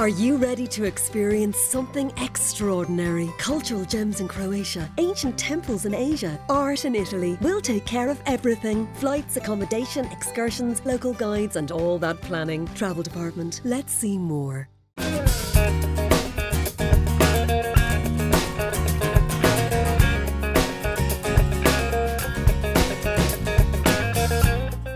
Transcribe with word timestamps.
Are 0.00 0.08
you 0.08 0.38
ready 0.38 0.66
to 0.68 0.84
experience 0.84 1.58
something 1.58 2.10
extraordinary? 2.16 3.30
Cultural 3.36 3.84
gems 3.84 4.20
in 4.20 4.28
Croatia, 4.28 4.90
ancient 4.96 5.36
temples 5.36 5.84
in 5.84 5.92
Asia, 5.92 6.40
art 6.48 6.86
in 6.86 6.94
Italy. 6.94 7.36
We'll 7.42 7.60
take 7.60 7.84
care 7.84 8.08
of 8.08 8.18
everything 8.24 8.88
flights, 8.94 9.36
accommodation, 9.36 10.06
excursions, 10.06 10.80
local 10.86 11.12
guides, 11.12 11.56
and 11.56 11.70
all 11.70 11.98
that 11.98 12.18
planning. 12.22 12.66
Travel 12.68 13.02
department, 13.02 13.60
let's 13.62 13.92
see 13.92 14.16
more. 14.16 14.70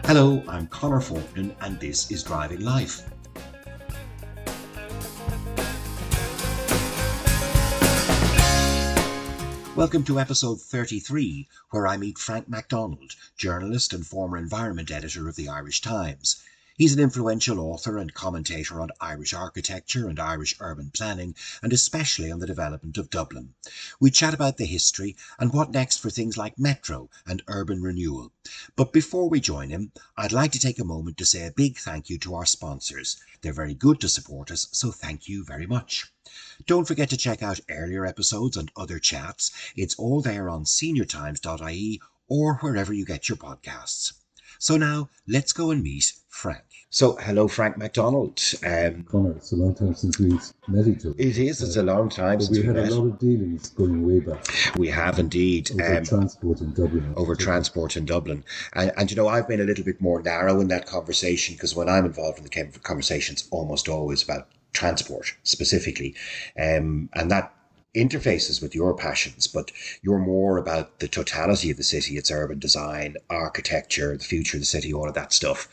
Hello, 0.06 0.42
I'm 0.48 0.66
Conor 0.68 1.00
Faughnan, 1.00 1.54
and 1.60 1.78
this 1.78 2.10
is 2.10 2.22
Driving 2.22 2.62
Life. 2.62 3.02
Welcome 9.76 10.04
to 10.04 10.20
episode 10.20 10.60
33, 10.60 11.48
where 11.70 11.88
I 11.88 11.96
meet 11.96 12.16
Frank 12.16 12.48
McDonald, 12.48 13.16
journalist 13.36 13.92
and 13.92 14.06
former 14.06 14.36
environment 14.36 14.92
editor 14.92 15.28
of 15.28 15.34
the 15.34 15.48
Irish 15.48 15.80
Times. 15.80 16.40
He's 16.76 16.92
an 16.92 16.98
influential 16.98 17.60
author 17.60 17.98
and 17.98 18.12
commentator 18.12 18.80
on 18.80 18.90
Irish 19.00 19.32
architecture 19.32 20.08
and 20.08 20.18
Irish 20.18 20.56
urban 20.58 20.90
planning, 20.90 21.36
and 21.62 21.72
especially 21.72 22.32
on 22.32 22.40
the 22.40 22.48
development 22.48 22.98
of 22.98 23.10
Dublin. 23.10 23.54
We 24.00 24.10
chat 24.10 24.34
about 24.34 24.56
the 24.56 24.66
history 24.66 25.14
and 25.38 25.52
what 25.52 25.70
next 25.70 25.98
for 25.98 26.10
things 26.10 26.36
like 26.36 26.58
metro 26.58 27.10
and 27.24 27.44
urban 27.46 27.80
renewal. 27.80 28.32
But 28.74 28.92
before 28.92 29.28
we 29.28 29.38
join 29.38 29.70
him, 29.70 29.92
I'd 30.16 30.32
like 30.32 30.50
to 30.50 30.58
take 30.58 30.80
a 30.80 30.84
moment 30.84 31.16
to 31.18 31.24
say 31.24 31.46
a 31.46 31.52
big 31.52 31.78
thank 31.78 32.10
you 32.10 32.18
to 32.18 32.34
our 32.34 32.44
sponsors. 32.44 33.18
They're 33.40 33.52
very 33.52 33.74
good 33.74 34.00
to 34.00 34.08
support 34.08 34.50
us, 34.50 34.66
so 34.72 34.90
thank 34.90 35.28
you 35.28 35.44
very 35.44 35.68
much. 35.68 36.12
Don't 36.66 36.88
forget 36.88 37.08
to 37.10 37.16
check 37.16 37.40
out 37.40 37.60
earlier 37.70 38.04
episodes 38.04 38.56
and 38.56 38.72
other 38.74 38.98
chats. 38.98 39.52
It's 39.76 39.94
all 39.94 40.22
there 40.22 40.48
on 40.48 40.64
seniortimes.ie 40.64 42.00
or 42.26 42.56
wherever 42.56 42.92
you 42.92 43.04
get 43.04 43.28
your 43.28 43.38
podcasts. 43.38 44.14
So 44.64 44.78
now 44.78 45.10
let's 45.28 45.52
go 45.52 45.72
and 45.72 45.82
meet 45.82 46.10
Frank. 46.30 46.62
So, 46.88 47.16
hello, 47.16 47.48
Frank 47.48 47.76
McDonald. 47.76 48.40
Um, 48.64 49.02
Conor, 49.02 49.32
it's 49.32 49.52
a 49.52 49.56
long 49.56 49.74
time 49.74 49.94
since 49.94 50.18
we've 50.18 50.40
met 50.68 50.86
each 50.86 51.04
other. 51.04 51.14
it 51.18 51.36
is, 51.36 51.60
it's 51.60 51.76
a 51.76 51.82
long 51.82 52.08
time 52.08 52.38
But 52.38 52.44
since 52.44 52.56
we 52.56 52.62
we 52.62 52.66
had 52.68 52.76
met. 52.76 52.88
a 52.88 52.94
lot 52.94 53.06
of 53.12 53.18
dealings 53.18 53.68
going 53.68 54.06
way 54.06 54.20
back 54.20 54.42
We 54.78 54.88
have 54.88 55.18
indeed. 55.18 55.70
over 55.72 55.98
Um, 55.98 56.04
transport 56.04 56.62
in 56.62 56.72
Dublin. 56.72 57.12
over 57.14 57.36
transport 57.36 57.94
in 57.98 58.06
Dublin. 58.06 58.42
And, 58.72 58.90
and 58.96 59.10
you 59.10 59.16
know, 59.18 59.28
I've 59.28 59.46
been 59.46 59.60
a 59.60 59.64
little 59.64 59.84
bit 59.84 60.00
more 60.00 60.22
narrow 60.22 60.58
in 60.62 60.68
that 60.68 60.86
conversation 60.86 61.56
because 61.56 61.76
when 61.76 61.90
I'm 61.90 62.06
involved 62.06 62.38
in 62.38 62.44
the 62.44 62.50
con- 62.50 62.72
conversation, 62.82 63.34
it's 63.34 63.46
almost 63.50 63.86
always 63.90 64.22
about 64.22 64.48
transport 64.72 65.34
specifically. 65.42 66.14
Um, 66.58 67.10
and 67.12 67.30
that 67.30 67.52
interfaces 67.94 68.60
with 68.60 68.74
your 68.74 68.94
passions, 68.94 69.46
but 69.46 69.70
you're 70.02 70.18
more 70.18 70.58
about 70.58 70.98
the 70.98 71.08
totality 71.08 71.70
of 71.70 71.76
the 71.76 71.82
city, 71.82 72.16
its 72.16 72.30
urban 72.30 72.58
design, 72.58 73.16
architecture, 73.30 74.16
the 74.16 74.24
future 74.24 74.56
of 74.56 74.60
the 74.62 74.66
city, 74.66 74.92
all 74.92 75.08
of 75.08 75.14
that 75.14 75.32
stuff. 75.32 75.68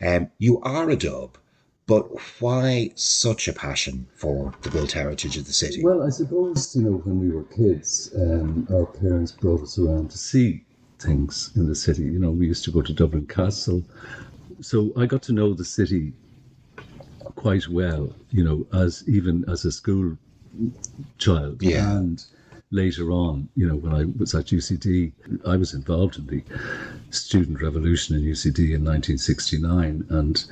Um, 0.00 0.30
you 0.38 0.60
are 0.60 0.88
a 0.90 0.96
dub. 0.96 1.38
But 1.86 2.04
why 2.40 2.92
such 2.94 3.48
a 3.48 3.52
passion 3.52 4.06
for 4.14 4.54
the 4.62 4.70
built 4.70 4.92
heritage 4.92 5.36
of 5.36 5.46
the 5.46 5.52
city? 5.52 5.82
Well, 5.82 6.04
I 6.04 6.10
suppose, 6.10 6.76
you 6.76 6.82
know, 6.82 6.98
when 6.98 7.18
we 7.18 7.30
were 7.30 7.42
kids, 7.42 8.10
um, 8.16 8.68
our 8.72 8.86
parents 8.86 9.32
brought 9.32 9.62
us 9.62 9.78
around 9.78 10.10
to 10.12 10.18
see 10.18 10.64
things 11.00 11.50
in 11.56 11.66
the 11.66 11.74
city. 11.74 12.04
You 12.04 12.20
know, 12.20 12.30
we 12.30 12.46
used 12.46 12.64
to 12.64 12.70
go 12.70 12.82
to 12.82 12.92
Dublin 12.92 13.26
Castle. 13.26 13.82
So 14.60 14.92
I 14.96 15.06
got 15.06 15.22
to 15.24 15.32
know 15.32 15.54
the 15.54 15.64
city 15.64 16.12
quite 17.34 17.66
well, 17.68 18.14
you 18.30 18.44
know, 18.44 18.64
as 18.72 19.02
even 19.08 19.44
as 19.48 19.64
a 19.64 19.72
school 19.72 20.16
child. 21.18 21.62
Yeah. 21.62 21.96
And 21.96 22.24
later 22.70 23.10
on, 23.10 23.48
you 23.54 23.68
know, 23.68 23.76
when 23.76 23.94
I 23.94 24.04
was 24.18 24.34
at 24.34 24.46
UCD, 24.46 25.12
I 25.46 25.56
was 25.56 25.74
involved 25.74 26.16
in 26.16 26.26
the 26.26 26.42
student 27.10 27.60
revolution 27.60 28.16
in 28.16 28.22
UCD 28.22 28.72
in 28.74 28.82
1969. 28.84 30.06
And 30.08 30.44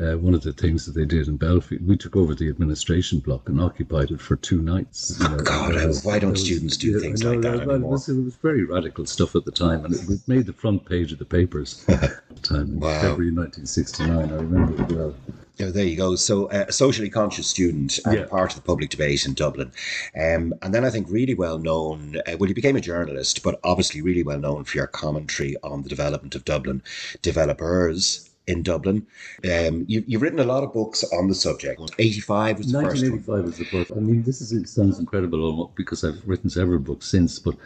uh, 0.00 0.16
one 0.18 0.32
of 0.34 0.42
the 0.42 0.54
things 0.54 0.86
that 0.86 0.92
they 0.92 1.04
did 1.04 1.28
in 1.28 1.36
Belfield, 1.36 1.86
we 1.86 1.96
took 1.98 2.16
over 2.16 2.34
the 2.34 2.48
administration 2.48 3.18
block 3.18 3.48
and 3.50 3.60
occupied 3.60 4.10
it 4.10 4.20
for 4.22 4.36
two 4.36 4.62
nights. 4.62 5.18
Oh, 5.20 5.28
know. 5.28 5.36
God, 5.42 5.74
was- 5.74 6.02
why 6.04 6.18
don't 6.18 6.30
was- 6.32 6.44
students 6.44 6.78
do 6.78 6.92
yeah, 6.92 6.98
things 7.00 7.22
know, 7.22 7.32
like 7.32 7.42
that 7.42 7.58
well, 7.66 7.70
It 7.70 7.72
anymore? 7.74 7.90
was, 7.92 8.08
it 8.08 8.22
was 8.22 8.36
very 8.36 8.64
radical 8.64 9.04
stuff 9.04 9.36
at 9.36 9.44
the 9.44 9.52
time, 9.52 9.84
and 9.84 9.94
it, 9.94 10.08
it 10.08 10.20
made 10.26 10.46
the 10.46 10.52
front 10.54 10.86
page 10.88 11.12
of 11.12 11.18
the 11.18 11.24
papers 11.26 11.84
at 11.88 12.00
the 12.00 12.40
time 12.42 12.60
in 12.72 12.80
Wow. 12.80 13.00
February 13.02 13.32
1969. 13.32 14.10
I 14.10 14.34
remember 14.36 14.82
it 14.82 14.92
well. 14.92 15.14
Oh, 15.58 15.70
there 15.70 15.86
you 15.86 15.96
go. 15.96 16.16
So, 16.16 16.46
uh, 16.50 16.66
a 16.68 16.72
socially 16.72 17.08
conscious 17.08 17.46
student 17.46 17.98
and 18.04 18.18
Yeah. 18.18 18.26
part 18.26 18.50
of 18.50 18.56
the 18.56 18.62
public 18.62 18.90
debate 18.90 19.24
in 19.24 19.32
Dublin. 19.32 19.72
Um, 20.14 20.54
and 20.60 20.74
then 20.74 20.84
I 20.84 20.90
think 20.90 21.06
really 21.08 21.34
well 21.34 21.58
known, 21.58 22.16
uh, 22.26 22.36
well, 22.38 22.48
you 22.48 22.54
became 22.54 22.76
a 22.76 22.80
journalist, 22.80 23.42
but 23.42 23.58
obviously 23.64 24.02
really 24.02 24.22
well 24.22 24.38
known 24.38 24.64
for 24.64 24.76
your 24.76 24.86
commentary 24.86 25.56
on 25.62 25.82
the 25.82 25.88
development 25.88 26.34
of 26.34 26.44
Dublin, 26.44 26.82
developers 27.22 28.28
in 28.46 28.62
Dublin. 28.62 29.06
Um, 29.44 29.84
you, 29.88 30.04
you've 30.06 30.22
written 30.22 30.38
a 30.38 30.44
lot 30.44 30.62
of 30.62 30.72
books 30.72 31.02
on 31.12 31.28
the 31.28 31.34
subject. 31.34 31.80
85 31.98 32.58
was 32.58 32.70
the 32.70 32.82
first 32.82 33.02
one. 33.02 33.12
1985 33.12 33.44
was 33.44 33.58
the 33.58 33.64
first. 33.64 33.92
I 33.92 34.00
mean, 34.00 34.22
this 34.22 34.40
is 34.40 34.52
it 34.52 34.68
sounds 34.68 34.98
incredible 34.98 35.42
almost 35.42 35.74
because 35.74 36.04
I've 36.04 36.22
written 36.26 36.50
several 36.50 36.78
books 36.78 37.06
since, 37.06 37.38
but 37.38 37.56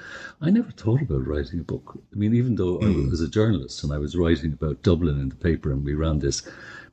I 0.41 0.50
never 0.50 0.71
thought 0.71 1.03
about 1.03 1.27
writing 1.27 1.61
a 1.61 1.65
book. 1.65 1.99
I 2.12 2.17
mean, 2.17 2.34
even 2.34 2.55
though 2.55 2.81
I 2.81 2.89
was 3.11 3.21
a 3.21 3.29
journalist 3.29 3.84
and 3.84 3.93
I 3.93 3.99
was 3.99 4.17
writing 4.17 4.53
about 4.53 4.83
Dublin 4.83 5.21
in 5.21 5.29
the 5.29 5.34
paper, 5.34 5.71
and 5.71 5.84
we 5.84 5.95
ran 5.95 6.21
this 6.21 6.43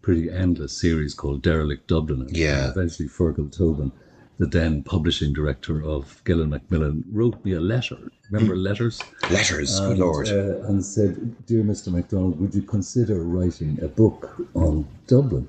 pretty 0.08 0.32
endless 0.32 0.72
series 0.72 1.14
called 1.14 1.42
Derelict 1.42 1.86
Dublin. 1.86 2.22
And 2.22 2.38
Yeah. 2.38 2.70
Eventually, 2.70 3.10
Fergal 3.10 3.52
Tobin, 3.52 3.92
the 4.40 4.46
then 4.46 4.82
publishing 4.82 5.34
director 5.34 5.84
of 5.84 6.22
Gill 6.24 6.40
and 6.42 6.50
Macmillan, 6.50 7.04
wrote 7.12 7.44
me 7.44 7.52
a 7.52 7.60
letter. 7.60 7.98
Remember 8.32 8.56
letters? 8.56 9.04
Letters, 9.30 9.78
good 9.82 9.98
lord. 9.98 10.30
uh, 10.30 10.62
and 10.70 10.80
said, 10.86 11.12
"Dear 11.46 11.62
Mr. 11.62 11.92
McDonald, 11.92 12.40
would 12.40 12.56
you 12.56 12.62
consider 12.62 13.22
writing 13.22 13.78
a 13.82 13.90
book 13.90 14.22
on 14.54 14.86
Dublin?" 15.08 15.46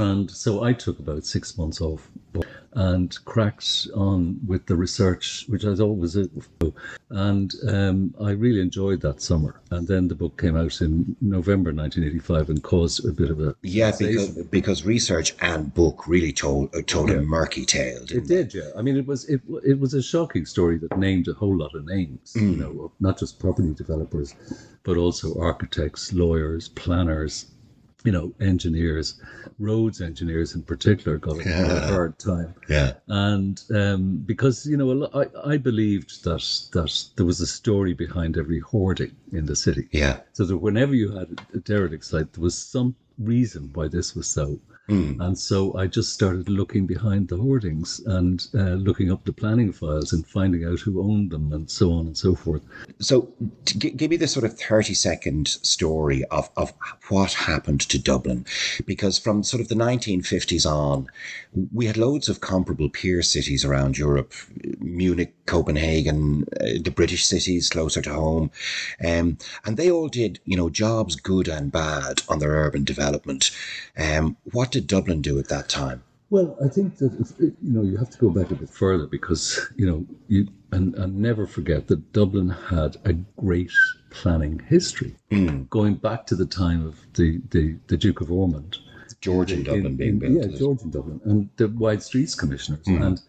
And 0.00 0.30
so 0.30 0.64
I 0.64 0.72
took 0.72 0.98
about 0.98 1.24
six 1.24 1.58
months 1.58 1.80
off 1.80 2.08
and 2.72 3.18
cracked 3.24 3.88
on 3.94 4.38
with 4.46 4.66
the 4.66 4.76
research, 4.76 5.44
which 5.48 5.64
I 5.64 5.74
thought 5.74 5.98
was 5.98 6.16
it. 6.16 6.30
And 7.10 7.52
um, 7.68 8.14
I 8.22 8.30
really 8.30 8.60
enjoyed 8.60 9.00
that 9.00 9.20
summer. 9.20 9.60
And 9.70 9.88
then 9.88 10.06
the 10.08 10.14
book 10.14 10.40
came 10.40 10.56
out 10.56 10.80
in 10.80 11.16
November 11.20 11.72
1985 11.72 12.48
and 12.48 12.62
caused 12.62 13.04
a 13.04 13.12
bit 13.12 13.30
of 13.30 13.40
a 13.40 13.56
yeah, 13.62 13.92
because, 13.98 14.30
because 14.46 14.84
research 14.84 15.34
and 15.40 15.74
book 15.74 16.06
really 16.06 16.32
told 16.32 16.74
uh, 16.74 16.82
told 16.86 17.10
a 17.10 17.20
murky 17.20 17.66
tale. 17.66 18.02
It 18.08 18.26
did, 18.26 18.54
yeah. 18.54 18.70
I 18.76 18.82
mean, 18.82 18.96
it 18.96 19.06
was 19.06 19.28
it 19.28 19.40
it 19.64 19.80
was 19.80 19.94
a 19.94 20.02
shocking 20.02 20.46
story 20.46 20.78
that 20.78 20.96
named 20.96 21.26
a 21.28 21.34
whole 21.34 21.56
lot 21.56 21.74
of 21.74 21.84
names. 21.86 22.32
You 22.36 22.56
know, 22.56 22.92
not 23.00 23.18
just 23.18 23.40
property 23.40 23.74
developers, 23.74 24.34
but 24.84 24.96
also 24.96 25.38
architects, 25.40 26.12
lawyers, 26.12 26.68
planners, 26.68 27.46
you 28.04 28.12
know, 28.12 28.32
engineers, 28.40 29.20
roads 29.58 30.00
engineers 30.00 30.54
in 30.54 30.62
particular 30.62 31.18
got 31.18 31.38
a, 31.38 31.44
got 31.44 31.76
a 31.76 31.86
hard 31.86 32.18
time. 32.18 32.54
Yeah. 32.68 32.94
And 33.08 33.62
um, 33.74 34.18
because 34.18 34.66
you 34.66 34.76
know, 34.76 35.08
I, 35.14 35.52
I 35.52 35.56
believed 35.56 36.24
that 36.24 36.42
that 36.72 37.04
there 37.16 37.26
was 37.26 37.40
a 37.40 37.46
story 37.46 37.94
behind 37.94 38.36
every 38.36 38.60
hoarding 38.60 39.14
in 39.32 39.46
the 39.46 39.56
city. 39.56 39.88
Yeah. 39.92 40.20
So 40.32 40.44
that 40.44 40.56
whenever 40.58 40.94
you 40.94 41.12
had 41.16 41.40
a 41.54 41.58
derelict 41.58 42.04
site, 42.04 42.32
there 42.32 42.42
was 42.42 42.56
some 42.56 42.94
reason 43.18 43.70
why 43.74 43.88
this 43.88 44.14
was 44.14 44.26
so. 44.26 44.58
And 44.90 45.38
so 45.38 45.76
I 45.76 45.86
just 45.86 46.12
started 46.12 46.48
looking 46.48 46.86
behind 46.86 47.28
the 47.28 47.36
hoardings 47.36 48.00
and 48.06 48.46
uh, 48.54 48.74
looking 48.74 49.10
up 49.10 49.24
the 49.24 49.32
planning 49.32 49.72
files 49.72 50.12
and 50.12 50.26
finding 50.26 50.64
out 50.64 50.80
who 50.80 51.02
owned 51.02 51.30
them 51.30 51.52
and 51.52 51.70
so 51.70 51.92
on 51.92 52.06
and 52.06 52.16
so 52.16 52.34
forth. 52.34 52.62
So, 52.98 53.32
g- 53.64 53.90
give 53.90 54.10
me 54.10 54.16
the 54.16 54.26
sort 54.26 54.44
of 54.44 54.58
30 54.58 54.94
second 54.94 55.48
story 55.48 56.24
of, 56.26 56.50
of 56.56 56.72
what 57.08 57.32
happened 57.32 57.80
to 57.82 57.98
Dublin. 57.98 58.44
Because 58.84 59.18
from 59.18 59.42
sort 59.42 59.60
of 59.60 59.68
the 59.68 59.74
1950s 59.74 60.66
on, 60.70 61.06
we 61.72 61.86
had 61.86 61.96
loads 61.96 62.28
of 62.28 62.40
comparable 62.40 62.88
peer 62.88 63.22
cities 63.22 63.64
around 63.64 63.98
Europe 63.98 64.32
Munich, 64.80 65.34
Copenhagen, 65.46 66.44
uh, 66.60 66.80
the 66.82 66.92
British 66.94 67.24
cities 67.24 67.68
closer 67.68 68.02
to 68.02 68.12
home. 68.12 68.50
Um, 69.04 69.38
and 69.64 69.76
they 69.76 69.90
all 69.90 70.08
did, 70.08 70.40
you 70.44 70.56
know, 70.56 70.70
jobs 70.70 71.16
good 71.16 71.48
and 71.48 71.72
bad 71.72 72.22
on 72.28 72.38
their 72.38 72.50
urban 72.50 72.84
development. 72.84 73.50
Um, 73.96 74.36
what 74.52 74.70
did 74.70 74.79
Dublin 74.80 75.22
do 75.22 75.38
at 75.38 75.48
that 75.48 75.68
time? 75.68 76.02
Well, 76.30 76.56
I 76.64 76.68
think 76.68 76.98
that 76.98 77.12
you 77.40 77.54
know 77.60 77.82
you 77.82 77.96
have 77.96 78.10
to 78.10 78.18
go 78.18 78.30
back 78.30 78.50
a 78.50 78.54
bit 78.54 78.70
further 78.70 79.06
because 79.06 79.68
you 79.76 79.86
know 79.86 80.06
you 80.28 80.46
and, 80.72 80.94
and 80.94 81.18
never 81.18 81.46
forget 81.46 81.88
that 81.88 82.12
Dublin 82.12 82.50
had 82.50 82.96
a 83.04 83.12
great 83.12 83.72
planning 84.10 84.60
history 84.68 85.14
hmm. 85.30 85.64
going 85.64 85.94
back 85.94 86.26
to 86.26 86.36
the 86.36 86.46
time 86.46 86.86
of 86.86 87.00
the, 87.14 87.40
the, 87.50 87.76
the 87.88 87.96
Duke 87.96 88.20
of 88.20 88.30
Ormond. 88.30 88.78
Georgian 89.20 89.62
Dublin 89.62 89.86
in- 89.86 89.96
being 89.96 90.18
built. 90.18 90.32
Yeah, 90.32 90.56
Georgian 90.56 90.90
Dublin 90.90 91.20
and 91.24 91.50
the 91.56 91.68
Wide 91.68 92.02
Streets 92.02 92.34
Commissioners. 92.34 92.86
Hmm. 92.86 93.02
And 93.02 93.22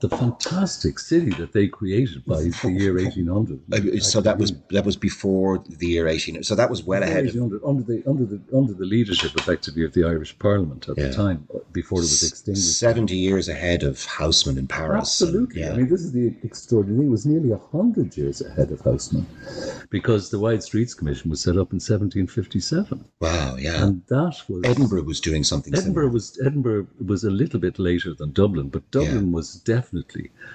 the 0.00 0.08
fantastic 0.08 0.98
city 0.98 1.30
that 1.30 1.52
they 1.52 1.66
created 1.66 2.24
by 2.24 2.40
the 2.42 2.70
year 2.70 2.94
1800. 2.94 3.60
Uh, 3.72 4.00
So 4.00 4.20
that 4.20 4.38
was 4.38 4.52
that 4.70 4.84
was 4.84 4.96
before 4.96 5.62
the 5.68 5.86
year 5.88 6.06
eighteen. 6.06 6.42
So 6.44 6.54
that 6.54 6.70
was 6.70 6.84
well 6.84 7.02
ahead 7.02 7.26
of 7.26 7.34
1800, 7.34 7.60
under 7.70 7.82
the 7.82 8.02
under 8.10 8.24
the 8.24 8.40
under 8.56 8.74
the 8.74 8.84
leadership, 8.84 9.32
effectively, 9.36 9.84
of 9.84 9.92
the 9.94 10.04
Irish 10.04 10.38
Parliament 10.38 10.88
at 10.88 10.96
Yeah. 10.98 11.08
the 11.08 11.14
time, 11.14 11.38
uh, 11.54 11.58
before 11.72 11.98
it 11.98 12.02
was 12.14 12.22
extinguished. 12.22 12.78
seventy 12.78 13.16
years 13.16 13.48
ahead 13.48 13.82
of 13.82 13.94
Haussmann 14.16 14.56
in 14.58 14.66
Paris. 14.68 15.20
and- 15.20 15.28
Absolutely. 15.28 15.60
yeah. 15.62 15.72
I 15.72 15.76
mean, 15.78 15.88
this 15.88 16.02
is 16.02 16.12
the 16.12 16.26
extraordinary 16.48 16.98
thing. 17.00 17.08
It 17.08 17.16
was 17.18 17.26
nearly 17.26 17.50
100 17.50 18.16
years 18.16 18.40
ahead 18.40 18.70
of 18.70 18.80
Haussmann 18.82 19.26
because 19.90 20.30
the 20.30 20.38
Wide 20.38 20.62
Streets 20.62 20.94
Commission 20.94 21.28
was 21.30 21.40
set 21.40 21.56
up 21.56 21.72
in 21.72 21.80
1757. 21.80 23.04
wow. 23.20 23.56
Yeah. 23.58 23.84
And 23.84 24.02
that 24.08 24.36
was. 24.48 24.60
Edinburgh 24.64 25.02
was 25.12 25.20
doing 25.20 25.42
something 25.44 25.74
Edinburgh 25.74 26.10
was 26.10 26.38
Edinburgh 26.46 26.86
was 27.04 27.24
a 27.24 27.30
little 27.42 27.58
bit 27.66 27.78
later 27.78 28.14
than 28.14 28.30
Dublin, 28.32 28.68
but 28.68 28.88
Dublin 28.92 29.32
was 29.32 29.56
definitely 29.56 29.87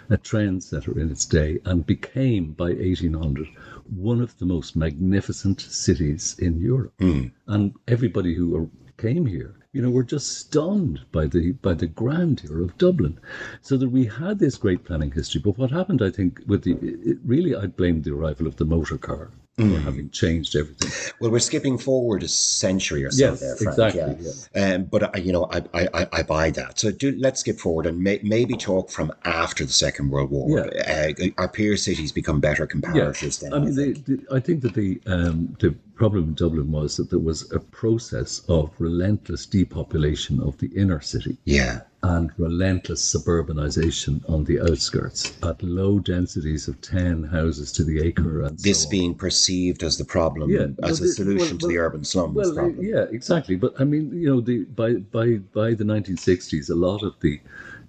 a 0.09 0.17
trendsetter 0.17 0.95
in 0.95 1.09
its 1.09 1.25
day 1.25 1.59
and 1.65 1.85
became 1.85 2.51
by 2.51 2.65
1800 2.65 3.47
one 3.95 4.21
of 4.21 4.37
the 4.37 4.45
most 4.45 4.75
magnificent 4.75 5.59
cities 5.59 6.35
in 6.39 6.59
Europe. 6.59 6.93
Hmm. 6.99 7.27
And 7.47 7.73
everybody 7.87 8.33
who 8.35 8.69
came 8.97 9.25
here, 9.25 9.55
you 9.71 9.81
know, 9.81 9.89
were 9.89 10.03
just 10.03 10.37
stunned 10.37 11.01
by 11.11 11.27
the 11.27 11.51
by 11.53 11.73
the 11.73 11.87
grandeur 11.87 12.61
of 12.61 12.77
Dublin. 12.77 13.19
So 13.61 13.75
that 13.77 13.89
we 13.89 14.05
had 14.05 14.39
this 14.39 14.57
great 14.57 14.83
planning 14.83 15.11
history. 15.11 15.41
But 15.41 15.57
what 15.57 15.71
happened, 15.71 16.01
I 16.01 16.11
think, 16.11 16.41
with 16.45 16.63
the 16.63 16.73
it, 16.81 17.17
really, 17.25 17.55
I'd 17.55 17.75
blame 17.75 18.01
the 18.01 18.13
arrival 18.13 18.47
of 18.47 18.57
the 18.57 18.65
motor 18.65 18.97
car 18.97 19.31
for 19.57 19.79
having 19.81 20.09
changed 20.09 20.55
everything. 20.55 20.89
Well, 21.19 21.29
we're 21.29 21.39
skipping 21.39 21.77
forward 21.77 22.23
a 22.23 22.27
century 22.27 23.05
or 23.05 23.11
so 23.11 23.25
Yes, 23.31 23.39
there, 23.39 23.55
Frank. 23.57 23.77
exactly, 23.95 24.31
Yeah. 24.55 24.75
Um, 24.75 24.83
but 24.85 25.15
I, 25.15 25.19
you 25.19 25.31
know, 25.31 25.45
I, 25.51 25.57
I, 25.73 25.87
I- 25.93 26.07
I 26.11 26.23
buy 26.23 26.49
that. 26.51 26.79
So 26.79 26.89
do 26.91 27.15
let's 27.19 27.41
skip 27.41 27.59
forward 27.59 27.85
and 27.85 28.01
may, 28.01 28.19
maybe 28.23 28.55
talk 28.57 28.89
from 28.89 29.11
after 29.25 29.63
the 29.63 29.71
Second 29.71 30.09
World 30.09 30.31
War. 30.31 30.67
Uh, 30.87 31.13
our 31.37 31.47
peer 31.47 31.77
cities 31.77 32.11
become 32.11 32.39
better 32.39 32.65
comparators 32.65 33.39
then. 33.41 33.53
I 33.53 33.59
mean, 33.59 33.75
the, 33.75 33.93
the, 33.93 34.25
I 34.35 34.39
think 34.39 34.61
that 34.61 34.73
the 34.73 34.99
um, 35.05 35.55
the 35.59 35.75
problem 35.95 36.29
in 36.29 36.33
Dublin 36.33 36.71
was 36.71 36.97
that 36.97 37.09
there 37.09 37.19
was 37.19 37.51
a 37.51 37.59
process 37.59 38.41
of 38.47 38.71
relentless 38.79 39.45
depopulation 39.45 40.39
of 40.39 40.57
the 40.57 40.67
inner 40.75 40.99
city 41.01 41.37
yeah. 41.45 41.81
and 42.01 42.31
relentless 42.37 43.01
suburbanization 43.01 44.27
on 44.29 44.43
the 44.45 44.59
outskirts 44.59 45.33
at 45.43 45.61
low 45.61 45.99
densities 45.99 46.67
of 46.67 46.81
10 46.81 47.23
houses 47.23 47.71
to 47.73 47.83
the 47.83 48.01
acre 48.01 48.41
and 48.41 48.57
This 48.59 48.83
so 48.83 48.89
being 48.89 49.13
perceived 49.13 49.83
as 49.83 49.97
the 49.97 50.05
problem, 50.05 50.49
Yeah, 50.49 50.67
as 50.83 50.99
well, 50.99 51.09
a 51.09 51.13
solution 51.13 51.57
well, 51.57 51.59
to 51.59 51.67
the 51.67 51.77
urban 51.77 52.03
slums 52.03 52.35
Well, 52.35 52.53
problem. 52.53 52.83
yeah, 52.83 53.05
exactly. 53.11 53.55
But 53.55 53.79
I 53.79 53.83
mean, 53.83 54.11
you 54.13 54.29
know, 54.29 54.41
the 54.41 54.63
by 54.65 54.95
by 54.95 55.37
by 55.53 55.73
the 55.73 55.83
1960s, 55.83 56.69
a 56.69 56.75
lot 56.75 57.03
of 57.03 57.13
the 57.21 57.39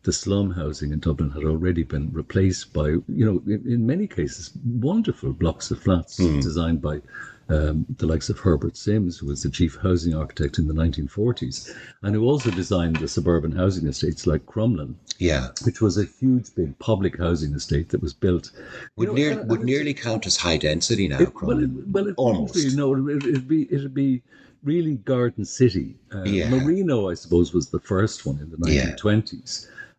the 0.02 0.12
slum 0.12 0.50
housing 0.50 0.92
in 0.92 0.98
Dublin 1.00 1.30
had 1.30 1.44
already 1.44 1.82
been 1.82 2.12
replaced 2.12 2.74
by, 2.74 2.88
you 2.88 3.24
know, 3.24 3.42
in, 3.46 3.64
in 3.66 3.86
many 3.86 4.06
cases, 4.06 4.50
wonderful 4.62 5.32
blocks 5.32 5.70
of 5.70 5.82
flats 5.82 6.18
hmm. 6.18 6.40
designed 6.40 6.82
by 6.82 7.00
um, 7.48 7.84
the 7.98 8.06
likes 8.06 8.28
of 8.30 8.38
Herbert 8.38 8.76
Simms, 8.76 9.18
who 9.18 9.26
was 9.26 9.42
the 9.42 9.50
chief 9.50 9.76
housing 9.82 10.14
architect 10.14 10.58
in 10.58 10.66
the 10.66 10.74
1940s, 10.74 11.74
and 12.02 12.14
who 12.14 12.24
also 12.24 12.50
designed 12.50 12.96
the 12.96 13.08
suburban 13.08 13.52
housing 13.52 13.86
estates 13.86 14.26
like 14.26 14.46
Crumlin, 14.46 14.94
Yeah. 15.18 15.48
which 15.64 15.80
was 15.80 15.98
a 15.98 16.04
huge, 16.04 16.54
big 16.54 16.78
public 16.78 17.18
housing 17.18 17.52
estate 17.54 17.90
that 17.90 18.00
was 18.02 18.14
built. 18.14 18.50
Would, 18.96 19.08
know, 19.08 19.14
near, 19.14 19.30
and- 19.40 19.50
would 19.50 19.60
and 19.60 19.66
nearly 19.66 19.94
count 19.94 20.26
as 20.26 20.36
high 20.36 20.56
density 20.56 21.08
now, 21.08 21.20
it, 21.20 21.34
well, 21.42 21.56
Crumlin. 21.56 21.78
it, 21.80 21.88
well, 21.88 22.06
it 22.08 22.14
Almost. 22.16 22.54
Really, 22.56 22.76
no, 22.76 23.08
it, 23.08 23.24
it'd 23.24 23.48
be 23.48 23.62
it'd 23.72 23.94
be 23.94 24.22
really 24.62 24.96
Garden 24.96 25.44
City. 25.44 25.96
Uh, 26.14 26.22
Yeah. 26.24 26.48
Marino, 26.48 27.10
I 27.10 27.14
suppose, 27.14 27.52
was 27.52 27.68
the 27.68 27.80
first 27.80 28.24
one 28.24 28.38
in 28.40 28.50
the 28.50 28.72
Yeah. 28.72 28.94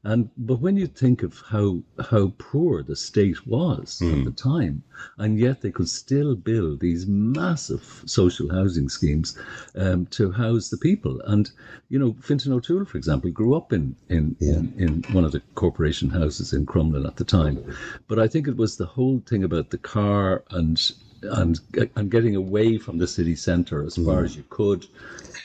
1920s. 0.06 0.12
And 0.14 0.30
but 0.48 0.62
when 0.62 0.78
you 0.78 0.88
think 0.88 1.24
of 1.24 1.42
how 1.48 1.84
how 2.10 2.34
poor 2.38 2.84
the 2.84 2.96
state 2.96 3.46
was 3.48 4.00
Hmm. 4.00 4.20
at 4.20 4.26
the 4.26 4.32
time, 4.32 4.84
and 5.18 5.40
yet 5.40 5.62
they 5.62 5.72
could 5.72 5.90
still 5.90 6.36
build 6.36 6.80
these 6.80 7.08
massive 7.08 8.04
social 8.06 8.50
housing 8.52 8.90
schemes 8.90 9.38
um, 9.76 10.06
to 10.08 10.32
house 10.32 10.70
the 10.70 10.78
people. 10.78 11.22
And 11.26 11.52
you 11.90 12.00
know, 12.00 12.16
Fintan 12.22 12.54
O'Toole, 12.54 12.86
for 12.86 12.98
example, 12.98 13.32
grew 13.32 13.56
up 13.56 13.74
in 13.74 13.96
in, 14.10 14.36
in 14.40 14.74
in 14.78 15.04
one 15.14 15.26
of 15.26 15.32
the 15.32 15.42
corporation 15.56 16.10
houses 16.10 16.54
in 16.54 16.66
Crumlin 16.66 17.06
at 17.08 17.18
the 17.18 17.26
time. 17.26 17.58
But 18.08 18.20
I 18.20 18.28
think 18.28 18.48
it 18.48 18.58
was 18.58 18.78
the 18.78 18.86
whole 18.86 19.22
thing 19.26 19.44
about 19.44 19.70
the 19.70 19.78
car 19.78 20.44
and 20.52 20.80
and 21.24 21.60
and 21.96 22.12
getting 22.12 22.36
away 22.36 22.78
from 22.78 23.00
the 23.00 23.08
city 23.08 23.36
centre 23.36 23.84
as 23.84 23.96
far 23.96 24.20
Hmm. 24.20 24.26
as 24.26 24.36
you 24.38 24.44
could, 24.50 24.86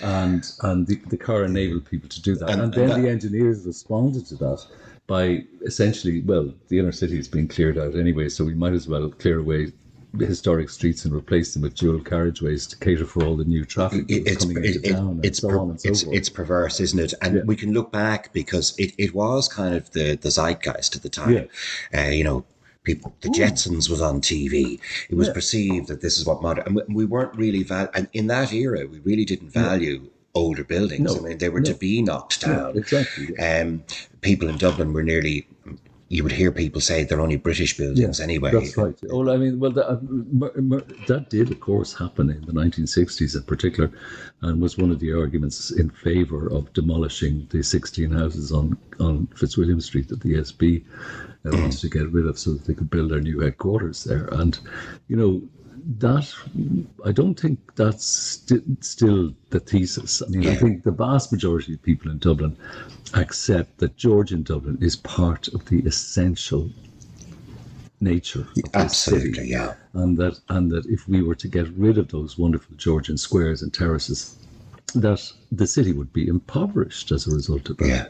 and 0.03 0.51
and 0.63 0.87
the, 0.87 0.97
the 1.09 1.17
car 1.17 1.45
enabled 1.45 1.85
people 1.85 2.09
to 2.09 2.23
do 2.23 2.35
that. 2.37 2.51
And- 2.51 2.61
And, 2.63 2.73
then 2.75 2.83
and 2.85 2.93
that- 2.93 3.03
the 3.03 3.09
engineers 3.09 3.65
responded 3.67 4.27
to 4.27 4.37
that 4.37 4.65
by 5.07 5.45
essentially, 5.63 6.21
well, 6.23 6.53
the 6.69 6.79
inner 6.79 6.93
city 6.93 7.19
is 7.19 7.29
being 7.29 7.49
cleared 7.49 7.77
out 7.79 7.97
anyway, 7.97 8.29
so 8.29 8.45
we 8.45 8.55
might 8.55 8.73
as 8.73 8.87
well 8.89 9.09
clear 9.11 9.41
away 9.41 9.73
the 10.15 10.27
historic 10.27 10.69
streets 10.71 11.05
and 11.05 11.15
replace 11.15 11.53
them 11.55 11.63
with 11.63 11.75
dual 11.77 12.01
carriageways 12.01 12.69
to 12.69 12.77
cater 12.79 13.07
for 13.07 13.25
all 13.25 13.37
the 13.37 13.45
new 13.45 13.65
traffic 13.65 14.07
that 14.09 14.13
It- 14.15 14.23
was 14.25 14.33
it's 14.33 14.45
coming 14.45 14.65
it- 14.65 14.77
into 14.77 14.93
town 14.93 15.21
it's 15.23 15.39
so 15.39 15.49
per- 15.49 15.79
so 15.79 15.89
it's 15.89 16.03
it's 16.05 16.29
perverse, 16.29 16.81
isn't 16.81 16.99
it? 16.99 17.15
And 17.23 17.37
Yeah. 17.37 17.43
we 17.45 17.55
can 17.57 17.73
look 17.73 17.93
back 17.93 18.33
because 18.33 18.75
it, 18.79 18.93
it 18.99 19.15
was 19.15 19.47
kind 19.49 19.75
of 19.75 19.91
the, 19.93 20.17
the 20.17 20.31
zeitgeist 20.31 20.97
at 20.97 21.03
the 21.03 21.09
time. 21.09 21.49
Uh, 21.97 22.01
you 22.03 22.25
know, 22.25 22.45
people, 22.85 23.15
the 23.21 23.29
Jetsons 23.29 23.89
was 23.89 24.01
on 24.01 24.21
TV. 24.21 24.81
It 25.09 25.17
was 25.17 25.29
Yeah. 25.29 25.35
perceived 25.35 25.89
that 25.89 26.01
this 26.01 26.19
is 26.19 26.27
what 26.27 26.43
modern, 26.43 26.65
and 26.67 26.77
we, 26.77 26.83
we 26.89 27.05
weren't 27.05 27.35
really 27.37 27.63
val- 27.63 27.91
and 27.95 28.09
in 28.13 28.27
that 28.29 28.53
era, 28.53 28.87
we 28.87 28.99
really 29.01 29.25
didn't 29.25 29.51
value 29.53 30.09
older 30.35 30.65
buildings. 30.65 31.01
No, 31.15 31.17
I 31.21 31.29
mean, 31.31 31.39
they 31.39 31.49
were 31.49 31.61
to 31.61 31.75
be 31.75 32.01
knocked 32.03 32.43
Yeah, 32.43 32.55
down. 32.57 32.79
exactly. 32.79 33.37
Um, 33.39 33.83
people 34.21 34.49
in 34.49 34.57
Dublin 34.57 34.93
were 34.93 35.03
nearly. 35.03 35.47
You 36.13 36.25
would 36.25 36.33
hear 36.33 36.51
people 36.51 36.81
say 36.81 37.05
they're 37.05 37.21
only 37.21 37.37
British 37.37 37.77
buildings 37.77 38.19
anyway. 38.19 38.51
That's 38.51 38.77
right. 38.77 38.97
Well, 39.05 39.31
I 39.31 39.37
mean, 39.37 39.61
well, 39.61 39.71
that, 39.71 39.89
uh, 39.89 39.99
that 41.07 41.27
did, 41.31 41.53
of 41.53 41.61
course, 41.61 41.95
happen 41.95 42.31
in 42.31 42.41
the 42.47 42.53
1960s 42.53 43.37
in 43.37 43.43
particular, 43.45 43.93
and 44.41 44.61
was 44.61 44.77
one 44.77 44.91
of 44.91 44.99
the 44.99 45.13
arguments 45.13 45.71
in 45.71 45.89
favour 45.91 46.49
of 46.51 46.73
demolishing 46.73 47.47
the 47.51 47.63
16 47.63 48.11
houses 48.11 48.51
on, 48.51 48.77
on 48.99 49.29
Fitzwilliam 49.37 49.81
Street 49.81 50.09
that 50.09 50.19
the 50.21 50.35
ESB 50.35 50.83
uh, 51.47 51.51
wanted 51.53 51.79
to 51.79 51.89
get 51.89 52.11
rid 52.11 52.27
of 52.27 52.39
so 52.39 52.53
that 52.53 52.65
they 52.65 52.75
could 52.75 52.91
build 52.91 53.11
their 53.11 53.21
new 53.21 53.41
headquarters 53.41 54.05
there. 54.05 54.29
And, 54.33 54.59
you 55.09 55.17
know, 55.17 55.43
that 55.99 56.33
I 57.05 57.13
don't 57.13 57.39
think 57.39 57.59
that's 57.75 58.05
sti- 58.05 58.63
still 58.81 59.35
the 59.51 59.61
thesis. 59.61 60.23
I 60.23 60.29
mean, 60.29 60.49
I 60.49 60.55
think 60.55 60.83
the 60.83 60.91
vast 60.91 61.33
majority 61.33 61.75
of 61.75 61.83
people 61.83 62.11
in 62.11 62.19
Dublin 62.19 62.57
accept 63.15 63.79
that 63.79 63.97
Georgian 63.97 64.43
Dublin 64.43 64.79
is 64.81 64.97
part 64.97 65.49
of 65.49 65.65
the 65.67 65.81
essential 65.81 66.71
nature 68.01 68.47
Absolutely, 68.75 69.35
city, 69.35 69.49
yeah. 69.49 69.75
and 69.95 70.17
that 70.17 70.39
and 70.49 70.71
that 70.71 70.87
if 70.87 71.07
we 71.09 71.23
were 71.23 71.35
to 71.35 71.49
get 71.49 71.69
rid 71.71 71.99
of 71.99 72.09
those 72.09 72.39
wonderful 72.39 72.77
Georgian 72.77 73.19
squares 73.19 73.63
and 73.63 73.73
terraces, 73.75 74.37
that 74.93 75.33
the 75.53 75.67
city 75.67 75.93
would 75.93 76.13
be 76.13 76.27
impoverished 76.27 77.11
as 77.13 77.27
a 77.27 77.31
result 77.35 77.71
of 77.71 77.77
that. 77.79 77.87
Yeah. 77.89 78.07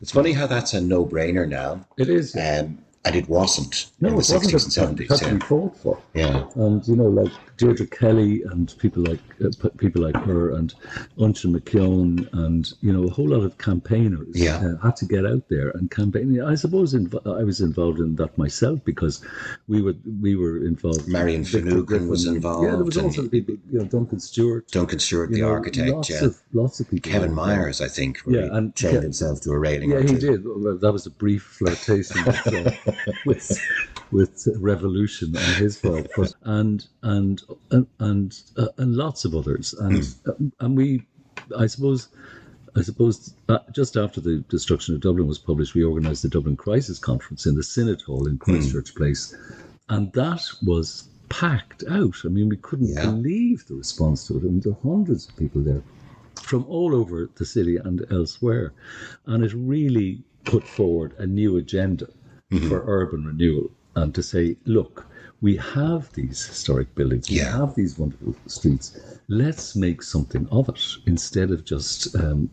It's 0.00 0.12
funny 0.12 0.32
how 0.32 0.46
that's 0.46 0.74
a 0.74 0.80
no 0.80 1.04
brainer 1.04 1.48
now. 1.48 1.86
It 1.96 2.08
is. 2.08 2.34
Um, 2.36 2.78
and 3.04 3.14
it 3.16 3.28
wasn't 3.28 3.90
no, 4.00 4.08
in 4.08 4.14
it 4.14 4.16
the 4.18 4.22
60s 4.22 4.82
and 4.82 5.00
It 5.00 5.08
had 5.08 5.18
70s. 5.18 5.40
to 5.40 5.46
fought 5.46 5.76
for. 5.76 5.98
Yeah. 6.14 6.46
And 6.56 6.86
you 6.86 6.96
know, 6.96 7.08
like 7.08 7.32
Deirdre 7.58 7.86
Kelly 7.86 8.42
and 8.50 8.74
people 8.78 9.02
like 9.02 9.20
uh, 9.44 9.68
people 9.78 10.02
like 10.02 10.16
her 10.24 10.52
and 10.56 10.74
Uinseann 11.18 11.52
MacEoin 11.58 12.32
and 12.32 12.72
you 12.80 12.92
know 12.92 13.04
a 13.04 13.10
whole 13.10 13.28
lot 13.28 13.42
of 13.44 13.58
campaigners 13.58 14.28
Yeah. 14.34 14.56
uh, 14.58 14.76
had 14.78 14.96
to 14.96 15.04
get 15.06 15.26
out 15.26 15.48
there 15.48 15.70
and 15.70 15.90
campaign. 15.90 16.40
I 16.40 16.54
suppose 16.54 16.94
inv- 16.94 17.26
I 17.40 17.42
was 17.44 17.60
involved 17.60 17.98
in 17.98 18.16
that 18.16 18.36
myself 18.38 18.78
because 18.84 19.24
we 19.66 19.82
were 19.82 19.94
we 20.22 20.36
were 20.36 20.58
involved. 20.64 21.06
Marian 21.08 21.44
Finucane 21.44 22.08
was 22.08 22.26
involved 22.26 22.64
Yeah, 22.64 22.76
there 22.76 22.84
was 22.84 22.96
also 22.96 23.22
the 23.22 23.28
people, 23.28 23.56
you 23.70 23.78
know, 23.80 23.84
Duncan 23.84 24.20
Stewart. 24.20 24.68
Duncan 24.70 24.98
Stewart, 25.00 25.30
the 25.30 25.40
know, 25.42 25.48
architect, 25.48 25.90
lots 25.90 26.10
yeah. 26.10 26.24
of 26.24 26.40
lots 26.52 26.80
of 26.80 26.88
people. 26.90 27.10
Kevin. 27.10 27.34
Myers, 27.34 27.80
I 27.80 27.88
think, 27.88 28.20
really 28.24 28.46
Yeah, 28.46 28.56
and 28.56 28.74
chained 28.74 28.98
Ke- 28.98 29.02
himself 29.02 29.40
to 29.42 29.50
a 29.52 29.58
railing. 29.58 29.90
Yeah, 29.90 30.00
he 30.02 30.14
did. 30.14 30.44
Well, 30.46 30.76
that 30.78 30.92
was 30.92 31.06
a 31.06 31.10
brief 31.10 31.42
flirtation 31.42 32.24
with, 32.24 32.46
uh, 32.54 32.92
with 33.26 33.60
with 34.10 34.48
revolution 34.58 35.36
on 35.36 35.42
his 35.54 35.76
part, 35.76 36.08
but, 36.16 36.32
and 36.44 36.86
and 37.02 37.42
and 37.70 37.86
and, 38.00 38.40
uh, 38.56 38.68
and 38.78 38.94
lots 38.96 39.24
of 39.24 39.34
others, 39.34 39.74
and 39.74 40.04
Hmm. 40.24 40.48
and 40.60 40.76
we, 40.76 41.06
I 41.56 41.66
suppose. 41.66 42.08
I 42.76 42.82
suppose 42.82 43.34
uh, 43.48 43.58
just 43.72 43.96
after 43.96 44.20
the 44.20 44.36
destruction 44.48 44.94
of 44.94 45.00
Dublin 45.00 45.26
was 45.26 45.38
published, 45.38 45.74
we 45.74 45.82
organised 45.82 46.22
the 46.22 46.28
Dublin 46.28 46.54
Crisis 46.56 46.98
Conference 46.98 47.44
in 47.46 47.56
the 47.56 47.62
Synod 47.62 48.02
Hall 48.02 48.26
in 48.28 48.34
Hmm. 48.34 48.38
Christchurch 48.38 48.94
Place, 48.94 49.34
and 49.88 50.12
that 50.12 50.42
was 50.62 51.08
packed 51.28 51.82
out. 51.88 52.14
I 52.24 52.28
mean, 52.28 52.48
we 52.48 52.56
couldn't 52.58 52.88
Yeah. 52.88 53.10
believe 53.10 53.66
the 53.66 53.74
response 53.74 54.26
to 54.28 54.36
it. 54.36 54.40
I 54.40 54.48
mean, 54.48 54.60
there 54.60 54.72
were 54.72 54.94
hundreds 54.94 55.28
of 55.28 55.36
people 55.36 55.62
there 55.62 55.82
from 56.42 56.64
all 56.66 56.94
over 56.94 57.28
the 57.34 57.44
city 57.44 57.76
and 57.76 58.04
elsewhere. 58.10 58.72
And 59.26 59.44
it 59.44 59.52
really 59.54 60.22
put 60.44 60.66
forward 60.66 61.14
a 61.18 61.26
new 61.26 61.56
agenda 61.56 62.08
for 62.68 62.84
urban 62.86 63.24
renewal. 63.24 63.70
And 64.02 64.14
to 64.14 64.22
say, 64.22 64.56
look, 64.64 65.06
we 65.40 65.54
have 65.56 66.12
these 66.14 66.44
historic 66.46 66.92
buildings, 66.96 67.30
we 67.30 67.36
have 67.38 67.72
these 67.76 67.96
wonderful 67.96 68.34
streets. 68.46 68.98
Let's 69.28 69.76
make 69.76 70.02
something 70.02 70.48
of 70.50 70.68
it 70.68 70.80
instead 71.06 71.50
of 71.52 71.64
just, 71.64 72.12
um, 72.16 72.50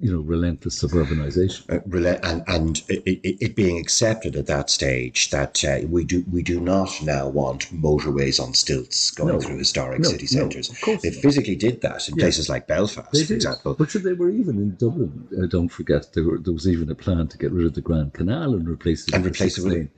you 0.00 0.10
know, 0.12 0.20
relentless 0.20 0.82
suburbanization. 0.82 1.60
Uh, 1.70 2.18
and 2.28 2.42
and 2.48 2.82
it, 2.88 3.02
it, 3.28 3.36
it 3.46 3.54
being 3.54 3.78
accepted 3.78 4.34
at 4.34 4.46
that 4.46 4.68
stage 4.68 5.30
that 5.30 5.62
uh, 5.64 5.86
we 5.88 6.02
do 6.04 6.24
we 6.32 6.42
do 6.42 6.58
not 6.60 6.90
now 7.02 7.28
want 7.28 7.62
motorways 7.72 8.42
on 8.42 8.52
stilts 8.54 9.10
going 9.12 9.34
No. 9.34 9.40
through 9.40 9.58
historic 9.58 10.00
No, 10.00 10.08
city 10.08 10.24
no, 10.32 10.40
centres. 10.40 10.70
of 10.70 10.80
course 10.80 11.02
they 11.02 11.10
not. 11.10 11.22
physically 11.22 11.56
did 11.56 11.82
that 11.82 12.08
in 12.08 12.16
Yeah. 12.16 12.24
places 12.24 12.48
like 12.48 12.66
Belfast, 12.66 13.12
They 13.12 13.22
for 13.22 13.28
did. 13.28 13.34
example. 13.36 13.74
But 13.78 13.90
they 13.90 14.14
were 14.14 14.30
even 14.30 14.56
in 14.56 14.74
Dublin. 14.76 15.28
Uh, 15.40 15.46
don't 15.46 15.68
forget, 15.68 16.12
there, 16.14 16.24
were, 16.24 16.38
there 16.38 16.52
was 16.52 16.66
even 16.66 16.90
a 16.90 16.96
plan 16.96 17.28
to 17.28 17.38
get 17.38 17.52
rid 17.52 17.66
of 17.66 17.74
the 17.74 17.80
Grand 17.88 18.12
Canal 18.14 18.54
and 18.54 18.66
replace 18.68 19.06
it 19.06 19.14
And 19.14 19.24
replace 19.24 19.56
it 19.58 19.64
with- 19.64 19.88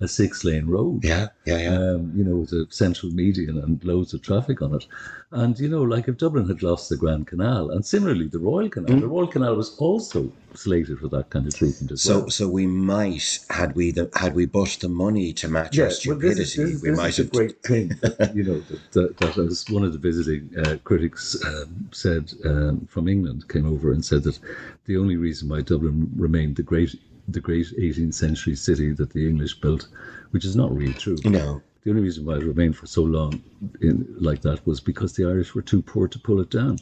a 0.00 0.08
six-lane 0.08 0.66
road. 0.66 1.04
Yeah, 1.04 1.28
yeah, 1.44 1.58
yeah. 1.58 1.74
Um, 1.74 2.12
you 2.16 2.24
know, 2.24 2.36
with 2.36 2.52
a 2.52 2.66
central 2.70 3.12
median 3.12 3.58
and 3.58 3.82
loads 3.84 4.12
of 4.12 4.22
traffic 4.22 4.60
on 4.60 4.74
it. 4.74 4.86
And, 5.30 5.58
you 5.58 5.68
know, 5.68 5.82
like 5.82 6.08
if 6.08 6.16
Dublin 6.16 6.48
had 6.48 6.62
lost 6.62 6.88
the 6.88 6.96
Grand 6.96 7.26
Canal, 7.26 7.70
and 7.70 7.84
similarly 7.84 8.26
the 8.26 8.38
Royal 8.38 8.68
Canal, 8.68 9.00
the 9.00 9.06
Royal 9.06 9.26
Canal 9.26 9.54
was 9.56 9.76
also 9.78 10.32
slated 10.54 10.98
for 10.98 11.08
that 11.08 11.30
kind 11.30 11.46
of 11.46 11.54
treatment 11.54 11.90
as 11.90 12.02
so 12.02 12.20
well. 12.20 12.30
so 12.30 12.48
we 12.48 12.66
might 12.66 13.40
had 13.50 13.74
we 13.74 13.90
the 13.90 14.08
had 14.14 14.34
we 14.34 14.46
but 14.46 14.78
the 14.80 14.88
money 14.88 15.32
to 15.32 15.48
match 15.48 15.76
our 15.78 15.86
well, 15.86 15.94
stupidity, 15.94 16.34
this 16.40 16.58
is, 16.58 16.72
this 16.74 16.82
we 16.82 16.90
this 16.90 16.98
might 16.98 17.08
is 17.08 17.16
have. 17.16 17.32
great 17.32 17.62
thing, 17.62 17.88
that, 18.02 18.32
you 18.34 18.44
know, 18.44 18.60
that, 18.60 18.92
that, 18.92 19.16
that 19.18 19.38
as 19.38 19.64
one 19.68 19.82
of 19.84 19.92
the 19.92 19.98
visiting 19.98 20.48
uh, 20.58 20.76
critics 20.84 21.36
um, 21.44 21.88
said 21.92 22.32
um, 22.44 22.86
from 22.86 23.08
England 23.08 23.48
came 23.48 23.66
over 23.66 23.92
and 23.92 24.04
said 24.04 24.22
that 24.24 24.38
the 24.86 24.96
only 24.96 25.16
reason 25.16 25.48
why 25.48 25.60
Dublin 25.60 26.10
remained 26.16 26.56
the 26.56 26.62
great 26.62 26.94
the 27.28 27.40
great 27.40 27.66
18th 27.78 28.14
century 28.14 28.54
city 28.54 28.92
that 28.92 29.10
the 29.10 29.28
English 29.28 29.54
built, 29.60 29.88
which 30.30 30.44
is 30.44 30.56
not 30.56 30.74
really 30.74 30.92
true. 30.94 31.16
No, 31.24 31.62
The 31.84 31.90
only 31.90 32.02
reason 32.02 32.24
why 32.24 32.34
it 32.36 32.44
remained 32.44 32.76
for 32.76 32.86
so 32.86 33.02
long 33.02 33.42
in, 33.80 34.06
like 34.18 34.40
that 34.42 34.66
was 34.66 34.80
because 34.80 35.14
the 35.14 35.24
Irish 35.26 35.54
were 35.54 35.62
too 35.62 35.82
poor 35.82 36.08
to 36.08 36.18
pull 36.18 36.40
it 36.40 36.50
down. 36.50 36.78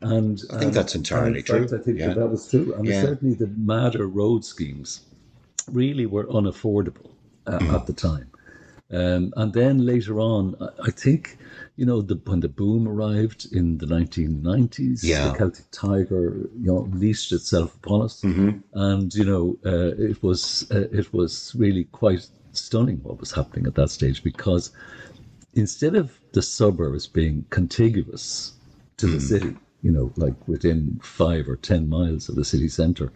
And 0.00 0.42
I 0.52 0.58
think 0.58 0.72
that's 0.74 0.94
entirely 0.94 1.40
in 1.40 1.44
fact, 1.44 1.68
true. 1.68 1.78
I 1.78 1.82
think 1.82 1.98
Yeah. 1.98 2.08
that, 2.08 2.16
that 2.20 2.26
was 2.28 2.48
true. 2.48 2.74
And 2.74 2.86
Yeah. 2.86 3.02
certainly 3.02 3.34
the 3.34 3.48
madder 3.48 4.06
road 4.06 4.44
schemes 4.44 5.00
really 5.70 6.06
were 6.06 6.24
unaffordable 6.26 7.10
uh, 7.46 7.58
Mm. 7.60 7.74
at 7.74 7.86
the 7.86 7.92
time. 7.92 8.28
Um, 8.92 9.32
and 9.36 9.52
then 9.52 9.84
later 9.84 10.20
on, 10.20 10.54
I, 10.60 10.68
I 10.84 10.90
think, 10.90 11.38
you 11.76 11.84
know, 11.84 12.02
the, 12.02 12.14
when 12.24 12.40
the 12.40 12.48
boom 12.48 12.86
arrived 12.86 13.48
in 13.52 13.78
the 13.78 13.86
1990s, 13.86 15.02
Yeah. 15.02 15.32
the 15.32 15.38
Celtic 15.38 15.64
Tiger, 15.72 16.48
you 16.60 16.66
know, 16.66 16.88
leashed 16.92 17.32
itself 17.32 17.74
upon 17.76 18.02
us, 18.02 18.22
Mm-hmm. 18.22 18.50
and 18.74 19.12
you 19.14 19.24
know, 19.24 19.58
uh, 19.66 19.94
it 19.98 20.22
was 20.22 20.66
uh, 20.70 20.86
it 20.92 21.12
was 21.12 21.52
really 21.58 21.84
quite 21.84 22.28
stunning 22.52 22.98
what 23.02 23.18
was 23.20 23.32
happening 23.32 23.66
at 23.66 23.74
that 23.74 23.90
stage 23.90 24.22
because 24.22 24.70
instead 25.54 25.94
of 25.96 26.18
the 26.32 26.42
suburbs 26.42 27.06
being 27.06 27.44
contiguous 27.50 28.52
to 28.98 29.06
the 29.06 29.20
city, 29.20 29.56
you 29.82 29.90
know, 29.90 30.12
like 30.16 30.46
within 30.48 30.98
five 31.02 31.48
or 31.48 31.56
ten 31.56 31.88
miles 31.88 32.28
of 32.28 32.36
the 32.36 32.44
city 32.44 32.68
centre, 32.68 33.12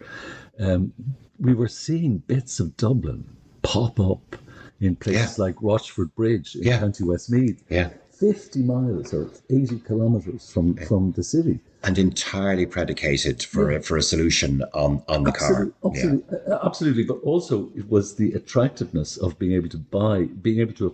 um, 0.59 0.91
we 1.39 1.53
were 1.53 1.67
seeing 1.67 2.17
bits 2.19 2.59
of 2.59 2.75
Dublin 2.77 3.23
pop 3.61 3.99
up 3.99 4.35
in 4.81 4.95
places 4.95 5.37
Yeah. 5.37 5.45
like 5.45 5.55
Rochfortbridge 5.57 6.55
in 6.55 6.63
Yeah. 6.63 6.79
County 6.79 7.03
Westmeath, 7.03 7.63
yeah, 7.69 7.89
50 8.11 8.63
miles 8.63 9.13
or 9.13 9.29
80 9.49 9.79
kilometres 9.87 10.51
from, 10.51 10.75
from 10.75 11.11
the 11.13 11.23
city. 11.23 11.59
and 11.83 11.97
entirely 11.97 12.65
predicated 12.67 13.41
for 13.41 13.71
a, 13.71 13.81
for 13.81 13.97
a 13.97 14.03
solution 14.03 14.61
on 14.73 15.01
on 15.07 15.23
the 15.23 15.31
car. 15.31 15.49
Absolutely, 15.83 15.89
absolutely, 15.89 16.51
uh, 16.53 16.59
absolutely. 16.67 17.03
But 17.03 17.19
also, 17.23 17.69
it 17.75 17.89
was 17.89 18.15
the 18.15 18.33
attractiveness 18.33 19.17
of 19.17 19.39
being 19.39 19.53
able 19.53 19.69
to 19.69 19.79
buy, 19.79 20.25
being 20.47 20.59
able 20.59 20.73
to 20.83 20.87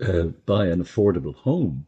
uh, 0.00 0.22
buy 0.46 0.66
an 0.68 0.82
affordable 0.82 1.34
home 1.34 1.84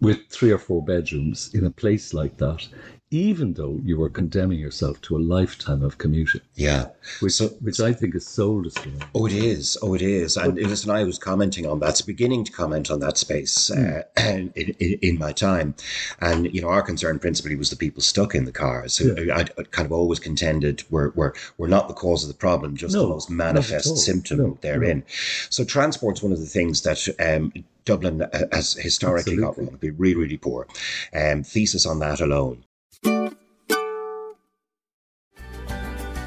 with 0.00 0.18
three 0.30 0.52
or 0.52 0.58
four 0.58 0.80
bedrooms 0.84 1.50
in 1.52 1.64
a 1.66 1.70
place 1.70 2.14
like 2.14 2.36
that, 2.38 2.68
even 3.12 3.54
though 3.54 3.80
you 3.84 3.98
were 3.98 4.08
condemning 4.08 4.60
yourself 4.60 5.00
to 5.00 5.16
a 5.16 5.18
lifetime 5.18 5.82
of 5.82 5.98
commuting, 5.98 6.40
Yeah. 6.54 6.86
which 7.18 7.32
So- 7.32 7.48
which 7.60 7.80
I 7.80 7.92
think 7.92 8.14
is 8.14 8.24
soul 8.26 8.62
destroying. 8.62 9.02
Oh, 9.14 9.26
it 9.26 9.32
is. 9.32 9.76
Oh, 9.82 9.94
it 9.94 10.02
is. 10.02 10.36
And 10.36 10.54
listen, 10.54 10.90
I 10.90 11.02
was 11.02 11.18
commenting 11.18 11.66
on 11.66 11.80
that, 11.80 12.00
beginning 12.06 12.44
to 12.44 12.52
comment 12.52 12.88
on 12.88 13.00
that 13.00 13.18
space 13.18 13.68
uh, 13.70 14.02
in, 14.16 14.52
in, 14.54 14.74
in 15.02 15.18
my 15.18 15.32
time. 15.32 15.74
And, 16.20 16.54
you 16.54 16.62
know, 16.62 16.68
our 16.68 16.82
concern 16.82 17.18
principally 17.18 17.56
was 17.56 17.70
the 17.70 17.76
people 17.76 18.00
stuck 18.00 18.34
in 18.34 18.44
the 18.44 18.52
cars. 18.52 18.96
who 18.98 19.16
I'd, 19.32 19.50
I'd 19.58 19.72
kind 19.72 19.86
of 19.86 19.92
always 19.92 20.20
contended 20.20 20.84
were, 20.88 21.10
were, 21.16 21.34
were 21.58 21.68
not 21.68 21.88
the 21.88 21.94
cause 21.94 22.22
of 22.22 22.28
the 22.28 22.34
problem, 22.34 22.76
just 22.76 22.94
No, 22.94 23.02
the 23.02 23.08
most 23.08 23.28
manifest 23.30 23.96
symptom 23.98 24.38
No, 24.38 24.58
therein. 24.60 25.02
So 25.48 25.64
transport's 25.64 26.22
one 26.22 26.32
of 26.32 26.38
the 26.38 26.46
things 26.46 26.82
that 26.82 27.08
um, 27.18 27.52
Dublin 27.84 28.22
uh, 28.22 28.28
has 28.52 28.74
historically 28.74 29.36
got 29.36 29.58
wrong, 29.58 29.76
been 29.80 29.96
really, 29.98 30.14
really 30.14 30.36
poor. 30.36 30.68
Um, 31.12 31.42
thesis 31.42 31.86
on 31.86 31.98
that 32.00 32.20
alone. 32.20 32.64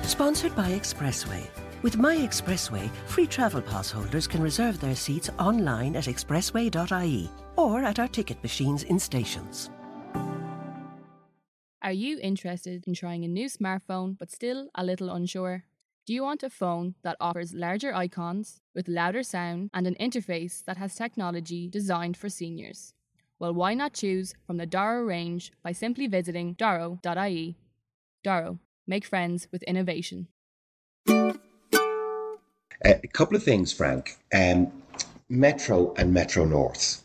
Sponsored 0.04 0.54
by 0.54 0.70
Expressway. 0.70 1.48
With 1.82 1.98
My 1.98 2.16
Expressway, 2.16 2.90
free 3.08 3.26
travel 3.26 3.62
pass 3.62 3.90
holders 3.90 4.28
can 4.28 4.42
reserve 4.42 4.80
their 4.80 4.96
seats 4.96 5.30
online 5.40 5.96
at 5.96 6.06
expressway.ie 6.06 7.30
or 7.56 7.84
at 7.84 8.00
our 8.00 8.10
ticket 8.10 8.44
machines 8.44 8.84
in 8.84 9.00
stations. 9.00 9.70
Are 11.82 11.94
you 11.94 12.20
interested 12.22 12.84
in 12.86 12.94
trying 12.94 13.24
a 13.24 13.30
new 13.30 13.48
smartphone 13.48 14.18
but 14.18 14.30
still 14.30 14.68
a 14.76 14.84
little 14.84 15.10
unsure? 15.10 15.64
Do 16.06 16.14
you 16.14 16.24
want 16.24 16.44
a 16.44 16.50
phone 16.50 16.96
that 17.04 17.18
offers 17.22 17.54
larger 17.54 17.96
icons 17.96 18.60
with 18.76 18.90
louder 18.90 19.24
sound 19.24 19.70
and 19.74 19.88
an 19.88 19.96
interface 20.02 20.64
that 20.66 20.78
has 20.78 20.96
technology 20.96 21.70
designed 21.70 22.18
for 22.18 22.28
seniors? 22.28 22.94
Well, 23.40 23.54
why 23.54 23.74
not 23.74 23.94
choose 23.94 24.36
from 24.46 24.58
the 24.58 24.66
Doro 24.66 25.02
range 25.04 25.54
by 25.64 25.72
simply 25.72 26.08
visiting 26.08 26.54
doro.ie? 26.54 27.58
Doro, 28.22 28.60
make 28.88 29.06
friends 29.06 29.48
with 29.52 29.64
innovation. 29.64 30.28
A 32.86 33.08
couple 33.14 33.36
of 33.38 33.44
things, 33.44 33.72
Frank. 33.72 34.18
Um, 34.34 34.72
Metro 35.30 35.94
and 35.98 36.14
Metro 36.14 36.46
North. 36.46 37.02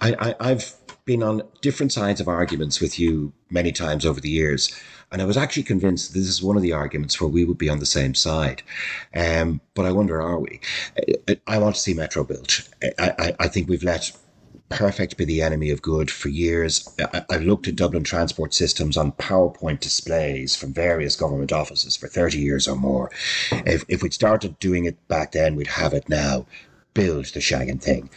I, 0.00 0.14
I, 0.18 0.50
I've 0.50 0.74
been 1.04 1.22
on 1.22 1.42
different 1.62 1.92
sides 1.92 2.20
of 2.20 2.28
arguments 2.28 2.80
with 2.80 2.98
you 2.98 3.32
many 3.48 3.72
times 3.72 4.04
over 4.04 4.20
the 4.20 4.28
years, 4.28 4.78
and 5.10 5.22
I 5.22 5.24
was 5.24 5.36
actually 5.36 5.62
convinced 5.62 6.12
this 6.12 6.28
is 6.28 6.42
one 6.42 6.56
of 6.56 6.62
the 6.62 6.72
arguments 6.72 7.20
where 7.20 7.30
we 7.30 7.44
would 7.44 7.58
be 7.58 7.68
on 7.68 7.78
the 7.78 7.86
same 7.86 8.14
side. 8.14 8.62
Um, 9.14 9.60
but 9.74 9.86
I 9.86 9.92
wonder, 9.92 10.20
are 10.20 10.38
we? 10.38 10.60
I, 11.28 11.38
I 11.46 11.58
want 11.58 11.76
to 11.76 11.80
see 11.80 11.94
Metro 11.94 12.24
built. 12.24 12.68
I, 12.98 13.12
I, 13.18 13.36
I 13.40 13.48
think 13.48 13.68
we've 13.68 13.84
let 13.84 14.12
perfect 14.68 15.16
be 15.16 15.24
the 15.24 15.42
enemy 15.42 15.70
of 15.70 15.82
good 15.82 16.10
for 16.10 16.28
years. 16.28 16.88
I, 17.12 17.24
I've 17.30 17.42
looked 17.42 17.68
at 17.68 17.76
Dublin 17.76 18.04
transport 18.04 18.52
systems 18.54 18.96
on 18.96 19.12
PowerPoint 19.12 19.80
displays 19.80 20.56
from 20.56 20.72
various 20.72 21.16
government 21.16 21.52
offices 21.52 21.96
for 21.96 22.08
30 22.08 22.38
years 22.38 22.66
or 22.68 22.76
more. 22.76 23.10
If, 23.50 23.84
if 23.88 24.02
we'd 24.02 24.14
started 24.14 24.58
doing 24.58 24.84
it 24.84 24.96
back 25.08 25.32
then, 25.32 25.56
we'd 25.56 25.66
have 25.68 25.92
it 25.94 26.08
now. 26.08 26.46
Build 26.94 27.26
the 27.26 27.40
shagging 27.40 27.80
thing. 27.82 28.08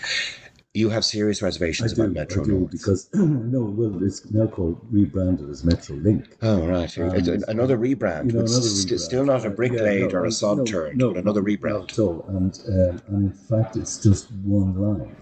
You 0.74 0.89
have 0.89 1.03
serious 1.03 1.41
reservations 1.41 1.94
I 1.94 1.96
do, 1.96 2.01
about 2.03 2.13
Metro 2.13 2.44
I 2.44 2.46
do 2.46 2.51
North. 2.60 2.72
because 2.72 3.10
no, 3.13 3.62
well, 3.62 4.01
it's 4.03 4.29
now 4.32 4.46
called 4.48 4.79
rebranded 4.91 5.50
as 5.50 5.63
Metro 5.65 5.96
Link. 5.98 6.25
Oh, 6.44 6.65
right. 6.65 6.96
Um, 6.98 7.10
another 7.48 7.77
rebrand. 7.77 8.27
You 8.27 8.38
know, 8.38 8.41
It's 8.44 8.56
another 8.56 8.70
rebrand. 8.70 9.00
Still 9.00 9.25
not 9.25 9.46
a 9.46 9.48
Uh, 9.48 9.51
brick 9.51 9.72
yeah, 9.74 9.82
laid 9.82 10.13
no, 10.13 10.20
or 10.20 10.25
a 10.25 10.27
uh, 10.27 10.32
sod 10.32 10.58
no, 10.60 10.63
turned, 10.65 10.98
no, 10.98 11.12
but 11.13 11.24
another 11.24 11.41
rebrand. 11.41 11.98
all. 12.00 12.24
And, 12.29 12.58
um, 12.68 13.01
and 13.08 13.25
in 13.25 13.32
fact, 13.34 13.75
it's 13.77 13.98
just 14.01 14.32
one 14.32 14.79
line. 14.79 15.15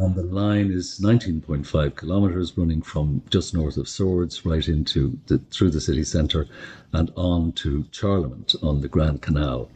And 0.00 0.14
the 0.14 0.22
line 0.22 0.70
is 0.70 1.00
19.5 1.02 1.98
kilometres, 1.98 2.56
running 2.56 2.82
from 2.82 3.20
just 3.30 3.52
north 3.52 3.76
of 3.76 3.88
Swords 3.88 4.46
right 4.46 4.66
into 4.68 5.18
the, 5.26 5.38
through 5.50 5.70
the 5.70 5.80
city 5.80 6.04
centre 6.04 6.46
and 6.92 7.10
on 7.16 7.50
to 7.52 7.82
Charlemont 7.90 8.54
on 8.62 8.80
the 8.80 8.86
Grand 8.86 9.22
Canal, 9.22 9.68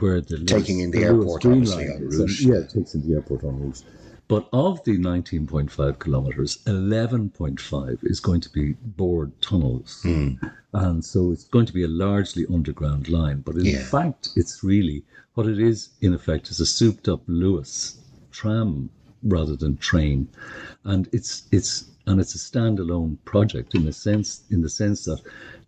where 0.00 0.20
the 0.20 0.38
Taking 0.38 0.80
in 0.80 0.90
the 0.90 0.98
Luas 0.98 1.04
airport, 1.04 1.42
Green 1.42 1.58
obviously, 1.58 1.86
line 1.86 1.96
en 1.96 2.08
route. 2.08 2.40
Yeah, 2.40 2.54
it 2.56 2.70
takes 2.70 2.94
in 2.96 3.08
the 3.08 3.14
airport 3.14 3.44
en 3.44 3.60
route. 3.60 3.82
But 4.26 4.48
of 4.52 4.82
the 4.82 4.98
19.5 4.98 6.00
kilometres, 6.00 6.58
11.5 6.66 7.98
is 8.02 8.18
going 8.18 8.40
to 8.40 8.50
be 8.50 8.72
bored 8.72 9.30
tunnels. 9.40 10.00
Hmm. 10.02 10.30
And 10.72 11.04
so 11.04 11.30
it's 11.30 11.44
going 11.44 11.66
to 11.66 11.72
be 11.72 11.84
a 11.84 11.88
largely 11.88 12.46
underground 12.52 13.08
line. 13.08 13.42
But 13.42 13.54
in 13.54 13.66
Yeah. 13.66 13.84
fact, 13.84 14.30
it's 14.34 14.64
really 14.64 15.04
what 15.34 15.46
it 15.46 15.60
is, 15.60 15.90
in 16.00 16.12
effect, 16.14 16.50
is 16.50 16.58
a 16.58 16.66
souped 16.66 17.08
up 17.08 17.24
Luas 17.28 17.98
tram 18.32 18.90
rather 19.26 19.56
than 19.56 19.76
train. 19.76 20.28
And 20.84 21.08
it's 21.12 21.44
it's 21.52 21.84
and 22.06 22.20
it's 22.20 22.34
a 22.34 22.38
standalone 22.38 23.16
project 23.24 23.74
in 23.74 23.84
the 23.84 23.92
sense 23.92 24.44
in 24.50 24.62
the 24.62 24.68
sense 24.68 25.04
that 25.04 25.20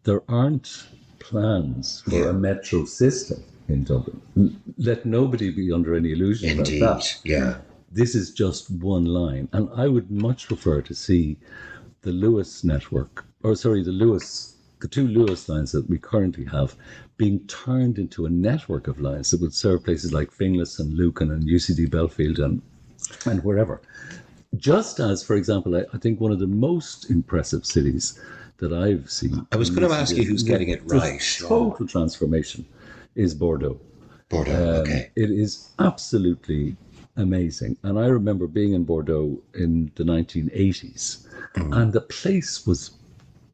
there 0.04 0.22
aren't 0.28 0.86
plans 1.18 2.02
for 2.02 2.14
Yeah. 2.14 2.28
a 2.30 2.32
metro 2.32 2.84
system 2.84 3.42
in 3.68 3.84
Dublin. 3.84 4.20
Let 4.78 5.04
nobody 5.04 5.50
be 5.50 5.72
under 5.72 5.94
any 5.94 6.12
illusion 6.12 6.58
Indeed. 6.58 6.80
about 6.82 7.00
that 7.02 7.20
Yeah. 7.24 7.58
this 7.92 8.14
is 8.14 8.30
just 8.30 8.70
one 8.70 9.04
line. 9.04 9.48
And 9.52 9.68
I 9.74 9.88
would 9.88 10.10
much 10.10 10.46
prefer 10.46 10.80
to 10.82 10.94
see 10.94 11.36
the 12.02 12.12
Luas 12.12 12.62
network, 12.64 13.24
or 13.42 13.54
sorry, 13.56 13.82
the 13.82 13.90
Luas 13.92 14.54
the 14.80 14.86
two 14.86 15.08
Luas 15.08 15.48
lines 15.48 15.72
that 15.72 15.90
we 15.90 15.98
currently 15.98 16.44
have 16.44 16.76
being 17.16 17.40
turned 17.48 17.98
into 17.98 18.26
a 18.26 18.30
network 18.30 18.86
of 18.86 19.00
lines 19.00 19.32
that 19.32 19.40
would 19.40 19.52
serve 19.52 19.82
places 19.82 20.12
like 20.12 20.30
Finglas 20.30 20.78
and 20.78 20.94
Lucan 20.94 21.32
and 21.32 21.42
UCD 21.42 21.90
Belfield 21.90 22.38
and, 22.38 22.62
and 23.26 23.42
wherever. 23.44 23.80
Just 24.56 24.98
as, 25.00 25.22
for 25.22 25.36
example, 25.36 25.76
I, 25.76 25.84
I 25.92 25.98
think 25.98 26.20
one 26.20 26.32
of 26.32 26.38
the 26.38 26.46
most 26.46 27.10
impressive 27.10 27.66
cities 27.66 28.18
that 28.58 28.72
I've 28.72 29.10
seen. 29.10 29.46
I 29.52 29.56
was 29.56 29.70
going 29.70 29.88
to 29.88 29.94
ask 29.94 30.16
you 30.16 30.24
who's 30.24 30.42
getting 30.42 30.70
it 30.70 30.82
right. 30.86 31.20
Total 31.38 31.86
transformation 31.86 32.64
is 33.14 33.34
Bordeaux. 33.34 33.78
Bordeaux, 34.28 34.52
Um, 34.52 34.80
okay. 34.82 35.10
It 35.16 35.30
is 35.30 35.70
absolutely 35.78 36.76
amazing. 37.16 37.76
And 37.82 37.98
I 37.98 38.06
remember 38.06 38.46
being 38.46 38.72
in 38.72 38.84
Bordeaux 38.84 39.38
in 39.54 39.90
the 39.96 40.04
1980s, 40.04 41.24
Mm. 41.54 41.76
and 41.80 41.92
the 41.92 42.02
place 42.02 42.66
was 42.66 42.90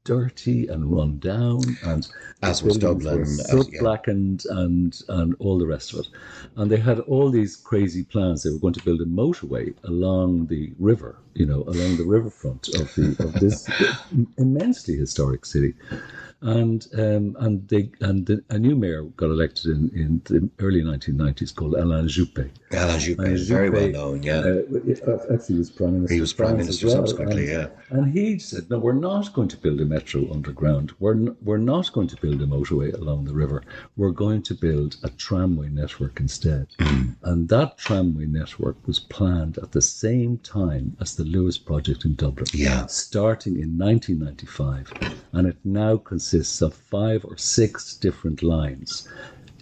dirty 0.05 0.69
and 0.69 0.93
run 0.95 1.19
down, 1.19 1.63
and 1.85 2.07
As 2.43 2.63
was 2.63 2.77
Dublin, 2.77 3.27
soot 3.27 3.73
yeah. 3.73 3.81
blackened, 3.81 4.45
and 4.51 4.99
and 5.09 5.35
all 5.39 5.59
the 5.59 5.67
rest 5.67 5.93
of 5.95 6.01
it. 6.01 6.09
And 6.57 6.71
they 6.71 6.77
had 6.77 7.01
all 7.01 7.31
these 7.31 7.57
crazy 7.57 8.05
plans. 8.05 8.43
They 8.43 8.51
were 8.51 8.59
going 8.59 8.75
to 8.75 8.85
build 8.85 9.01
a 9.01 9.07
motorway 9.07 9.75
along 9.85 10.47
the 10.47 10.73
river, 10.79 11.17
you 11.35 11.47
know, 11.47 11.63
along 11.63 11.97
the 11.97 12.05
riverfront 12.05 12.69
of 12.69 12.95
the 12.95 13.17
of 13.19 13.33
this 13.41 13.69
immensely 14.39 14.97
historic 14.97 15.47
city. 15.47 15.75
And 16.43 16.87
um, 16.99 17.37
and 17.41 17.67
they 17.69 17.91
and 18.01 18.27
the, 18.27 18.45
a 18.51 18.59
new 18.59 18.77
mayor 18.77 19.05
got 19.05 19.27
elected 19.27 19.67
in, 19.67 19.91
in 19.95 20.21
the 20.25 20.51
early 20.59 20.83
1990s 20.83 21.55
called 21.55 21.75
Alain 21.75 22.07
Juppé. 22.07 22.51
Alain 22.77 22.99
Juppé 22.99 23.31
is 23.33 23.49
very 23.49 23.71
well 23.71 23.89
known, 23.89 24.23
yeah. 24.23 24.39
Uh, 24.39 25.33
actually, 25.33 25.55
he 25.55 25.59
was 25.59 25.71
prime 25.71 25.95
minister. 25.95 26.15
He 26.15 26.21
was 26.21 26.33
Prime 26.33 26.57
Minister 26.57 26.87
well, 26.87 26.97
subsequently, 26.97 27.51
and- 27.53 27.53
yeah. 27.53 27.67
And 27.97 28.13
he 28.13 28.39
said, 28.39 28.69
"No, 28.71 28.79
we're 28.79 28.93
not 28.93 29.33
going 29.33 29.49
to 29.49 29.57
build 29.57 29.81
a 29.81 29.85
metro 29.85 30.31
underground. 30.33 30.93
We're 30.99 31.15
n- 31.15 31.37
we're 31.43 31.59
not 31.75 31.93
going 31.93 32.09
to 32.09 32.17
build 32.17 32.41
a 32.43 32.47
motorway 32.47 32.93
along 32.95 33.25
the 33.25 33.35
river. 33.35 33.63
We're 33.97 34.11
going 34.11 34.43
to 34.43 34.55
build 34.55 34.97
a 35.03 35.11
tramway 35.11 35.69
network 35.69 36.21
instead." 36.21 36.67
Mm. 36.79 37.17
And 37.23 37.49
that 37.49 37.79
tramway 37.79 38.27
network 38.27 38.77
was 38.87 38.99
planned 38.99 39.59
at 39.59 39.73
the 39.73 39.83
same 39.83 40.39
time 40.39 40.97
as 41.01 41.15
the 41.15 41.25
Luas 41.25 41.59
project 41.65 42.05
in 42.05 42.15
Dublin. 42.15 42.47
Yeah. 42.53 42.87
Starting 42.87 43.55
in 43.61 43.79
1995, 43.79 44.93
and 45.33 45.47
it 45.47 45.57
now 45.65 45.97
consists 45.97 46.61
of 46.63 46.75
five 46.75 47.25
or 47.25 47.37
six 47.37 47.95
different 47.97 48.43
lines 48.43 49.09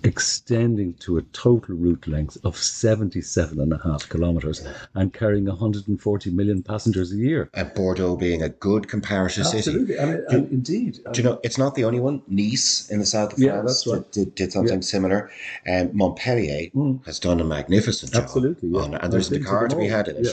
extending 0.04 0.94
to 0.94 1.18
a 1.18 1.23
total 1.32 1.75
route 1.75 2.06
length 2.06 2.37
of 2.44 2.56
77 2.56 3.61
and 3.61 3.73
a 3.73 3.78
half 3.82 4.09
kilometres 4.09 4.66
and 4.94 5.12
carrying 5.12 5.44
140 5.47 6.30
million 6.30 6.62
passengers 6.62 7.12
a 7.12 7.16
year. 7.16 7.49
And 7.54 7.73
Bordeaux 7.75 8.16
being 8.16 8.42
a 8.42 8.49
good 8.49 8.88
comparative 8.88 9.47
city. 9.47 9.59
Absolutely, 9.59 9.97
and, 9.97 10.14
and 10.28 10.52
indeed. 10.52 10.99
Do 11.12 11.23
you 11.23 11.28
know, 11.28 11.40
it's 11.42 11.59
not 11.59 11.75
the 11.75 11.85
only 11.85 12.00
one. 12.00 12.23
Nice 12.28 12.90
in 12.90 12.99
the 13.00 13.06
south 13.06 13.32
of 13.35 13.38
Yeah, 13.38 13.52
France 13.61 13.85
that's 13.85 13.87
right. 13.87 14.12
did, 14.12 14.35
did 14.35 14.52
something 14.52 14.82
similar. 14.82 15.30
Um, 15.68 15.90
Montpellier 15.97 16.71
has 17.06 17.18
done 17.18 17.40
a 17.40 17.44
magnificent 17.44 18.12
job. 18.12 18.23
Mm. 18.23 18.25
Absolutely, 18.25 18.68
yeah. 18.71 18.80
on- 18.80 18.94
and 18.94 19.12
there's 19.12 19.30
a 19.32 19.40
car 19.40 19.68
to 19.68 19.76
be 19.76 19.87
had 19.88 20.09
in 20.09 20.16
it. 20.16 20.25
yeah. 20.26 20.32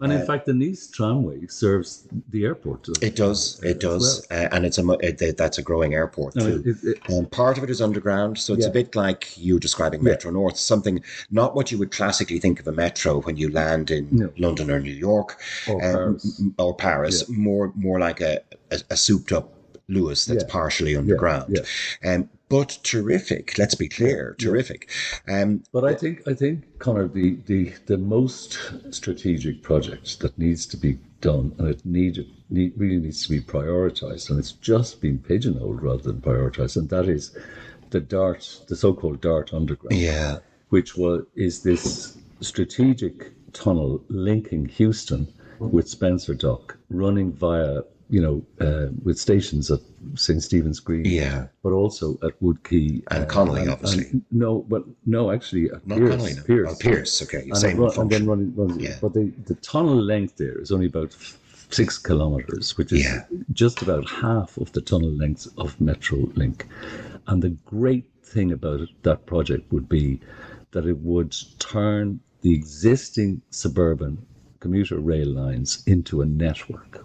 And 0.00 0.12
in 0.12 0.24
fact, 0.26 0.46
the 0.46 0.54
Nice 0.54 0.88
tramway 0.88 1.46
serves 1.48 2.06
the 2.30 2.44
airport. 2.44 2.88
It 3.02 3.16
does, 3.16 3.60
it 3.62 3.80
does, 3.80 4.26
uh, 4.30 4.48
and 4.52 4.64
it's 4.64 4.78
a 4.78 4.88
it, 5.00 5.36
that's 5.36 5.58
a 5.58 5.62
growing 5.62 5.94
airport 5.94 6.36
No, 6.36 6.46
too. 6.62 6.76
it- 6.82 6.88
it- 6.88 7.12
Um, 7.12 7.26
part 7.26 7.58
of 7.58 7.64
it 7.64 7.70
is 7.70 7.80
underground, 7.80 8.38
so 8.38 8.54
it's 8.54 8.64
a 8.64 8.68
Yeah. 8.68 8.72
Like 8.96 9.36
you 9.36 9.60
describing 9.60 10.02
Metro 10.02 10.30
North, 10.30 10.56
something 10.56 11.02
not 11.30 11.54
what 11.54 11.70
you 11.70 11.78
would 11.78 11.92
classically 11.92 12.38
think 12.40 12.58
of 12.60 12.66
a 12.66 12.72
metro 12.72 13.20
when 13.20 13.36
you 13.36 13.50
land 13.50 13.90
in 13.90 14.08
No. 14.10 14.32
London 14.38 14.70
or 14.70 14.80
New 14.80 14.98
York 15.10 15.38
Or 15.68 15.76
um, 15.84 15.92
Paris. 15.92 16.42
or 16.58 16.74
Paris. 16.74 17.28
More 17.28 17.72
more 17.76 17.98
like 18.00 18.20
a, 18.20 18.40
a, 18.70 18.80
a 18.90 18.96
souped 18.96 19.32
up 19.32 19.52
Luas 19.88 20.26
that's 20.26 20.42
Yeah. 20.44 20.50
partially 20.50 20.96
underground. 20.96 21.60
Um, 22.04 22.28
but 22.48 22.78
terrific. 22.84 23.58
Let's 23.58 23.74
be 23.74 23.88
clear, 23.88 24.34
terrific. 24.38 24.88
Um, 25.28 25.62
But 25.72 25.84
I 25.84 25.94
think 25.94 26.22
I 26.26 26.34
think 26.34 26.78
Conor, 26.78 27.08
the, 27.08 27.36
the 27.46 27.72
the 27.86 27.98
most 27.98 28.48
strategic 28.90 29.62
project 29.62 30.20
that 30.20 30.38
needs 30.38 30.64
to 30.66 30.76
be 30.76 30.98
done, 31.20 31.46
and 31.58 31.68
it 31.68 31.80
needed 31.84 32.26
need, 32.50 32.72
really 32.76 32.98
needs 33.00 33.22
to 33.26 33.30
be 33.30 33.40
prioritized, 33.40 34.30
and 34.30 34.38
it's 34.38 34.52
just 34.72 35.00
been 35.00 35.18
pigeonholed 35.18 35.82
rather 35.82 36.02
than 36.02 36.20
prioritized, 36.20 36.76
and 36.76 36.88
that 36.90 37.08
is 37.08 37.36
the 37.90 38.00
Dart, 38.00 38.60
the 38.68 38.76
so-called 38.76 39.20
Dart 39.20 39.52
Underground, 39.54 39.96
yeah, 39.98 40.38
which 40.70 40.96
was 40.96 41.24
is 41.34 41.62
this 41.62 42.18
strategic 42.40 43.32
tunnel 43.52 44.02
linking 44.08 44.66
Heuston 44.66 45.26
with 45.58 45.88
Spencer 45.88 46.34
Dock, 46.34 46.76
running 46.90 47.32
via 47.32 47.82
you 48.08 48.20
know 48.20 48.44
uh, 48.64 48.88
with 49.02 49.18
stations 49.18 49.70
at 49.70 49.80
St 50.14 50.42
Stephen's 50.42 50.78
Green, 50.80 51.04
Yeah. 51.04 51.46
but 51.62 51.70
also 51.72 52.18
at 52.22 52.40
Wood 52.40 52.62
Quay 52.62 53.02
And 53.10 53.28
Connolly, 53.28 53.66
obviously. 53.68 54.20
no, 54.30 54.64
but 54.68 54.84
no, 55.06 55.30
actually, 55.32 55.70
at 55.70 55.84
not 55.86 55.98
Pearse, 55.98 56.10
Connolly. 56.10 56.34
No. 56.34 56.42
Pearse, 56.44 56.68
Oh, 56.70 56.76
Pearse. 56.78 57.22
Okay, 57.22 57.42
and, 57.48 57.56
same 57.56 57.76
run, 57.78 57.98
and 57.98 58.10
then 58.10 58.26
running, 58.26 58.54
runs. 58.54 58.76
Yeah. 58.80 58.96
But 59.00 59.14
the, 59.14 59.32
the 59.46 59.54
tunnel 59.56 60.00
length 60.00 60.36
there 60.36 60.58
is 60.60 60.70
only 60.70 60.86
about 60.86 61.16
six 61.70 61.98
kilometers, 61.98 62.76
which 62.78 62.92
is 62.92 63.02
Yeah. 63.02 63.24
just 63.52 63.82
about 63.82 64.08
half 64.08 64.56
of 64.58 64.70
the 64.70 64.80
tunnel 64.82 65.10
length 65.10 65.48
of 65.58 65.76
Metrolink. 65.80 66.62
And 67.26 67.42
the 67.42 67.50
great 67.50 68.06
thing 68.22 68.52
about 68.52 68.80
it, 68.80 68.88
that 69.02 69.26
project 69.26 69.72
would 69.72 69.88
be 69.88 70.20
that 70.72 70.86
it 70.86 70.98
would 70.98 71.34
turn 71.58 72.20
the 72.42 72.54
existing 72.54 73.42
suburban 73.50 74.24
commuter 74.60 74.98
rail 74.98 75.28
lines 75.28 75.82
into 75.86 76.22
a 76.22 76.26
network 76.26 77.04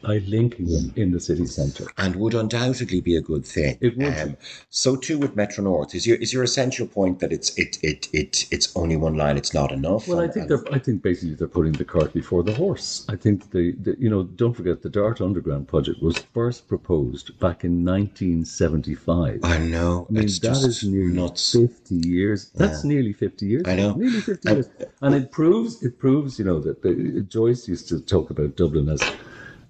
by 0.00 0.18
linking 0.18 0.66
them 0.66 0.92
in 0.96 1.12
the 1.12 1.20
city 1.20 1.46
centre. 1.46 1.86
and 1.98 2.16
would 2.16 2.34
undoubtedly 2.34 3.00
be 3.00 3.16
a 3.16 3.20
good 3.20 3.44
thing. 3.44 3.76
It 3.80 3.96
would. 3.96 4.18
Um, 4.18 4.36
so 4.70 4.96
too 4.96 5.18
with 5.18 5.36
Metro 5.36 5.64
North. 5.64 5.94
Is 5.94 6.06
your 6.06 6.16
is 6.18 6.32
your 6.32 6.42
essential 6.42 6.86
point 6.86 7.18
that 7.20 7.32
it's 7.32 7.56
it 7.58 7.78
it 7.82 8.08
it 8.12 8.46
it's 8.50 8.74
only 8.76 8.96
one 8.96 9.14
line? 9.16 9.36
It's 9.36 9.54
not 9.54 9.72
enough. 9.72 10.08
Well, 10.08 10.20
I 10.20 10.28
think 10.28 10.48
they're. 10.48 10.64
I 10.72 10.78
think 10.78 11.02
basically 11.02 11.34
they're 11.34 11.48
putting 11.48 11.72
the 11.72 11.84
cart 11.84 12.12
before 12.12 12.42
the 12.42 12.54
horse. 12.54 13.04
I 13.08 13.16
think 13.16 13.50
the, 13.50 13.72
the 13.72 13.96
you 13.98 14.08
know 14.10 14.22
don't 14.24 14.54
forget 14.54 14.82
the 14.82 14.88
Dart 14.90 15.20
Underground 15.20 15.68
project 15.68 16.02
was 16.02 16.18
first 16.34 16.68
proposed 16.68 17.38
back 17.38 17.64
in 17.64 17.84
1975. 17.84 19.40
I 19.44 19.58
know. 19.58 20.06
I 20.08 20.12
mean 20.12 20.26
that 20.26 20.64
is 20.64 20.84
nearly 20.84 21.12
nuts. 21.12 21.52
50 21.52 21.94
years. 22.08 22.50
That's 22.54 22.84
nearly 22.84 23.12
50 23.12 23.46
years. 23.46 23.62
I 23.66 23.74
know. 23.76 23.94
Nearly 23.94 24.20
50 24.20 24.48
And- 24.48 24.56
years, 24.58 24.68
and 25.00 25.14
it 25.14 25.30
proves 25.30 25.82
it 25.82 25.98
proves 25.98 26.38
you 26.38 26.44
know 26.44 26.60
that 26.60 26.82
the, 26.82 27.22
Joyce 27.28 27.68
used 27.68 27.88
to 27.88 28.00
talk 28.00 28.30
about 28.30 28.56
Dublin 28.56 28.88
as 28.88 29.00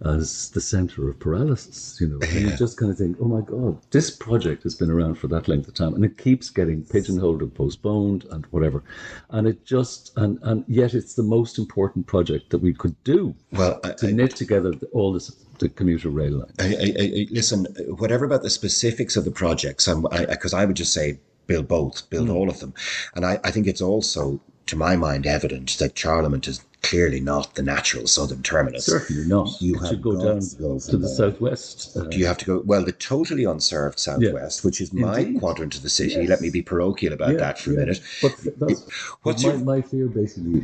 as 0.04 0.50
the 0.50 0.60
center 0.60 1.08
of 1.08 1.18
paralysis. 1.18 1.98
You 2.00 2.08
know, 2.08 2.18
and 2.22 2.32
you 2.40 2.56
just 2.56 2.76
kind 2.78 2.90
of 2.90 2.98
think, 2.98 3.16
oh 3.20 3.26
my 3.26 3.40
god, 3.40 3.78
this 3.90 4.10
project 4.10 4.62
has 4.64 4.74
been 4.74 4.90
around 4.90 5.14
for 5.16 5.28
that 5.28 5.48
length 5.48 5.68
of 5.68 5.74
time, 5.74 5.94
and 5.94 6.04
it 6.04 6.18
keeps 6.18 6.50
getting 6.50 6.84
pigeonholed 6.84 7.42
and 7.42 7.54
postponed 7.54 8.24
and 8.30 8.46
whatever, 8.46 8.82
and 9.30 9.46
it 9.46 9.64
just 9.64 10.12
and 10.16 10.38
and 10.42 10.64
yet 10.68 10.94
it's 10.94 11.14
the 11.14 11.22
most 11.22 11.58
important 11.58 12.06
project 12.06 12.50
that 12.50 12.58
we 12.58 12.72
could 12.72 12.96
do 13.04 13.34
Well, 13.52 13.80
I, 13.84 13.92
to 13.92 14.08
I, 14.08 14.12
knit 14.12 14.36
together 14.36 14.72
all 14.92 15.12
this 15.12 15.30
the 15.58 15.68
commuter 15.68 16.08
rail 16.10 16.38
line. 16.38 16.52
I, 16.58 16.64
I, 16.74 16.92
I, 17.00 17.26
listen. 17.30 17.66
Whatever 17.98 18.24
about 18.24 18.42
the 18.42 18.50
specifics 18.50 19.16
of 19.16 19.24
the 19.24 19.30
projects, 19.30 19.86
I'm 19.86 20.02
because 20.02 20.54
I, 20.54 20.64
would 20.64 20.76
just 20.76 20.92
say 20.92 21.18
build 21.46 21.68
both, 21.68 22.08
build 22.10 22.28
Hmm. 22.28 22.36
all 22.36 22.48
of 22.50 22.58
them, 22.60 22.72
and 23.14 23.24
I, 23.24 23.38
I 23.44 23.50
think 23.50 23.66
it's 23.66 23.80
also, 23.82 24.40
to 24.66 24.76
my 24.76 24.96
mind, 24.96 25.26
evident 25.26 25.76
that 25.78 25.94
Charlemont 25.94 26.48
is 26.48 26.62
clearly 26.82 27.20
not 27.20 27.54
the 27.54 27.62
natural 27.62 28.08
southern 28.08 28.42
terminus. 28.42 28.86
Certainly 28.86 29.26
not. 29.28 29.48
You 29.60 29.74
it 29.76 29.78
have 29.80 29.88
should 29.88 30.02
go 30.02 30.12
down 30.12 30.40
to 30.40 30.56
go 30.56 30.78
to 30.80 30.90
the 30.90 30.98
there. 30.98 31.08
southwest. 31.08 31.96
Uh, 31.96 32.02
Do 32.04 32.18
you 32.18 32.26
have 32.26 32.38
to 32.38 32.44
go? 32.44 32.62
Well, 32.64 32.84
the 32.84 32.90
totally 32.92 33.44
unserved 33.44 34.00
southwest, 34.00 34.64
which 34.64 34.80
is 34.80 34.92
my 34.92 35.20
Indeed. 35.20 35.38
quadrant 35.40 35.76
of 35.76 35.82
the 35.82 35.88
city. 35.88 36.14
Yes. 36.14 36.28
Let 36.28 36.40
me 36.40 36.50
be 36.50 36.60
parochial 36.62 37.12
about 37.12 37.32
Yeah, 37.32 37.38
that 37.38 37.58
for 37.60 37.72
a 37.72 37.76
minute. 37.76 38.00
But 38.20 38.36
that's 38.58 38.82
What's 39.22 39.44
my, 39.44 39.50
your- 39.50 39.58
my 39.60 39.80
fear 39.82 40.08
basically 40.08 40.62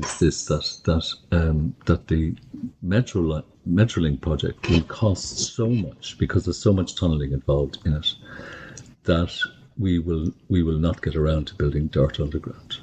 is 0.00 0.18
this 0.20 0.44
that 0.46 0.78
that 0.84 1.12
um, 1.32 1.74
that 1.86 2.06
the 2.08 2.34
metro 2.82 3.22
li- 3.22 3.42
Metrolink 3.68 4.20
project 4.20 4.70
will 4.70 4.82
cost 4.82 5.38
so 5.56 5.68
much 5.68 6.16
because 6.18 6.44
there's 6.44 6.58
so 6.58 6.72
much 6.72 6.94
tunneling 6.94 7.32
involved 7.32 7.78
in 7.84 7.94
it 7.94 8.14
that 9.02 9.32
we 9.76 9.98
will 9.98 10.32
we 10.48 10.62
will 10.62 10.78
not 10.78 11.02
get 11.02 11.16
around 11.16 11.48
to 11.48 11.54
building 11.56 11.88
Dart 11.88 12.20
Underground. 12.20 12.78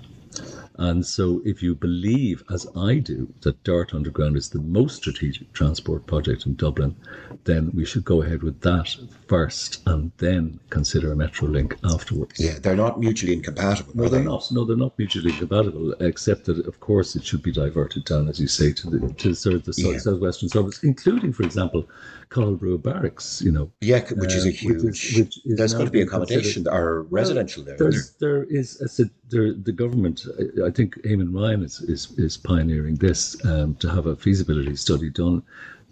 And 0.76 1.06
so, 1.06 1.42
if 1.46 1.62
you 1.62 1.76
believe, 1.76 2.44
as 2.50 2.66
I 2.76 2.98
do, 2.98 3.32
that 3.42 3.64
Dart 3.64 3.94
Underground 3.94 4.36
is 4.36 4.50
the 4.50 4.62
most 4.62 4.96
strategic 4.96 5.54
transport 5.54 6.08
project 6.08 6.48
in 6.48 6.56
Dublin, 6.56 6.96
then 7.44 7.72
we 7.74 7.86
should 7.86 8.04
go 8.04 8.24
ahead 8.24 8.42
with 8.42 8.60
that 8.62 8.96
first 9.38 9.82
and 9.88 10.12
then 10.18 10.60
consider 10.70 11.12
a 11.12 11.16
Metrolink 11.16 11.72
afterwards. 11.94 12.40
Yeah, 12.40 12.60
they're 12.62 12.76
not 12.86 13.00
mutually 13.00 13.34
incompatible. 13.34 13.92
No, 13.96 14.08
they're 14.08 14.20
they? 14.20 14.26
not. 14.34 14.44
No, 14.52 14.64
they're 14.64 14.84
not 14.88 14.94
mutually 15.00 15.32
compatible. 15.32 15.86
Except 16.12 16.46
that, 16.46 16.60
of 16.68 16.80
course, 16.80 17.16
it 17.16 17.24
should 17.26 17.42
be 17.42 17.52
diverted 17.52 18.06
down, 18.06 18.28
as 18.32 18.40
you 18.40 18.48
say, 18.60 18.72
to 18.80 18.90
the 18.92 19.00
to 19.24 19.34
serve 19.34 19.62
the 19.70 19.74
Yeah. 19.76 19.98
southwestern 19.98 20.50
suburbs, 20.50 20.80
including, 20.84 21.34
for 21.34 21.44
example, 21.50 21.82
Cathal 22.30 22.58
Brugha 22.60 22.82
Barracks. 22.90 23.42
You 23.46 23.52
know, 23.56 23.66
Yeah, 23.82 24.02
which 24.24 24.36
is 24.40 24.46
a 24.46 24.50
Uh, 24.50 24.52
which 24.52 25.00
is- 25.00 25.02
huge. 25.02 25.26
which 25.26 25.36
is 25.50 25.58
there's 25.58 25.74
going 25.74 25.88
to 25.92 25.96
be 26.00 26.02
accommodation 26.08 26.68
or 26.68 26.86
residential 27.22 27.62
there. 27.64 27.78
there's 27.82 28.12
there 28.24 28.44
is 28.60 28.68
a, 29.00 29.06
there, 29.32 29.48
the 29.70 29.76
government. 29.84 30.18
I- 30.42 30.68
I 30.70 30.72
think 30.78 30.90
Eamon 31.10 31.30
Ryan 31.40 31.62
is 31.70 31.76
is, 31.94 32.02
is 32.28 32.34
pioneering 32.52 32.96
this 33.08 33.22
um, 33.52 33.70
to 33.84 33.88
have 33.96 34.06
a 34.14 34.16
feasibility 34.26 34.76
study 34.76 35.10
done 35.24 35.38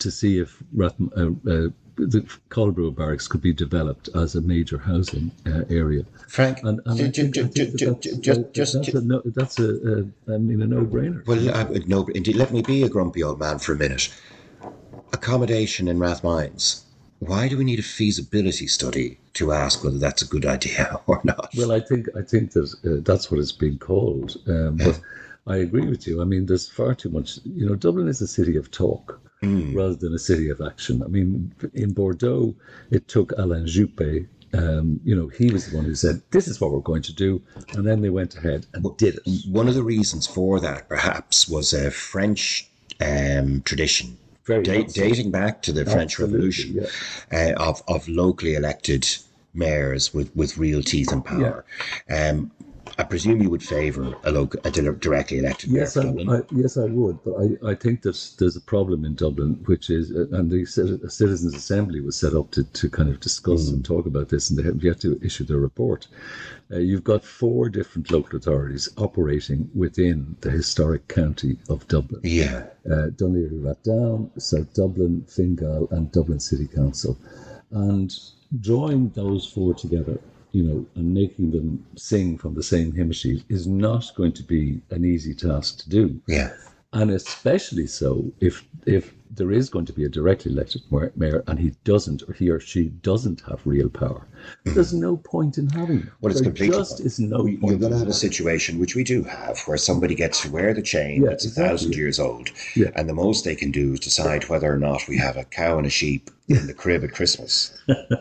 to 0.04 0.10
see 0.19 0.34
if 0.45 0.49
uh, 0.80 0.89
uh, 1.56 1.69
the 2.08 2.22
Cathal 2.50 2.72
Brugha 2.74 2.96
Barracks 2.96 3.28
could 3.28 3.42
be 3.42 3.54
developed 3.54 4.10
as 4.16 4.36
a 4.36 4.42
major 4.42 4.78
housing 4.78 5.32
uh, 5.46 5.62
area. 5.70 6.04
Frank, 6.28 6.60
And, 6.64 6.80
and 6.86 7.02
I 7.02 7.08
ju- 7.08 7.24
think, 7.24 7.36
ju- 7.36 7.42
I 7.44 7.48
think 7.48 7.78
ju- 7.78 7.92
that's, 7.94 8.00
ju- 8.02 8.12
uh, 8.12 8.20
just, 8.22 8.54
just, 8.54 8.74
that's 8.74 8.94
a, 8.94 9.02
no, 9.02 9.22
that's 9.26 9.60
a, 9.60 9.70
a 10.30 10.34
I 10.34 10.38
mean, 10.38 10.62
a 10.62 10.68
no-brainer. 10.68 11.26
Well, 11.26 11.50
uh, 11.50 11.66
no, 11.88 12.06
indeed. 12.16 12.36
Let 12.36 12.52
me 12.52 12.62
be 12.62 12.84
a 12.84 12.90
grumpy 12.90 13.24
old 13.24 13.40
man 13.40 13.60
for 13.60 13.74
a 13.74 13.78
minute. 13.78 14.14
Accommodation 15.14 15.88
in 15.88 16.00
Rathmines. 16.00 16.84
Why 17.20 17.48
do 17.48 17.58
we 17.58 17.64
need 17.64 17.80
a 17.80 17.84
feasibility 17.84 18.66
study 18.68 19.20
to 19.34 19.52
ask 19.52 19.84
whether 19.84 20.00
that's 20.00 20.22
a 20.24 20.28
good 20.28 20.46
idea 20.46 21.00
or 21.08 21.22
not? 21.24 21.50
Well, 21.56 21.72
I 21.72 21.80
think 21.80 22.08
I 22.18 22.22
think 22.22 22.54
that 22.54 22.74
uh, 22.86 23.02
that's 23.04 23.30
what 23.30 23.40
it's 23.40 23.52
being 23.52 23.78
called. 23.78 24.38
Um, 24.48 24.78
but 24.78 25.00
I 25.48 25.58
agree 25.58 25.88
with 25.88 26.08
you. 26.08 26.22
I 26.22 26.26
mean, 26.26 26.46
there's 26.46 26.68
far 26.70 26.96
too 26.96 27.10
much. 27.10 27.40
You 27.44 27.68
know, 27.68 27.76
Dublin 27.76 28.08
is 28.08 28.22
a 28.22 28.28
city 28.28 28.56
of 28.56 28.72
talk 28.72 29.20
rather 29.41 29.95
than 29.95 30.13
a 30.13 30.19
city 30.19 30.49
of 30.49 30.62
action. 30.62 31.01
I 31.04 31.08
mean, 31.08 31.54
in 31.73 31.93
Bordeaux, 31.93 32.56
it 32.91 33.08
took 33.08 33.32
Alain 33.38 33.65
Juppé. 33.65 34.27
Um, 34.54 34.99
you 35.04 35.15
know, 35.15 35.27
he 35.30 35.51
was 35.51 35.69
the 35.69 35.77
one 35.77 35.86
who 35.86 35.95
said, 35.95 36.21
"This 36.32 36.47
is 36.47 36.60
what 36.60 36.71
we're 36.71 36.80
going 36.80 37.04
to 37.04 37.13
do," 37.13 37.41
and 37.73 37.88
then 37.88 38.01
they 38.01 38.10
went 38.10 38.36
ahead 38.36 38.65
and 38.73 38.86
did 38.97 39.15
it. 39.15 39.45
One 39.47 39.67
of 39.67 39.75
the 39.75 39.84
reasons 39.84 40.27
for 40.27 40.60
that, 40.60 40.89
perhaps, 40.89 41.47
was 41.47 41.73
a 41.73 41.89
French 41.89 42.69
um, 42.99 43.62
tradition 43.62 44.17
da- 44.45 44.84
dating 44.84 45.32
back 45.32 45.62
to 45.63 45.71
the 45.71 45.86
French 45.86 46.19
Absolutely, 46.19 46.80
Revolution 46.80 46.88
uh, 47.32 47.54
of, 47.58 47.82
of 47.88 48.08
locally 48.08 48.56
elected 48.56 49.08
mayors 49.54 50.13
with, 50.13 50.36
with 50.36 50.58
real 50.58 50.82
teeth 50.82 51.12
and 51.12 51.23
power. 51.23 51.65
Um, 52.10 52.51
I 52.97 53.04
presume 53.04 53.41
you 53.41 53.49
would 53.49 53.63
favour 53.63 54.15
a, 54.23 54.32
local, 54.32 54.60
a 54.63 54.71
directly 54.71 55.39
elected 55.39 55.69
Yes, 55.71 55.95
mayor 55.95 56.30
I. 56.30 56.38
I, 56.38 56.41
yes, 56.51 56.77
I 56.77 56.86
would, 56.86 57.23
but 57.23 57.34
I, 57.36 57.71
I 57.71 57.75
think 57.75 58.01
that 58.01 58.32
there's 58.38 58.56
a 58.56 58.62
problem 58.62 59.06
in 59.06 59.15
Dublin, 59.15 59.62
which 59.65 59.89
is, 59.89 60.12
uh, 60.12 60.27
and 60.32 60.51
the 60.51 60.63
Citi- 60.63 61.10
Citizens 61.12 61.56
Assembly 61.56 62.01
was 62.01 62.15
set 62.15 62.34
up 62.34 62.51
to, 62.51 62.63
to 62.63 62.89
kind 62.89 63.10
of 63.10 63.19
discuss 63.19 63.69
and 63.69 63.84
talk 63.84 64.06
about 64.06 64.30
this, 64.30 64.49
and 64.49 64.60
they 64.60 64.63
have 64.63 64.84
yet 64.84 64.99
to 65.01 65.19
issue 65.23 65.45
their 65.45 65.58
report. 65.58 66.08
Uh, 66.71 66.77
you've 66.77 67.04
got 67.04 67.23
four 67.23 67.69
different 67.69 68.12
local 68.12 68.38
authorities 68.38 68.89
operating 68.97 69.69
within 69.73 70.36
the 70.41 70.51
historic 70.51 71.08
county 71.08 71.58
of 71.69 71.88
Dublin. 71.88 72.21
yeah. 72.23 72.63
Uh, 72.86 73.10
Dún 73.15 73.62
Laoghaire, 73.62 74.30
South 74.41 74.73
Dublin, 74.73 75.23
Fingal, 75.27 75.88
and 75.91 76.12
Dublin 76.12 76.39
City 76.39 76.67
Council. 76.67 77.17
And 77.71 78.13
drawing 78.60 79.10
those 79.10 79.45
four 79.45 79.73
together, 79.73 80.19
you 80.52 80.64
know, 80.64 80.86
and 80.96 81.14
making 81.14 81.52
them 81.52 81.86
sing 81.96 82.38
from 82.38 82.54
the 82.54 82.64
same 82.64 82.92
hymn 82.92 83.12
sheet 83.12 83.44
is 83.50 83.68
not 83.68 84.12
going 84.16 84.34
to 84.34 84.44
be 84.44 84.82
an 84.90 85.06
easy 85.06 85.34
task 85.34 85.80
to 85.80 85.90
do. 85.90 86.22
Yeah. 86.28 86.54
And 86.94 87.12
especially 87.12 87.88
so 87.88 88.32
if 88.42 88.66
if 88.86 89.14
there 89.34 89.52
is 89.52 89.70
going 89.70 89.86
to 89.86 89.94
be 89.94 90.04
a 90.04 90.10
directly 90.10 90.52
elected 90.52 90.82
mayor- 90.92 91.14
mayor 91.16 91.44
and 91.48 91.58
he 91.58 91.72
doesn't 91.86 92.24
or 92.28 92.34
he 92.34 92.50
or 92.50 92.60
she 92.60 92.86
doesn't 93.02 93.42
have 93.42 93.62
real 93.66 93.90
power, 93.90 94.28
there's 94.63 94.93
no 94.93 95.17
point 95.17 95.58
in 95.58 95.69
having 95.69 95.97
it. 95.97 96.06
Mm-hmm. 96.06 96.15
Well, 96.21 96.32
it's 96.32 96.41
there 96.41 96.49
completely. 96.49 96.77
just 96.77 96.99
is 96.99 97.19
no 97.19 97.43
point. 97.43 97.62
You're 97.63 97.77
going 97.77 97.91
to 97.91 97.97
have 97.97 98.08
a 98.08 98.13
situation, 98.13 98.80
which 98.80 98.95
we 98.95 99.04
do 99.04 99.23
have, 99.23 99.60
where 99.65 99.77
somebody 99.77 100.15
gets 100.15 100.41
to 100.41 100.51
wear 100.51 100.73
the 100.73 100.82
chain 100.82 101.23
Yeah, 101.23 101.30
that's 101.30 101.45
a 101.45 101.49
thousand 101.49 101.95
years 101.95 102.19
old, 102.19 102.49
Yeah. 102.75 102.91
and 102.95 103.08
the 103.10 103.13
most 103.13 103.45
they 103.45 103.56
can 103.56 103.71
do 103.71 103.93
is 103.93 103.99
decide 103.99 104.49
whether 104.49 104.71
or 104.71 104.77
not 104.77 105.08
we 105.08 105.17
have 105.17 105.38
a 105.38 105.43
cow 105.43 105.77
and 105.77 105.88
a 105.88 105.89
sheep 105.89 106.30
in 106.47 106.67
the 106.67 106.73
crib 106.73 107.04
at 107.04 107.12
Christmas, 107.13 107.71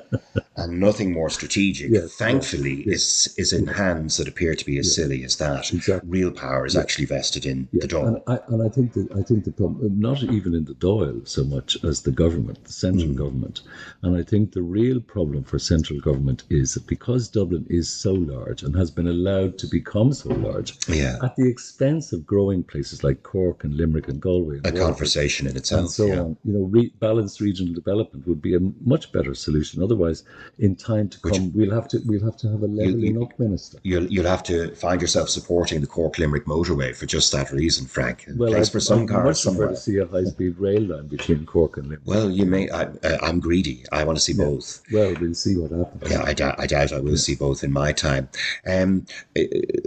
and 0.57 0.79
nothing 0.81 1.13
more 1.13 1.31
strategic. 1.31 1.91
Yes, 1.91 2.15
thankfully, 2.15 2.83
is 2.83 3.35
is 3.37 3.53
in 3.53 3.67
hands 3.67 4.17
that 4.19 4.29
appear 4.29 4.55
to 4.55 4.65
be 4.65 4.79
as 4.79 4.95
silly 4.95 5.25
as 5.25 5.37
that. 5.37 5.73
Exactly. 5.73 6.09
Real 6.09 6.31
power 6.31 6.65
is 6.67 6.77
actually 6.77 7.07
vested 7.07 7.45
in 7.47 7.69
the 7.73 7.89
Dáil. 7.89 8.07
And 8.07 8.17
I, 8.27 8.39
and 8.49 8.63
I 8.63 8.69
think 8.69 8.93
that 8.93 9.09
I 9.13 9.23
think 9.23 9.45
the 9.45 9.53
problem, 9.53 9.99
not 9.99 10.23
even 10.23 10.55
in 10.55 10.65
the 10.65 10.75
Dáil 10.75 11.27
so 11.27 11.45
much 11.45 11.83
as 11.85 12.03
the 12.03 12.13
government, 12.13 12.65
the 12.65 12.73
central 12.73 13.13
government, 13.15 13.63
and 14.03 14.17
I 14.17 14.23
think 14.23 14.53
the 14.53 14.63
real 14.63 15.01
problem 15.01 15.43
for 15.45 15.59
central 15.59 15.99
government 15.99 16.10
is 16.51 16.75
that 16.75 16.87
because 16.87 17.29
Dublin 17.29 17.67
is 17.71 17.89
so 17.89 18.13
large 18.13 18.63
and 18.63 18.75
has 18.77 18.91
been 18.91 19.09
allowed 19.09 19.59
to 19.59 19.67
become 19.67 20.13
so 20.13 20.31
large, 20.31 20.77
Yeah. 20.89 21.19
at 21.23 21.37
the 21.37 21.49
expense 21.49 22.13
of 22.13 22.27
growing 22.27 22.63
places 22.65 23.05
like 23.05 23.23
Cork 23.23 23.65
and 23.65 23.75
Limerick 23.77 24.09
and 24.09 24.21
Galway, 24.21 24.57
and 24.57 24.67
A 24.67 24.71
Waterford 24.71 24.83
conversation 24.87 25.47
in 25.47 25.57
itself. 25.57 25.81
and 25.83 25.91
so 25.91 26.07
yeah. 26.07 26.21
on. 26.21 26.37
You 26.45 26.53
know, 26.55 26.65
re- 26.65 26.93
balanced 27.01 27.41
regional 27.41 27.75
development 27.75 28.27
would 28.27 28.43
be 28.43 28.55
a 28.55 28.61
much 28.85 29.13
better 29.13 29.35
solution. 29.35 29.83
Otherwise, 29.83 30.25
in 30.59 30.75
time 30.77 31.09
to 31.09 31.21
come, 31.21 31.53
we'll 31.55 31.71
have 31.73 31.89
to 31.89 32.01
we'll 32.07 32.25
have 32.25 32.37
to 32.39 32.49
have 32.51 32.63
a 32.63 32.67
levelling 32.67 33.23
up 33.23 33.39
minister. 33.39 33.79
You'll, 33.83 34.07
you'll 34.07 34.27
have 34.27 34.43
to 34.45 34.75
find 34.75 35.01
yourself 35.01 35.29
supporting 35.29 35.81
the 35.81 35.87
Cork 35.87 36.19
Limerick 36.19 36.47
motorway 36.47 36.95
for 36.95 37.07
just 37.07 37.33
that 37.33 37.53
reason, 37.53 37.87
Frank. 37.87 38.27
A 38.29 38.35
Well, 38.37 38.51
place 38.51 38.69
I'd, 38.69 38.73
for 38.73 38.81
some 38.81 39.03
I'd 39.03 39.09
cars 39.09 39.41
somewhere. 39.41 39.69
to 39.69 39.77
see 39.77 39.99
a 39.99 40.07
high-speed 40.07 40.59
rail 40.59 40.83
line 40.83 41.07
between 41.07 41.47
Cork 41.47 41.77
and 41.77 41.87
Limerick. 41.87 42.01
Well, 42.07 42.31
you 42.31 42.47
may. 42.47 42.71
I, 42.71 42.89
I'm 43.23 43.41
greedy. 43.41 43.85
I 43.93 44.05
want 44.05 44.17
to 44.19 44.23
see 44.23 44.33
both. 44.35 44.83
Well, 44.93 45.15
we'll 45.21 45.35
see 45.35 45.57
what 45.57 45.71
happens. 45.71 46.00
Yeah, 46.07 46.23
I 46.25 46.33
doubt. 46.35 46.57
I 46.59 46.67
doubt 46.67 46.93
I 46.93 47.01
will 47.01 47.17
see 47.17 47.35
both 47.35 47.63
in 47.63 47.73
my 47.73 47.93
time. 47.93 48.29
Um, 48.67 49.07
uh, 49.39 49.43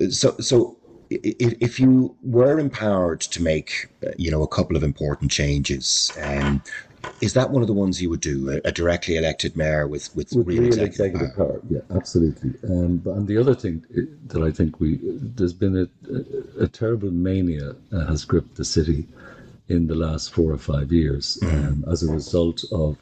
so, 0.10 0.36
so 0.39 0.78
i- 1.12 1.19
if 1.60 1.80
you 1.80 2.15
were 2.23 2.60
empowered 2.60 3.21
to 3.21 3.41
make, 3.41 3.89
uh, 4.06 4.12
you 4.17 4.30
know, 4.32 4.43
a 4.43 4.47
couple 4.47 4.76
of 4.76 4.84
important 4.84 5.32
changes, 5.32 6.12
um, 6.21 6.62
is 7.21 7.34
that 7.34 7.49
one 7.52 7.62
of 7.62 7.67
the 7.67 7.73
ones 7.73 8.02
you 8.02 8.10
would 8.10 8.21
do? 8.21 8.62
A, 8.63 8.71
directly 8.71 9.17
elected 9.17 9.58
mayor 9.58 9.88
with 9.88 10.15
with, 10.15 10.34
with 10.34 10.47
real, 10.47 10.63
executive, 10.63 10.88
executive 10.93 11.36
power? 11.36 11.47
power. 11.47 11.62
Yeah, 11.69 11.80
absolutely. 11.95 12.54
Um, 12.69 12.97
but 12.97 13.12
and 13.12 13.28
the 13.28 13.38
other 13.38 13.56
thing 13.56 13.84
uh, 13.97 14.02
that 14.28 14.41
I 14.43 14.52
think 14.52 14.80
we 14.80 14.99
there's 15.04 15.54
been 15.54 15.78
a, 15.78 15.88
a, 16.62 16.63
a 16.63 16.67
terrible 16.67 17.12
mania 17.12 17.76
uh, 17.91 18.06
has 18.06 18.23
gripped 18.23 18.56
the 18.56 18.65
city 18.65 19.08
in 19.69 19.88
the 19.88 19.95
last 19.95 20.34
four 20.34 20.52
or 20.52 20.58
five 20.58 20.91
years 20.91 21.39
um, 21.43 21.84
as 21.89 22.04
a 22.04 22.12
result 22.12 22.63
of 22.71 22.97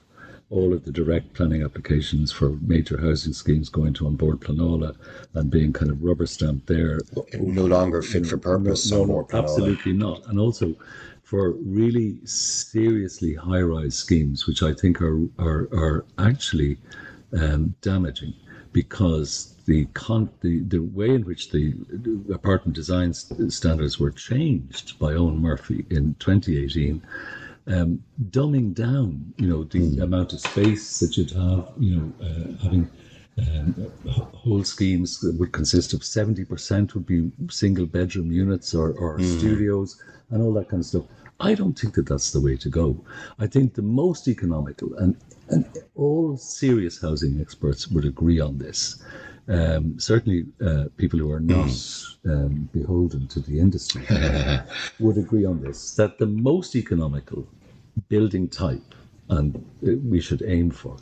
all 0.52 0.74
of 0.74 0.84
the 0.84 0.92
direct 0.92 1.34
planning 1.34 1.64
applications 1.64 2.32
for 2.32 2.50
major 2.62 3.00
housing 3.00 3.34
schemes 3.34 3.70
going 3.70 3.94
to 3.94 4.06
An 4.08 4.16
Bord 4.16 4.40
Pleanála 4.42 4.96
and 5.34 5.50
being 5.50 5.72
kind 5.74 5.90
of 5.90 6.04
rubber 6.04 6.26
stamped 6.26 6.68
there 6.68 7.00
No 7.40 7.66
longer 7.66 8.02
fit 8.02 8.28
for 8.28 8.38
purpose. 8.38 8.92
no, 8.92 8.98
no, 9.00 9.06
more 9.06 9.26
Pleanála. 9.26 9.44
absolutely 9.44 9.94
not. 9.94 10.28
And 10.28 10.38
also 10.40 10.76
for 11.24 11.52
really 11.52 12.18
seriously 12.26 13.34
high-rise 13.34 13.96
schemes, 13.96 14.46
which 14.46 14.62
I 14.62 14.74
think 14.74 15.02
are 15.02 15.20
are, 15.40 15.70
are 15.72 16.06
actually 16.20 16.78
um, 17.34 17.74
damaging 17.82 18.34
because 18.74 19.56
the, 19.66 19.86
con- 19.94 20.30
the 20.42 20.60
the 20.64 20.80
way 20.80 21.10
in 21.12 21.24
which 21.24 21.52
the 21.52 21.74
apartment 22.34 22.76
design 22.76 23.14
standards 23.14 24.00
were 24.00 24.12
changed 24.12 25.00
by 25.00 25.14
Eoghan 25.14 25.40
Murphy 25.40 25.86
in 25.90 26.16
2018 26.20 27.02
um, 27.72 28.04
dumbing 28.30 28.74
down, 28.74 29.34
you 29.38 29.48
know, 29.48 29.64
the 29.64 30.00
amount 30.00 30.34
of 30.34 30.42
space 30.42 31.00
that 31.00 31.18
you'd 31.18 31.32
have, 31.32 31.68
you 31.80 31.96
know, 31.96 32.14
uh, 32.26 32.64
having 32.64 32.90
um, 33.38 33.76
whole 34.10 34.64
schemes 34.64 35.20
that 35.22 35.38
would 35.40 35.52
consist 35.52 35.94
of 35.94 36.02
70% 36.02 36.94
would 36.94 37.06
be 37.06 37.32
single 37.50 37.86
bedroom 37.86 38.32
units 38.32 38.74
or, 38.74 38.92
or 38.94 39.20
studios 39.20 40.02
and 40.30 40.42
all 40.42 40.54
that 40.54 40.70
kind 40.70 40.82
of 40.82 40.86
stuff. 40.86 41.04
I 41.40 41.56
don't 41.56 41.78
think 41.78 41.96
that 41.96 42.08
that's 42.08 42.32
the 42.32 42.42
way 42.42 42.56
to 42.58 42.70
go. 42.70 43.04
I 43.40 43.48
think 43.48 43.74
the 43.74 43.82
most 43.82 44.28
economical, 44.28 44.96
and, 44.98 45.18
and 45.50 45.66
all 45.96 46.38
serious 46.38 47.02
housing 47.02 47.42
experts 47.42 47.88
would 47.88 48.06
agree 48.06 48.40
on 48.40 48.58
this. 48.60 49.02
Um, 49.48 50.00
certainly, 50.00 50.46
uh, 50.64 50.86
people 50.98 51.18
who 51.18 51.32
are 51.32 51.40
not 51.40 51.72
um, 52.26 52.70
beholden 52.72 53.28
to 53.30 53.40
the 53.40 53.60
industry 53.60 54.06
would 55.00 55.18
agree 55.18 55.46
on 55.46 55.62
this 55.62 55.96
that 55.96 56.20
the 56.20 56.28
most 56.28 56.76
economical 56.76 57.48
building 58.10 58.48
type 58.48 58.96
and 59.30 59.56
uh, 59.88 59.92
we 60.04 60.20
should 60.20 60.44
aim 60.46 60.72
for 60.72 60.98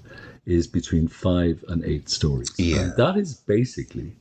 is 0.46 0.68
between 0.68 1.08
five 1.08 1.64
and 1.68 1.84
eight 1.84 2.10
stories. 2.10 2.52
Yeah. 2.58 2.82
And 2.82 2.98
that 2.98 3.18
is 3.18 3.36
basically 3.36 4.16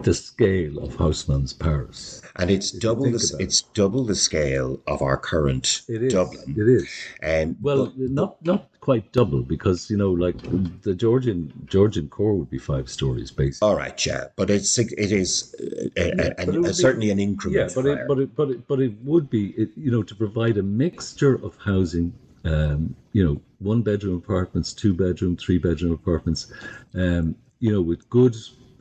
the 0.00 0.14
scale 0.14 0.78
of 0.78 0.94
Haussmann's 0.94 1.52
Paris. 1.52 2.22
and 2.36 2.50
it's 2.50 2.70
double 2.70 3.10
the 3.10 3.16
it. 3.38 3.42
it's 3.42 3.62
double 3.62 4.04
the 4.04 4.14
scale 4.14 4.80
of 4.86 5.02
our 5.02 5.16
current 5.16 5.82
It 5.88 6.04
is. 6.04 6.12
Dublin. 6.12 6.54
It 6.56 6.68
is. 6.68 6.88
Um, 7.22 7.56
Well, 7.60 7.86
but- 7.86 8.10
not 8.10 8.44
not 8.44 8.68
quite 8.80 9.12
double 9.12 9.42
because 9.42 9.90
you 9.90 9.96
know, 9.96 10.12
like 10.12 10.36
the 10.82 10.94
Georgian 10.94 11.52
Georgian 11.66 12.08
core 12.08 12.34
would 12.34 12.48
be 12.48 12.58
five 12.58 12.88
stories 12.88 13.30
basically. 13.32 13.68
all 13.68 13.76
right, 13.76 14.06
yeah, 14.06 14.24
but 14.36 14.50
it's 14.50 14.78
it 14.78 14.92
is 15.12 15.54
uh, 15.60 15.64
uh, 15.64 15.88
but 15.96 16.20
an- 16.20 16.34
it 16.38 16.46
would 16.46 16.64
uh, 16.64 16.68
be- 16.68 16.72
certainly 16.74 17.10
an 17.10 17.18
increment. 17.18 17.70
Yeah, 17.70 17.74
but 17.74 17.86
it, 17.86 17.98
but 18.08 18.18
it, 18.20 18.36
but 18.36 18.50
it, 18.50 18.68
but 18.68 18.80
it 18.80 18.92
would 19.04 19.28
be, 19.28 19.48
it, 19.62 19.70
you 19.76 19.90
know, 19.90 20.02
to 20.04 20.14
provide 20.14 20.56
a 20.58 20.62
mixture 20.62 21.34
of 21.44 21.56
housing, 21.56 22.12
um, 22.44 22.94
you 23.12 23.24
know, 23.24 23.40
one 23.58 23.82
bedroom 23.82 24.14
apartments, 24.16 24.72
two 24.72 24.94
bedroom, 24.94 25.36
three 25.36 25.58
bedroom 25.58 25.92
apartments, 25.92 26.52
um, 26.94 27.34
you 27.58 27.72
know, 27.72 27.82
with 27.82 28.08
good 28.08 28.36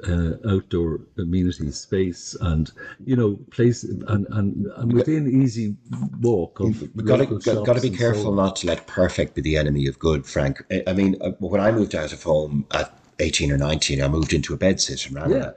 uh, 0.07 0.33
outdoor 0.49 1.01
amenity 1.17 1.71
space 1.71 2.35
and 2.41 2.71
you 3.05 3.15
know 3.15 3.37
place 3.51 3.83
and 3.83 4.03
and, 4.29 4.65
and 4.77 4.93
within 4.93 5.41
easy 5.41 5.75
walk 6.21 6.59
of 6.59 6.81
We've 6.95 7.05
got 7.05 7.17
to 7.17 7.25
got, 7.25 7.75
to 7.75 7.81
be 7.81 7.87
and 7.89 7.97
so 7.97 7.99
careful 7.99 8.33
not 8.33 8.57
to 8.57 8.67
let 8.67 8.87
perfect 8.87 9.35
be 9.35 9.41
the 9.41 9.57
enemy 9.57 9.87
of 9.87 9.99
good, 9.99 10.25
Frank. 10.25 10.63
I- 10.71 10.83
I 10.87 10.93
mean, 10.93 11.17
uh, 11.21 11.31
when 11.39 11.61
I 11.61 11.71
moved 11.71 11.95
out 11.95 12.13
of 12.13 12.23
home 12.23 12.65
at 12.71 12.96
18 13.19 13.51
or 13.51 13.57
19, 13.57 14.01
I 14.01 14.07
moved 14.07 14.33
into 14.33 14.53
a 14.53 14.57
bedsit 14.57 15.07
in 15.07 15.15
Ranelagh. 15.15 15.55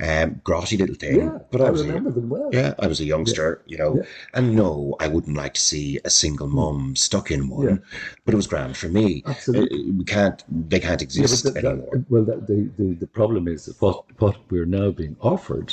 Um, 0.00 0.40
grotty 0.44 0.78
little 0.78 0.94
thing. 0.94 1.16
Yeah, 1.20 1.38
but 1.50 1.60
I, 1.60 1.66
I 1.66 1.70
was 1.70 1.86
remember 1.86 2.10
a, 2.10 2.12
them 2.12 2.28
well. 2.28 2.50
Yeah, 2.52 2.74
I 2.78 2.86
was 2.86 3.00
a 3.00 3.04
youngster, 3.04 3.62
you 3.66 3.78
know. 3.78 3.96
Yeah. 3.96 4.02
And 4.34 4.54
no, 4.54 4.96
I 5.00 5.08
wouldn't 5.08 5.36
like 5.36 5.54
to 5.54 5.60
see 5.60 5.98
a 6.04 6.10
single 6.10 6.46
mum 6.48 6.96
stuck 6.96 7.30
in 7.30 7.48
one, 7.48 7.68
Yeah. 7.68 7.76
but 8.24 8.34
it 8.34 8.36
was 8.36 8.46
grand 8.46 8.76
for 8.76 8.88
me. 8.88 9.22
Absolutely. 9.26 9.78
Uh, 9.80 9.92
we 9.98 10.04
can't, 10.04 10.44
they 10.70 10.80
can't 10.80 11.02
exist 11.02 11.44
but 11.44 11.54
that- 11.54 11.62
that- 11.62 11.68
anymore. 11.72 12.04
well, 12.08 12.24
that, 12.24 12.46
the, 12.46 12.70
the, 12.78 12.94
the 12.94 13.06
problem 13.06 13.48
is 13.48 13.66
that 13.66 13.80
what, 13.80 14.04
what 14.20 14.36
we're 14.50 14.66
now 14.66 14.90
being 14.90 15.16
offered 15.20 15.72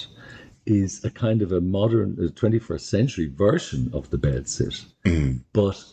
is 0.66 1.04
a 1.06 1.12
kind 1.12 1.42
of 1.42 1.52
a 1.52 1.62
modern, 1.62 2.18
uh, 2.20 2.28
21st 2.32 2.82
century 2.82 3.28
version 3.28 3.90
of 3.94 4.10
the 4.10 4.18
bed 4.18 4.48
sit, 4.50 4.84
Mm. 5.06 5.42
but 5.54 5.84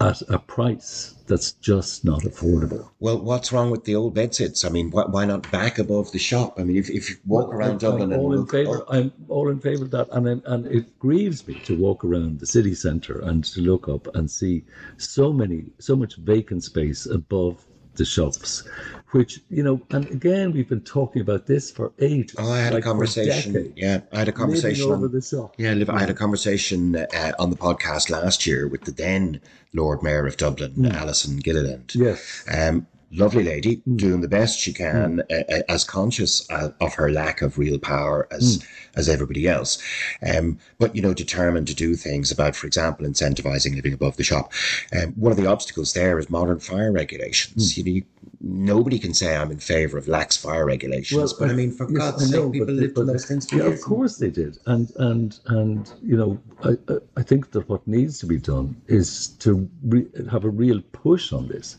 at 0.00 0.22
a 0.28 0.38
price 0.38 1.14
that's 1.26 1.52
just 1.52 2.04
not 2.04 2.22
affordable. 2.22 2.88
Well, 3.00 3.18
what's 3.20 3.52
wrong 3.52 3.70
with 3.70 3.84
the 3.84 3.94
old 3.96 4.14
bedsits? 4.14 4.64
I 4.64 4.68
mean, 4.70 4.90
wh- 4.90 5.12
why 5.12 5.24
not 5.24 5.50
back 5.50 5.78
above 5.78 6.12
the 6.12 6.18
shop? 6.18 6.54
I 6.58 6.62
mean, 6.64 6.76
if, 6.76 6.88
if 6.88 7.10
you 7.10 7.16
walk 7.26 7.48
Well, 7.48 7.58
around 7.58 7.68
I'm- 7.70 7.78
Dublin 7.78 8.02
I'm 8.04 8.12
and 8.12 8.20
all 8.22 8.32
in 8.38 8.46
favor. 8.46 8.78
up- 8.78 8.86
I'm 8.88 9.12
all 9.28 9.48
in 9.50 9.60
favor 9.60 9.84
of 9.84 9.90
that, 9.90 10.08
and 10.12 10.26
I'm, 10.28 10.42
and 10.46 10.66
it 10.66 10.98
grieves 10.98 11.46
me 11.46 11.54
to 11.64 11.74
walk 11.76 12.04
around 12.04 12.38
the 12.40 12.46
city 12.46 12.74
centre 12.74 13.18
and 13.20 13.44
to 13.44 13.60
look 13.60 13.88
up 13.88 14.14
and 14.14 14.30
see 14.30 14.64
so 14.96 15.32
many, 15.32 15.64
so 15.78 15.96
much 15.96 16.16
vacant 16.16 16.64
space 16.64 17.04
above 17.06 17.64
the 17.98 18.04
shops, 18.04 18.62
which 19.10 19.40
you 19.50 19.62
know. 19.62 19.80
And 19.90 20.06
again, 20.06 20.52
we've 20.52 20.68
been 20.68 20.80
talking 20.80 21.20
about 21.20 21.46
this 21.46 21.70
for 21.70 21.92
ages. 22.00 22.36
Oh, 22.38 22.50
I 22.50 22.60
had 22.60 22.72
like 22.72 22.84
a 22.84 22.88
conversation. 22.88 23.72
Yeah, 23.76 24.00
I 24.12 24.18
had 24.20 24.28
a 24.28 24.32
conversation. 24.32 24.84
over 24.86 25.06
on- 25.06 25.12
the 25.12 25.20
shop. 25.20 25.54
Yeah, 25.58 25.74
I 25.88 26.00
had 26.00 26.10
a 26.10 26.14
conversation 26.14 26.96
uh, 26.96 27.32
on 27.38 27.50
the 27.50 27.56
podcast 27.56 28.08
last 28.10 28.46
year 28.46 28.66
with 28.66 28.82
the 28.84 28.92
then 28.92 29.40
Lord 29.74 30.02
Mayor 30.02 30.26
of 30.26 30.36
Dublin, 30.36 30.86
Alison 30.86 31.36
Gilliland. 31.38 31.94
Yes. 31.94 32.44
Um, 32.50 32.86
lovely 33.12 33.42
lady, 33.42 33.82
doing 33.96 34.20
the 34.20 34.28
best 34.28 34.58
she 34.58 34.72
can, 34.72 35.22
uh, 35.30 35.42
uh, 35.50 35.62
as 35.68 35.84
conscious 35.84 36.48
uh, 36.50 36.70
of 36.80 36.94
her 36.94 37.10
lack 37.10 37.42
of 37.42 37.58
real 37.58 37.78
power 37.78 38.28
as 38.30 38.64
as 38.96 39.08
everybody 39.08 39.46
else. 39.46 39.78
Um, 40.22 40.58
but 40.78 40.94
you 40.94 41.02
know, 41.02 41.14
determined 41.14 41.68
to 41.68 41.74
do 41.74 41.94
things 41.94 42.30
about, 42.30 42.56
for 42.56 42.66
example, 42.66 43.06
incentivizing 43.06 43.74
living 43.74 43.92
above 43.92 44.16
the 44.16 44.24
shop. 44.24 44.52
Um, 44.92 45.12
one 45.12 45.32
of 45.32 45.38
the 45.38 45.46
obstacles 45.46 45.92
there 45.92 46.18
is 46.18 46.30
modern 46.30 46.60
fire 46.60 46.92
regulations. 46.92 47.76
You 47.76 47.84
know, 47.84 47.90
you, 47.90 48.02
nobody 48.40 48.98
can 48.98 49.14
say 49.14 49.36
I'm 49.36 49.50
in 49.50 49.58
favour 49.58 49.98
of 49.98 50.06
lax 50.08 50.36
fire 50.36 50.64
regulations, 50.64 51.32
but 51.32 51.50
I 51.50 51.54
mean, 51.54 51.72
for 51.72 51.90
yes, 51.90 51.98
God's 51.98 52.30
sake, 52.30 52.52
people 52.52 52.74
lived 52.74 52.94
but- 52.94 53.00
in 53.02 53.06
those 53.08 53.24
things 53.26 53.46
Yeah, 53.52 53.62
of 53.64 53.80
course 53.80 54.16
they 54.18 54.30
did, 54.30 54.58
and 54.66 54.90
and 54.96 55.38
and 55.46 55.92
you 56.02 56.16
know, 56.16 56.38
I 56.62 56.76
I- 56.92 56.98
I 57.16 57.22
think 57.22 57.50
that 57.52 57.68
what 57.68 57.86
needs 57.86 58.18
to 58.20 58.26
be 58.26 58.38
done 58.38 58.76
is 58.86 59.28
to 59.44 59.68
re- 59.84 60.06
have 60.30 60.44
a 60.44 60.50
real 60.50 60.80
push 60.92 61.32
on 61.32 61.48
this, 61.48 61.76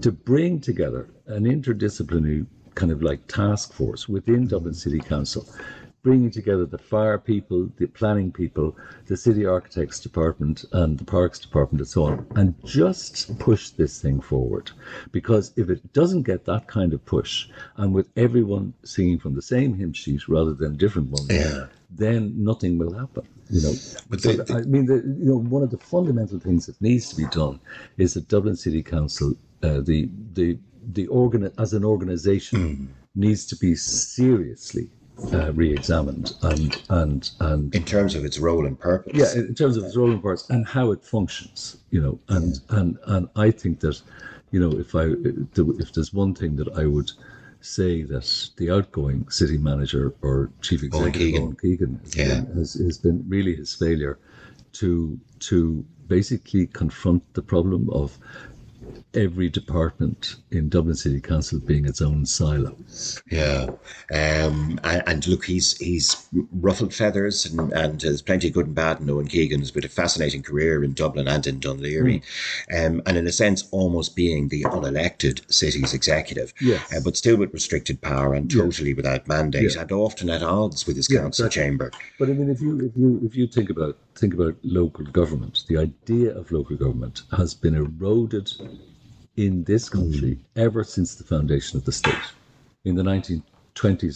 to 0.00 0.10
bring 0.12 0.60
together 0.60 1.08
an 1.26 1.44
interdisciplinary 1.44 2.46
kind 2.74 2.92
of 2.92 3.02
like 3.02 3.26
task 3.26 3.72
force 3.72 4.08
within 4.08 4.46
Dublin 4.46 4.74
City 4.74 5.00
Council. 5.00 5.46
Bringing 6.04 6.30
together 6.30 6.64
the 6.64 6.78
fire 6.78 7.18
people, 7.18 7.70
the 7.76 7.86
planning 7.86 8.30
people, 8.30 8.76
the 9.06 9.16
city 9.16 9.44
architects 9.44 9.98
department, 9.98 10.64
and 10.72 10.96
the 10.96 11.04
parks 11.04 11.40
department, 11.40 11.80
and 11.80 11.88
so 11.88 12.04
on, 12.04 12.24
and 12.36 12.54
just 12.64 13.36
push 13.40 13.70
this 13.70 14.00
thing 14.00 14.20
forward. 14.20 14.70
Because 15.10 15.52
if 15.56 15.68
it 15.68 15.92
doesn't 15.92 16.22
get 16.22 16.44
that 16.44 16.68
kind 16.68 16.92
of 16.92 17.04
push, 17.04 17.48
and 17.76 17.92
with 17.92 18.08
everyone 18.16 18.74
singing 18.84 19.18
from 19.18 19.34
the 19.34 19.42
same 19.42 19.74
hymn 19.74 19.92
sheet 19.92 20.28
rather 20.28 20.54
than 20.54 20.76
different 20.76 21.10
ones, 21.10 21.28
Yeah. 21.30 21.66
then 21.90 22.32
nothing 22.44 22.78
will 22.78 22.92
happen. 22.92 23.24
You 23.50 23.62
know, 23.62 23.74
But 24.08 24.20
So 24.20 24.32
the- 24.34 24.54
I 24.54 24.62
mean, 24.62 24.86
the, 24.86 24.96
you 24.96 25.24
know, 25.24 25.38
one 25.38 25.64
of 25.64 25.70
the 25.70 25.78
fundamental 25.78 26.38
things 26.38 26.66
that 26.66 26.80
needs 26.80 27.08
to 27.08 27.16
be 27.16 27.26
done 27.32 27.58
is 27.96 28.14
that 28.14 28.28
Dublin 28.28 28.54
City 28.56 28.84
Council, 28.84 29.34
uh, 29.64 29.80
the 29.80 30.08
the 30.34 30.58
the 30.94 31.06
organ 31.08 31.50
as 31.58 31.72
an 31.74 31.84
organisation, 31.84 32.88
needs 33.16 33.44
to 33.46 33.56
be 33.56 33.74
seriously 33.74 34.88
uh, 35.32 35.52
re-examined 35.52 36.32
and 36.42 36.80
and 36.90 37.30
and 37.40 37.74
in 37.74 37.84
terms 37.84 38.14
of 38.14 38.24
its 38.24 38.38
role 38.38 38.66
and 38.66 38.78
purpose. 38.78 39.12
yeah, 39.14 39.40
in 39.40 39.54
terms 39.54 39.76
of 39.76 39.84
its 39.84 39.96
role 39.96 40.10
and 40.10 40.22
parts 40.22 40.48
and 40.50 40.66
how 40.66 40.90
it 40.92 41.04
functions, 41.04 41.76
you 41.90 42.00
know, 42.00 42.18
and 42.28 42.60
and 42.70 42.98
and 43.06 43.28
I 43.36 43.50
think 43.50 43.80
that, 43.80 44.00
you 44.50 44.60
know, 44.60 44.78
if 44.78 44.94
I 44.94 45.06
if 45.82 45.92
there's 45.92 46.12
one 46.14 46.34
thing 46.34 46.56
that 46.56 46.68
I 46.76 46.86
would 46.86 47.10
say 47.60 48.02
that 48.04 48.50
the 48.56 48.70
outgoing 48.70 49.28
city 49.28 49.58
manager 49.58 50.14
or 50.22 50.50
chief 50.62 50.82
executive 50.82 51.12
Keegan. 51.20 51.42
Owen 51.42 51.56
Keegan 51.60 52.00
has, 52.04 52.16
Yeah. 52.16 52.28
been, 52.28 52.46
has, 52.56 52.74
has 52.74 52.98
been 52.98 53.24
really 53.28 53.54
his 53.56 53.74
failure 53.74 54.18
to 54.74 55.18
to 55.40 55.84
basically 56.06 56.66
confront 56.68 57.22
the 57.34 57.42
problem 57.42 57.90
of 57.90 58.16
every 59.14 59.48
department 59.48 60.36
in 60.50 60.68
Dublin 60.68 60.94
City 60.94 61.20
Council 61.20 61.58
being 61.60 61.86
its 61.86 62.02
own 62.02 62.26
silo. 62.26 62.76
Yeah, 63.30 63.68
um, 64.12 64.78
and, 64.84 65.02
and 65.06 65.26
look, 65.26 65.44
he's 65.46 65.76
he's 65.78 66.28
ruffled 66.52 66.92
feathers, 66.94 67.46
and, 67.46 67.72
and 67.72 68.00
there's 68.00 68.22
plenty 68.22 68.48
of 68.48 68.54
good 68.54 68.66
and 68.66 68.74
bad 68.74 69.00
in 69.00 69.08
Owen 69.10 69.26
Keegan 69.26 69.60
has 69.60 69.74
with 69.74 69.84
a 69.84 69.88
fascinating 69.88 70.42
career 70.42 70.84
in 70.84 70.92
Dublin 70.92 71.26
and 71.26 71.46
in 71.46 71.58
Dún 71.58 71.80
Laoghaire, 71.80 72.22
um, 72.86 73.02
and 73.06 73.16
in 73.16 73.26
a 73.26 73.32
sense, 73.32 73.66
almost 73.70 74.14
being 74.14 74.48
the 74.48 74.62
unelected 74.64 75.40
city's 75.52 75.94
executive, 75.94 76.52
Yes. 76.60 76.94
uh, 76.94 77.00
but 77.02 77.16
still 77.16 77.36
with 77.36 77.52
restricted 77.54 78.00
power 78.02 78.34
and 78.34 78.50
totally 78.50 78.94
without 78.94 79.26
mandate, 79.26 79.74
Yeah. 79.74 79.82
and 79.82 79.92
often 79.92 80.28
at 80.30 80.42
odds 80.42 80.86
with 80.86 80.96
his 80.96 81.10
Yeah, 81.10 81.20
council 81.20 81.46
exactly. 81.46 81.62
chamber. 81.68 81.90
But 82.18 82.28
I 82.28 82.32
mean, 82.34 82.50
if 82.50 82.60
you 82.60 82.78
if 82.80 82.96
you 82.96 83.20
if 83.24 83.34
you 83.36 83.46
think 83.46 83.70
about 83.70 83.96
think 84.16 84.34
about 84.34 84.56
local 84.62 85.04
government, 85.04 85.64
the 85.68 85.78
idea 85.78 86.36
of 86.36 86.50
local 86.52 86.76
government 86.76 87.22
has 87.36 87.54
been 87.54 87.74
eroded 87.74 88.52
in 89.38 89.62
this 89.64 89.88
country 89.88 90.34
mm. 90.34 90.38
ever 90.56 90.82
since 90.82 91.14
the 91.14 91.22
foundation 91.22 91.78
of 91.78 91.84
the 91.84 91.92
state. 91.92 92.32
In 92.84 92.96
the 92.96 93.04
1920s 93.04 93.44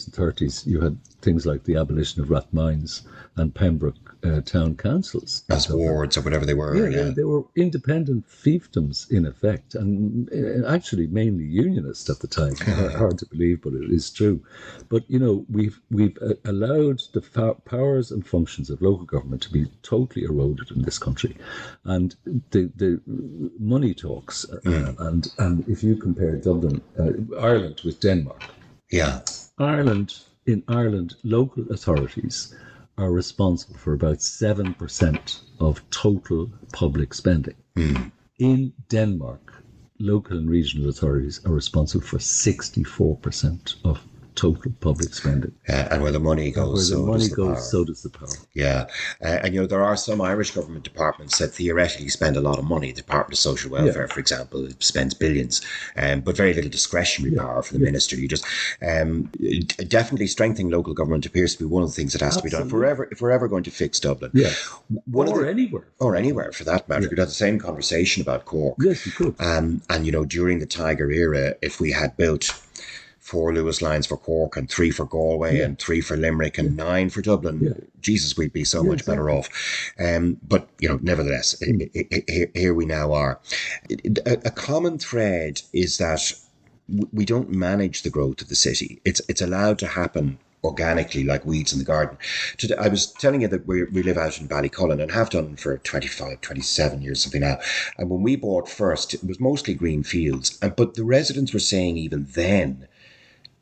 and 0.07 0.15
30s, 0.15 0.67
you 0.67 0.81
had 0.81 0.99
things 1.21 1.47
like 1.47 1.63
the 1.63 1.77
abolition 1.77 2.21
of 2.21 2.29
Rathmines 2.29 3.03
and 3.37 3.55
Pembroke 3.55 4.12
uh, 4.25 4.41
town 4.41 4.77
councils. 4.77 5.45
As 5.51 5.69
wards 5.69 6.17
or 6.17 6.23
whatever 6.23 6.47
they 6.47 6.55
were, 6.55 6.77
Yeah, 6.77 6.89
yeah. 6.97 7.05
they, 7.09 7.15
they 7.15 7.25
were 7.25 7.45
independent 7.57 8.27
fiefdoms 8.29 9.11
in 9.11 9.27
effect, 9.27 9.75
and 9.75 10.29
uh, 10.33 10.67
actually 10.69 11.07
mainly 11.09 11.45
unionist 11.45 12.09
at 12.11 12.21
the 12.21 12.29
time. 12.29 12.55
Hard- 12.99 13.19
to 13.19 13.27
believe, 13.27 13.61
but 13.63 13.73
it 13.75 13.91
is 13.91 14.11
true. 14.11 14.41
But 14.89 15.03
you 15.09 15.19
know, 15.19 15.45
we've 15.51 15.79
we've 15.91 16.17
uh, 16.23 16.35
allowed 16.45 17.01
the 17.13 17.21
fa- 17.23 17.57
powers 17.65 18.11
and 18.13 18.27
functions 18.27 18.71
of 18.71 18.81
local 18.83 19.05
government 19.07 19.43
to 19.43 19.53
be 19.53 19.67
totally 19.83 20.25
eroded 20.25 20.71
in 20.71 20.83
this 20.83 20.99
country, 20.99 21.37
and 21.85 22.15
the 22.53 22.71
the 22.77 23.01
money 23.59 23.95
talks. 23.95 24.47
Uh, 24.51 24.95
and 24.99 25.33
and 25.39 25.69
if 25.69 25.83
you 25.83 25.97
compare 25.97 26.37
Dublin, 26.37 26.81
uh, 26.99 27.13
Ireland 27.39 27.81
with 27.85 28.01
Denmark, 28.01 28.43
Yeah, 28.91 29.21
Ireland, 29.59 30.15
in 30.47 30.63
Ireland, 30.69 31.15
local 31.23 31.65
authorities 31.71 32.55
are 32.99 33.11
responsible 33.11 33.77
for 33.77 33.93
about 33.93 34.19
7% 34.19 35.41
of 35.59 35.91
total 35.91 36.51
public 36.73 37.15
spending. 37.15 37.55
Hmm. 37.77 38.09
In 38.39 38.73
Denmark, 38.89 39.65
local 39.99 40.37
and 40.37 40.51
regional 40.51 40.89
authorities 40.89 41.41
are 41.45 41.53
responsible 41.53 42.05
for 42.05 42.19
64% 42.19 43.75
of 43.85 44.07
total 44.35 44.73
public 44.81 45.15
spending. 45.15 45.53
uh, 45.69 45.89
and 45.91 46.03
where 46.03 46.13
the 46.13 46.21
money 46.21 46.51
goes, 46.51 46.91
Where 46.91 46.99
so 46.99 47.07
the 47.07 47.13
does 47.13 47.21
money 47.21 47.29
the 47.29 47.35
goes, 47.37 47.55
power. 47.57 47.61
so 47.61 47.85
does 47.85 48.03
the 48.03 48.11
power. 48.11 48.29
Yeah, 48.55 48.87
uh, 49.23 49.41
and 49.43 49.55
you 49.55 49.61
know 49.61 49.67
there 49.67 49.83
are 49.85 49.97
some 49.97 50.21
Irish 50.21 50.51
government 50.53 50.85
departments 50.85 51.39
that 51.39 51.49
theoretically 51.49 52.09
spend 52.09 52.37
a 52.37 52.41
lot 52.41 52.59
of 52.59 52.65
money. 52.65 52.93
The 52.93 53.03
Department 53.03 53.35
of 53.35 53.39
Social 53.39 53.71
Welfare, 53.71 54.09
for 54.09 54.21
example, 54.21 54.69
spends 54.81 55.15
billions, 55.15 55.61
um, 55.97 56.21
but 56.21 56.37
very 56.37 56.55
little 56.55 56.71
discretionary 56.71 57.35
power 57.37 57.63
for 57.63 57.75
the 57.75 57.81
minister. 57.81 58.17
You 58.17 58.29
just 58.29 58.45
um, 58.87 59.31
definitely 59.89 60.27
strengthening 60.27 60.71
local 60.71 60.95
government 60.95 61.27
appears 61.27 61.55
to 61.57 61.65
be 61.65 61.65
one 61.67 61.83
of 61.83 61.89
the 61.91 61.95
things 61.95 62.13
that 62.13 62.23
has 62.23 62.37
to 62.37 62.43
be 62.43 62.51
done 62.51 62.67
if 62.67 62.73
we're 62.73 62.85
ever 62.85 63.09
if 63.13 63.21
we're 63.21 63.31
ever 63.31 63.49
going 63.49 63.65
to 63.65 63.71
fix 63.71 64.01
Dublin. 64.01 64.31
Yeah. 64.35 64.51
one 65.07 65.29
or 65.29 65.41
of 65.41 65.45
the, 65.47 65.51
anywhere. 65.51 65.85
or 66.01 66.17
anywhere 66.17 66.53
for 66.53 66.65
that 66.65 66.89
matter. 66.89 67.03
We 67.03 67.09
could 67.09 67.19
have 67.19 67.29
the 67.29 67.35
same 67.35 67.59
conversation 67.59 68.23
about 68.23 68.45
Cork. 68.45 68.77
Yes, 68.81 69.05
you 69.07 69.13
could. 69.13 69.35
Um, 69.41 69.83
and 69.91 70.07
you 70.07 70.13
know, 70.13 70.25
during 70.25 70.59
the 70.59 70.67
Tiger 70.67 71.11
era, 71.11 71.55
if 71.63 71.81
we 71.81 71.93
had 71.93 72.17
built 72.17 72.62
four 73.23 73.53
Luas 73.53 73.81
lines 73.81 74.05
for 74.05 74.17
Cork 74.17 74.57
and 74.57 74.69
three 74.69 74.91
for 74.91 75.07
Galway 75.07 75.61
and 75.61 75.79
three 75.79 76.01
for 76.01 76.17
Limerick 76.17 76.59
and 76.59 76.77
nine 76.77 77.09
for 77.09 77.23
Dublin, 77.23 77.61
Yeah. 77.63 77.85
Jesus, 78.01 78.37
we'd 78.37 78.53
be 78.53 78.65
so 78.65 78.83
much 78.83 79.07
better 79.07 79.31
off. 79.31 79.49
Um, 79.99 80.39
but 80.47 80.69
you 80.81 80.89
know, 80.89 80.99
nevertheless, 81.03 81.63
here 82.55 82.75
we 82.75 82.85
now 82.85 83.13
are. 83.13 83.41
A, 84.27 84.33
a 84.45 84.51
common 84.51 84.99
thread 84.99 85.63
is 85.73 85.99
that 85.99 86.33
we 87.13 87.25
don't 87.25 87.49
manage 87.49 88.03
the 88.03 88.11
growth 88.11 88.43
of 88.43 88.49
the 88.49 88.57
city. 88.57 89.01
It's 89.05 89.23
it's 89.29 89.41
allowed 89.41 89.79
to 89.79 89.87
happen 89.87 90.39
organically 90.65 91.25
like 91.25 91.45
weeds 91.45 91.73
in 91.73 91.79
the 91.79 91.85
garden. 91.85 92.17
Today, 92.57 92.77
I 92.79 92.89
was 92.89 93.07
telling 93.07 93.43
you 93.43 93.49
that 93.49 93.67
we, 93.67 93.85
we 93.85 94.03
live 94.03 94.19
out 94.19 94.41
in 94.41 94.49
Ballycullen 94.49 95.03
and 95.03 95.11
have 95.11 95.31
done 95.31 95.57
for 95.57 95.77
25, 95.79 96.41
27 96.41 97.03
years, 97.03 97.23
something 97.23 97.41
now. 97.41 97.59
And 97.99 98.09
when 98.09 98.23
we 98.23 98.37
bought 98.37 98.69
first, 98.69 99.13
it 99.15 99.25
was 99.25 99.41
mostly 99.41 99.75
green 99.75 100.03
fields. 100.05 100.59
And, 100.63 100.77
but 100.77 100.95
the 100.95 101.05
residents 101.05 101.53
were 101.53 101.59
saying 101.59 101.97
even 101.97 102.27
then, 102.31 102.87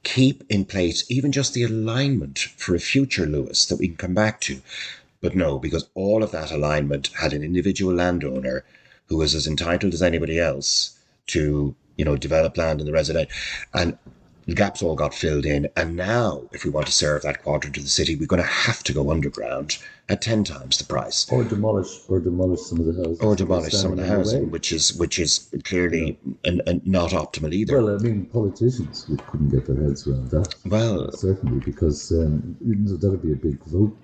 keep 0.03 0.45
in 0.49 0.65
place 0.65 1.05
even 1.11 1.33
just 1.33 1.55
the 1.55 1.63
alignment 1.63 2.39
for 2.39 2.75
a 2.75 2.81
future 2.81 3.27
Luas 3.27 3.69
that 3.69 3.77
we 3.77 3.89
can 3.89 3.97
come 3.97 4.15
back 4.15 4.41
to. 4.43 4.61
But 5.21 5.37
no, 5.37 5.59
because 5.59 5.89
all 5.95 6.23
of 6.23 6.31
that 6.31 6.51
alignment 6.51 7.09
had 7.09 7.33
an 7.33 7.45
individual 7.45 7.95
landowner 7.95 8.65
who 9.07 9.19
was 9.19 9.35
as 9.35 9.47
entitled 9.47 9.93
as 9.93 10.03
anybody 10.03 10.39
else 10.39 10.99
to, 11.27 11.75
you 11.97 12.05
know, 12.05 12.17
develop 12.17 12.57
land 12.57 12.81
in 12.81 12.87
the 12.87 12.93
resident. 12.93 13.29
And 13.75 13.99
The 14.51 14.57
gaps 14.57 14.83
all 14.83 14.97
got 14.97 15.15
filled 15.15 15.47
in, 15.47 15.69
and 15.77 15.95
now, 15.95 16.43
if 16.51 16.65
we 16.65 16.71
want 16.71 16.87
to 16.89 16.93
serve 16.93 17.23
that 17.23 17.45
quadrant 17.45 17.77
of 17.77 17.85
the 17.85 17.89
city, 17.89 18.17
we're 18.17 18.27
going 18.27 18.43
to 18.43 18.49
have 18.49 18.83
to 18.83 18.93
go 18.93 19.13
underground 19.13 19.79
at 20.09 20.23
ten 20.23 20.43
times 20.43 20.77
the 20.77 20.83
price, 20.83 21.25
Or 21.31 21.45
demolish, 21.45 22.01
or 22.09 22.19
demolish 22.19 22.63
some 22.63 22.81
of 22.81 22.87
the 22.87 22.95
houses. 22.95 23.21
or 23.21 23.37
demolish 23.37 23.73
some 23.75 23.93
of 23.93 23.99
the 23.99 24.07
housing, 24.09 24.51
which 24.51 24.73
is 24.73 24.93
which 24.95 25.21
is 25.21 25.49
clearly 25.63 26.19
an, 26.45 26.63
an 26.67 26.83
not 26.85 27.13
optimal 27.13 27.53
either. 27.53 27.77
Well, 27.81 27.95
I 27.95 27.99
mean, 28.03 28.27
politicians 28.27 29.09
couldn't 29.29 29.51
get 29.51 29.67
their 29.69 29.81
heads 29.85 30.09
around 30.09 30.31
that. 30.31 30.53
Well, 30.67 31.13
Certainly, 31.13 31.61
because 31.61 32.11
um, 32.11 32.57
that 32.61 33.09
would 33.09 33.23
be 33.23 33.31
a 33.33 33.37
big 33.37 33.63
vote 33.67 33.97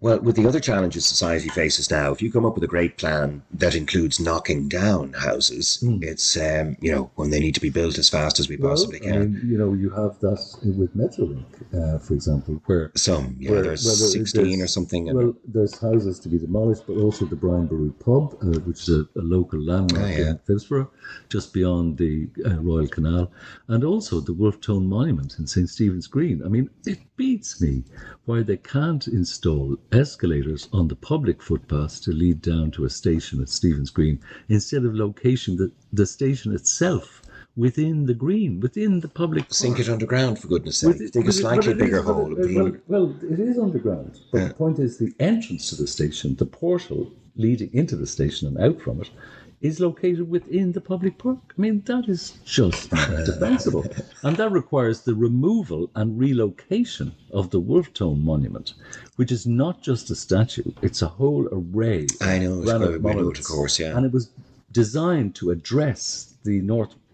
Well, 0.00 0.20
with 0.20 0.36
the 0.36 0.46
other 0.46 0.60
challenges 0.60 1.06
society 1.06 1.48
faces 1.48 1.90
now, 1.90 2.12
if 2.12 2.20
you 2.22 2.30
come 2.30 2.44
up 2.44 2.54
with 2.54 2.64
a 2.64 2.68
great 2.68 2.96
plan 2.96 3.42
that 3.52 3.74
includes 3.74 4.20
knocking 4.20 4.68
down 4.68 5.12
houses, 5.14 5.78
it's 6.02 6.36
um, 6.36 6.76
you 6.80 6.92
know 6.92 7.10
when 7.16 7.30
they 7.30 7.40
need 7.40 7.54
to 7.54 7.60
be 7.60 7.70
built 7.70 7.98
as 7.98 8.08
fast 8.08 8.38
as 8.40 8.48
we 8.48 8.56
possibly 8.56 9.00
well, 9.02 9.08
I 9.10 9.12
can. 9.12 9.32
mean, 9.34 9.42
you 9.50 9.58
know, 9.58 9.72
you 9.74 9.90
have 9.90 10.18
that 10.20 10.40
with 10.62 10.96
Metrolink, 10.96 11.44
uh, 11.74 11.98
for 11.98 12.14
example, 12.14 12.60
where 12.66 12.90
Some, 12.94 13.36
yeah, 13.38 13.50
where- 13.52 13.62
there's 13.62 13.84
where 13.84 13.96
there- 13.96 14.08
sixteen 14.08 14.44
there's- 14.58 14.62
or 14.64 14.66
something. 14.68 15.08
and- 15.08 15.18
Well, 15.18 15.36
there's 15.46 15.78
houses 15.78 16.18
to 16.20 16.28
be 16.28 16.38
demolished, 16.38 16.84
but 16.86 16.96
also 16.96 17.24
the 17.24 17.36
Brian 17.36 17.66
Boru 17.66 17.92
pub, 17.92 18.36
uh, 18.42 18.58
which 18.60 18.82
is 18.82 18.88
a, 18.90 19.08
a 19.18 19.22
local 19.22 19.60
landmark 19.60 20.04
Oh, 20.04 20.08
yeah. 20.08 20.30
in 20.30 20.38
Phibsborough, 20.48 20.88
just 21.28 21.52
beyond 21.52 21.98
the 21.98 22.28
uh, 22.46 22.60
Royal 22.60 22.88
Canal, 22.88 23.30
and 23.68 23.84
also 23.84 24.20
the 24.20 24.32
Wolfe 24.32 24.60
Tone 24.60 24.86
Monument 24.86 25.36
in 25.38 25.46
St 25.46 25.68
Stephen's 25.68 26.06
Green. 26.06 26.42
I 26.44 26.48
mean, 26.48 26.68
it 26.86 26.98
beats 27.16 27.60
me 27.60 27.84
why 28.24 28.42
they 28.42 28.56
can't 28.56 29.06
install 29.30 29.76
escalators 29.92 30.68
on 30.72 30.88
the 30.88 30.96
public 30.96 31.40
footpaths 31.40 32.00
to 32.00 32.10
lead 32.10 32.42
down 32.42 32.68
to 32.72 32.84
a 32.84 32.90
station 32.90 33.40
at 33.40 33.48
Stephen's 33.48 33.88
Green 33.90 34.18
instead 34.48 34.84
of 34.84 34.92
locating 34.94 35.56
the, 35.56 35.70
the 35.92 36.04
station 36.04 36.52
itself 36.52 37.22
within 37.56 38.06
the 38.06 38.14
green, 38.14 38.58
within 38.58 38.98
the 39.00 39.08
public 39.08 39.44
Sink 39.52 39.76
park. 39.76 39.86
it 39.86 39.92
underground, 39.92 40.38
for 40.40 40.48
goodness 40.48 40.78
sake. 40.78 40.96
it- 41.00 41.12
Dig 41.12 41.28
a 41.28 41.32
slightly 41.32 41.74
but 41.74 41.80
it 41.80 41.80
is- 41.80 41.82
bigger 41.84 42.02
hole. 42.02 42.34
well, 42.56 42.72
well, 42.88 43.14
it 43.22 43.38
is 43.38 43.56
underground. 43.56 44.18
But 44.32 44.48
the 44.48 44.54
point 44.54 44.78
is, 44.80 44.98
the 44.98 45.12
entrance 45.20 45.70
to 45.70 45.76
the 45.76 45.86
station, 45.86 46.34
the 46.34 46.46
portal 46.46 47.12
leading 47.36 47.70
into 47.72 47.94
the 47.96 48.06
station 48.08 48.48
and 48.48 48.58
out 48.58 48.80
from 48.82 49.00
it, 49.00 49.10
is 49.60 49.78
located 49.80 50.28
within 50.30 50.72
the 50.72 50.80
public 50.80 51.18
park. 51.18 51.38
I 51.56 51.60
mean, 51.60 51.82
that 51.82 52.08
is 52.08 52.38
just 52.44 52.90
defensible. 53.26 53.84
And 54.22 54.36
that 54.38 54.50
requires 54.50 55.02
the 55.02 55.14
removal 55.14 55.90
and 55.94 56.18
relocation 56.18 57.12
of 57.30 57.50
the 57.50 57.60
Wolfe 57.60 57.92
Tone 57.92 58.24
Monument, 58.24 58.72
which 59.16 59.30
is 59.30 59.46
not 59.46 59.82
just 59.82 60.10
a 60.10 60.14
statue, 60.14 60.72
it's 60.80 61.02
a 61.02 61.08
whole 61.08 61.46
array 61.52 62.04
of 62.04 62.22
I 62.22 62.38
know, 62.38 62.62
it's 62.62 62.64
granite 62.70 63.00
quite- 63.02 63.16
we 63.16 63.22
know 63.22 63.30
of 63.30 63.44
course, 63.44 63.78
yeah. 63.78 63.96
And 63.96 64.06
it 64.06 64.12
was 64.12 64.30
designed 64.72 65.34
to 65.36 65.50
address 65.50 66.34
the 66.44 66.60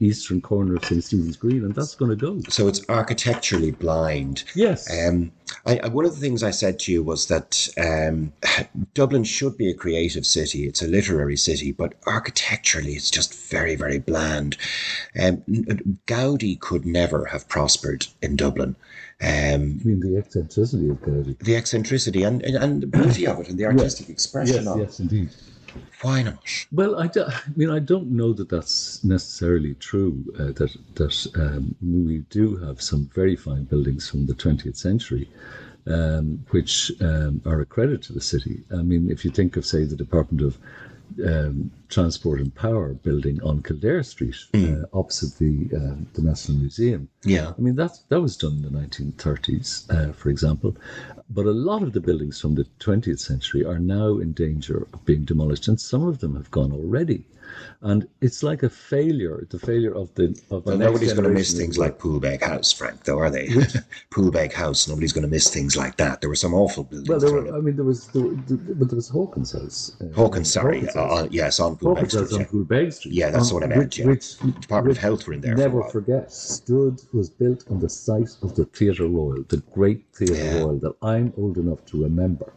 northeastern 0.01 0.41
corner 0.41 0.77
of 0.77 0.85
St. 0.85 1.03
Stephen's 1.03 1.37
Green, 1.37 1.65
and 1.65 1.75
that's 1.75 1.95
going 1.95 2.11
to 2.11 2.17
go. 2.17 2.41
so 2.49 2.69
it's 2.69 2.87
architecturally 2.89 3.71
blind. 3.71 4.45
Yes. 4.55 4.91
Um, 5.07 5.33
I, 5.65 5.79
I, 5.83 5.89
one 5.89 6.05
of 6.05 6.15
the 6.15 6.21
things 6.21 6.43
I 6.43 6.51
said 6.51 6.79
to 6.81 6.93
you 6.93 7.03
was 7.03 7.27
that 7.29 7.69
um, 7.79 8.33
Dublin 8.95 9.25
should 9.25 9.57
be 9.57 9.71
a 9.71 9.75
creative 9.75 10.27
city. 10.27 10.67
It's 10.67 10.83
a 10.83 10.87
literary 10.87 11.37
city, 11.37 11.73
but 11.73 11.95
architecturally, 12.07 12.93
it's 12.93 13.11
just 13.11 13.35
very, 13.51 13.75
very 13.75 13.99
bland. 13.99 14.57
Um, 15.21 15.39
Gaudi 16.07 16.61
could 16.61 16.85
never 16.85 17.27
have 17.27 17.49
prospered 17.49 18.07
in 18.21 18.37
Dublin. 18.37 18.77
Um, 19.23 19.81
I 19.83 19.89
mean, 19.89 20.01
the 20.01 20.19
eccentricity 20.19 20.91
of 20.91 21.01
Gaudi. 21.01 21.39
the 21.39 21.57
eccentricity 21.57 22.23
and, 22.23 22.43
and, 22.43 22.57
and 22.57 22.83
the 22.83 22.87
beauty 22.87 23.27
of 23.27 23.41
it 23.41 23.49
and 23.49 23.59
the 23.59 23.65
artistic 23.65 24.11
expression 24.11 24.57
Yes, 24.57 24.67
of 24.67 24.79
it. 24.79 24.83
yes, 24.83 25.01
indeed. 25.01 25.31
Why 26.03 26.23
not? 26.23 26.39
Well, 26.73 26.99
I, 26.99 27.07
do, 27.07 27.25
I 27.25 27.41
mean, 27.57 27.71
I 27.71 27.79
don't 27.79 28.11
know 28.11 28.33
that 28.35 28.49
that's 28.49 29.03
necessarily 29.03 29.75
true. 29.75 30.25
Uh, 30.39 30.53
that 30.53 30.77
that 30.95 31.27
um, 31.37 31.75
we 31.83 32.19
do 32.31 32.57
have 32.57 32.83
some 32.83 33.11
very 33.15 33.37
fine 33.37 33.65
buildings 33.65 34.09
from 34.09 34.27
the 34.27 34.35
20th 34.35 34.77
century, 34.77 35.29
um, 35.87 36.45
which 36.51 36.93
um, 37.01 37.41
are 37.47 37.61
a 37.61 37.67
credit 37.67 38.03
to 38.03 38.13
the 38.13 38.21
city. 38.21 38.63
I 38.73 38.83
mean, 38.83 39.11
if 39.11 39.25
you 39.25 39.31
think 39.31 39.57
of, 39.57 39.65
say, 39.65 39.85
the 39.85 39.97
Department 39.97 40.43
of 40.43 40.59
um, 41.25 41.71
Transport 41.89 42.41
and 42.41 42.55
Power 42.55 42.95
building 42.95 43.43
on 43.43 43.63
Kildare 43.63 44.03
Street, 44.03 44.37
uh, 44.55 44.85
opposite 44.93 45.39
the 45.39 45.69
um, 45.77 46.07
the 46.15 46.23
National 46.23 46.59
Museum. 46.59 47.09
Yeah. 47.25 47.53
I 47.57 47.61
mean, 47.61 47.77
that 47.77 47.99
that 48.09 48.21
was 48.21 48.37
done 48.37 48.53
in 48.53 48.63
the 48.63 48.71
1930s, 48.71 49.91
uh, 49.91 50.13
for 50.13 50.29
example. 50.31 50.77
But 51.31 51.47
a 51.47 51.51
lot 51.51 51.83
of 51.83 51.93
the 51.93 52.01
buildings 52.01 52.41
from 52.41 52.55
the 52.55 52.67
20th 52.81 53.19
century 53.19 53.65
are 53.65 53.79
now 53.79 54.19
in 54.19 54.33
danger 54.33 54.87
of 54.93 55.05
being 55.05 55.25
demolished, 55.25 55.69
and 55.69 55.81
some 55.81 56.07
of 56.07 56.21
them 56.21 56.37
have 56.37 56.51
gone 56.51 56.73
already. 56.73 57.25
And 57.87 58.09
it's 58.21 58.43
like 58.43 58.65
a 58.65 58.69
failure, 58.69 59.47
the 59.49 59.61
failure 59.61 59.95
of 59.95 60.13
the 60.17 60.27
of 60.51 60.67
Well, 60.67 60.77
nobody's 60.77 61.13
going 61.13 61.23
to 61.23 61.31
miss 61.31 61.55
things 61.57 61.79
like 61.79 62.01
Poolbeg 62.01 62.43
House, 62.43 62.73
Frank, 62.73 63.05
though, 63.05 63.19
are 63.21 63.31
they? 63.31 63.47
Poolbeg 64.11 64.53
House. 64.53 64.89
Nobody's 64.89 65.13
going 65.13 65.23
to 65.23 65.29
miss 65.31 65.49
things 65.55 65.77
like 65.77 65.97
that. 65.99 66.21
There 66.21 66.29
were 66.29 66.35
some 66.47 66.53
awful 66.53 66.83
buildings. 66.83 67.09
Well, 67.09 67.21
there 67.21 67.33
were. 67.33 67.57
I 67.57 67.61
mean, 67.61 67.77
there 67.77 67.85
was, 67.85 68.09
there, 68.09 68.25
but 68.25 68.89
there 68.91 68.97
was 68.97 69.09
Hawkins 69.09 69.53
House. 69.53 69.97
uh, 70.01 70.13
Hawkins, 70.17 70.53
sorry. 70.53 70.81
Hawkins 70.81 70.97
Uh, 70.97 71.07
House. 71.09 71.21
uh, 71.23 71.29
yes, 71.31 71.61
on 71.61 71.77
Poolbeg 71.77 71.95
Hawkins 71.95 72.15
House 72.15 72.27
Street. 72.27 72.35
on 72.35 72.41
yeah. 72.41 72.47
Poolbeg 72.49 72.93
Street. 72.93 73.15
Yeah, 73.15 73.31
that's 73.31 73.49
on- 73.51 73.55
what 73.55 73.63
I 73.63 73.67
meant, 73.69 73.81
Which, 73.85 73.99
yeah. 74.01 74.07
which, 74.07 74.37
Department 74.39 74.89
which 74.89 74.97
of 74.99 75.03
Health 75.03 75.27
were 75.29 75.35
in 75.35 75.41
there 75.43 75.53
for 75.55 75.59
Never 75.63 75.81
while. 75.83 75.91
forget, 75.91 76.33
stood 76.33 77.01
was 77.13 77.31
built 77.31 77.63
on 77.71 77.79
the 77.79 77.89
site 77.89 78.31
of 78.43 78.57
the 78.57 78.65
Theatre 78.65 79.07
Royal, 79.07 79.45
the 79.49 79.59
great 79.73 80.05
Theatre 80.13 80.35
Yeah. 80.35 80.59
Royal 80.59 80.79
that 80.81 80.95
I'm 81.03 81.33
old 81.37 81.57
enough 81.57 81.85
to 81.87 82.03
remember. 82.03 82.53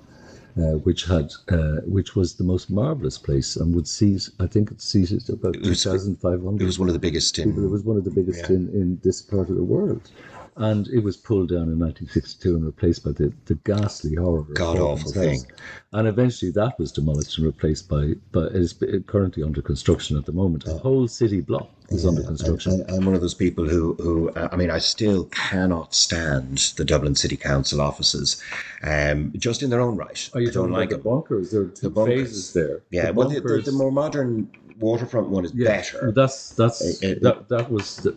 Uh, 0.60 0.78
which 0.80 1.06
had, 1.06 1.32
uh, 1.50 1.78
which 1.86 2.16
was 2.18 2.36
the 2.36 2.44
most 2.44 2.70
marvelous 2.70 3.18
place, 3.18 3.56
and 3.56 3.74
would 3.74 3.88
seat. 3.88 4.30
I 4.42 4.48
think 4.48 4.72
it 4.72 4.82
seated 4.82 5.30
about 5.30 5.54
two 5.54 5.70
was- 5.70 5.84
thousand 5.86 6.18
five 6.20 6.44
hundred. 6.44 6.64
It 6.64 6.66
was 6.66 6.80
one 6.80 6.90
of 6.90 6.94
the 6.94 7.00
biggest 7.08 7.34
people. 7.34 7.64
It 7.64 7.70
was 7.70 7.84
one 7.84 7.96
of 7.96 8.04
the 8.04 8.12
biggest 8.12 8.42
Yeah. 8.50 8.56
in, 8.58 8.68
in 8.70 9.00
this 9.02 9.22
part 9.22 9.50
of 9.50 9.56
the 9.56 9.64
world. 9.64 10.12
And 10.58 10.90
it 10.90 11.00
was 11.02 11.16
pulled 11.16 11.50
down 11.50 11.70
in 11.70 11.80
1962 11.80 12.56
and 12.56 12.66
replaced 12.66 13.06
by 13.06 13.12
the, 13.12 13.32
the 13.46 13.56
ghastly 13.64 14.16
horror 14.16 14.46
God 14.54 14.78
awful 14.80 15.14
thing. 15.14 15.46
And 15.94 16.06
eventually 16.06 16.52
that 16.52 16.78
was 16.78 16.92
demolished 16.92 17.38
and 17.38 17.46
replaced 17.48 17.88
by, 17.88 18.16
but 18.34 18.52
is 18.54 18.74
currently 19.08 19.44
under 19.44 19.62
construction 19.62 20.18
at 20.18 20.26
the 20.26 20.34
moment. 20.34 20.68
A 20.68 20.74
whole 20.74 21.08
city 21.08 21.40
block 21.40 21.70
is 21.92 22.06
under 22.06 22.24
construction. 22.24 22.86
I, 22.90 22.96
I'm 22.96 23.06
one 23.06 23.16
of 23.16 23.22
those 23.22 23.34
people 23.34 23.68
who, 23.68 23.94
who 23.96 24.30
uh, 24.32 24.50
I 24.52 24.56
mean, 24.56 24.72
I 24.72 24.78
still 24.80 25.26
cannot 25.26 25.94
stand 25.94 26.74
the 26.78 26.86
Dublin 26.86 27.16
City 27.16 27.38
Council 27.38 27.82
offices, 27.82 28.42
um, 28.84 29.34
just 29.38 29.64
in 29.64 29.70
their 29.70 29.82
own 29.82 29.96
right. 29.98 30.30
Are 30.34 30.42
you 30.42 30.50
I 30.50 30.52
don't 30.52 30.72
like 30.72 30.92
it. 30.92 30.98
the 30.98 31.04
bunkers? 31.04 31.52
There 31.52 31.62
are 31.62 31.66
two 31.68 31.90
bunkers. 31.90 32.22
phases 32.22 32.54
there. 32.54 32.82
Yeah, 32.92 33.08
the 33.08 33.14
well, 33.14 33.30
the, 33.30 33.40
the, 33.42 33.62
the 33.66 33.72
more 33.72 33.92
modern 33.92 34.50
waterfront 34.80 35.28
one 35.28 35.44
is 35.44 35.54
yeah, 35.54 35.68
better. 35.68 36.12
That's 36.12 36.52
that's 36.52 37.00
that 37.00 37.46
that 37.50 37.70
was 37.70 37.98
the, 37.98 38.16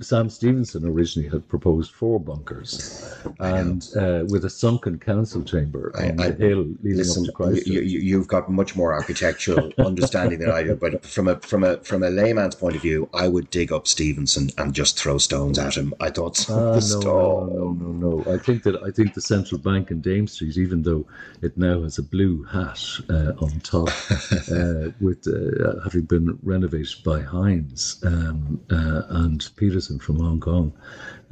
Sam 0.00 0.30
Stephenson 0.30 0.86
originally 0.86 1.28
had 1.28 1.46
proposed 1.48 1.92
four 1.92 2.18
bunkers, 2.18 3.14
and 3.38 3.86
uh, 3.96 4.24
with 4.28 4.44
a 4.44 4.50
sunken 4.50 4.98
council 4.98 5.42
chamber 5.42 5.92
I- 5.98 6.08
on 6.10 6.20
I- 6.20 6.30
the 6.30 6.46
hill 6.46 6.66
leading 6.82 6.98
Listen, 6.98 7.24
up 7.24 7.26
to 7.26 7.32
Christchurch. 7.32 7.66
you, 7.66 7.80
you, 7.82 7.98
you've 8.00 8.28
got 8.28 8.50
much 8.50 8.76
more 8.76 8.94
architectural 8.94 9.72
understanding 9.78 10.38
than 10.38 10.50
I 10.50 10.62
do, 10.62 10.74
but 10.74 11.04
from 11.04 11.28
a 11.28 11.36
from 11.40 11.64
a 11.64 11.76
from 11.78 12.02
a 12.02 12.10
layman's 12.10 12.54
point 12.54 12.76
of 12.76 12.83
view, 12.84 13.08
I 13.14 13.28
would 13.28 13.48
dig 13.50 13.72
up 13.72 13.86
Stephenson 13.86 14.50
and 14.58 14.74
just 14.74 14.98
throw 14.98 15.16
stones 15.18 15.58
at 15.58 15.76
him. 15.76 15.94
I 16.00 16.10
thought 16.10 16.36
some 16.36 16.58
Ah, 16.58 16.80
no, 16.90 17.00
no, 17.00 17.46
no, 17.46 17.72
no, 17.72 17.90
no. 18.04 18.34
I 18.34 18.38
think 18.38 18.62
that 18.64 18.76
I 18.82 18.90
think 18.90 19.14
the 19.14 19.22
central 19.22 19.58
bank 19.58 19.90
in 19.90 20.00
Dame 20.00 20.26
Street, 20.26 20.56
even 20.58 20.82
though 20.82 21.06
it 21.40 21.56
now 21.56 21.82
has 21.82 21.96
a 21.98 22.02
blue 22.02 22.44
hat 22.44 22.80
uh, 23.08 23.32
on 23.44 23.52
top, 23.60 23.88
uh, 24.58 24.90
with 25.00 25.26
uh, 25.26 25.80
having 25.82 26.04
been 26.14 26.38
renovated 26.42 27.02
by 27.04 27.20
Heinz 27.22 27.80
um, 28.04 28.60
uh, 28.70 29.02
and 29.22 29.40
Peterson 29.56 29.98
from 29.98 30.16
Hong 30.20 30.40
Kong, 30.40 30.72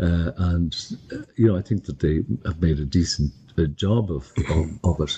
uh, 0.01 0.31
and 0.53 0.75
uh, 1.13 1.19
you 1.37 1.47
know 1.49 1.57
I 1.57 1.63
think 1.63 1.85
that 1.85 2.01
they 2.01 2.17
have 2.47 2.61
made 2.63 2.79
a 2.81 2.87
decent 2.87 3.33
uh, 3.59 3.65
job 3.85 4.11
of, 4.11 4.33
of 4.49 4.67
of 4.85 5.01
it 5.01 5.15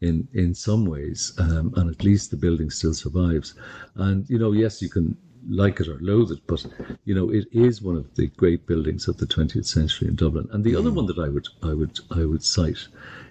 in 0.00 0.28
in 0.34 0.54
some 0.54 0.84
ways, 0.84 1.32
um, 1.38 1.72
and 1.76 1.90
at 1.90 2.04
least 2.04 2.30
the 2.30 2.36
building 2.36 2.70
still 2.70 2.94
survives. 2.94 3.54
And 3.94 4.28
you 4.28 4.38
know, 4.38 4.52
yes, 4.52 4.82
you 4.82 4.90
can 4.90 5.16
like 5.48 5.80
it 5.80 5.88
or 5.88 5.98
loathe 6.00 6.30
it, 6.32 6.40
but 6.46 6.64
you 7.04 7.14
know, 7.14 7.30
it 7.30 7.46
is 7.52 7.82
one 7.82 7.96
of 7.96 8.14
the 8.14 8.26
great 8.28 8.66
buildings 8.66 9.08
of 9.08 9.16
the 9.18 9.26
20th 9.26 9.66
century 9.66 10.08
in 10.08 10.14
Dublin. 10.16 10.48
And 10.52 10.64
the 10.64 10.76
other 10.76 10.90
one 10.90 11.06
that 11.06 11.18
I 11.18 11.28
would 11.28 11.48
I 11.62 11.74
would 11.74 11.98
I 12.10 12.24
would 12.24 12.42
cite 12.42 12.88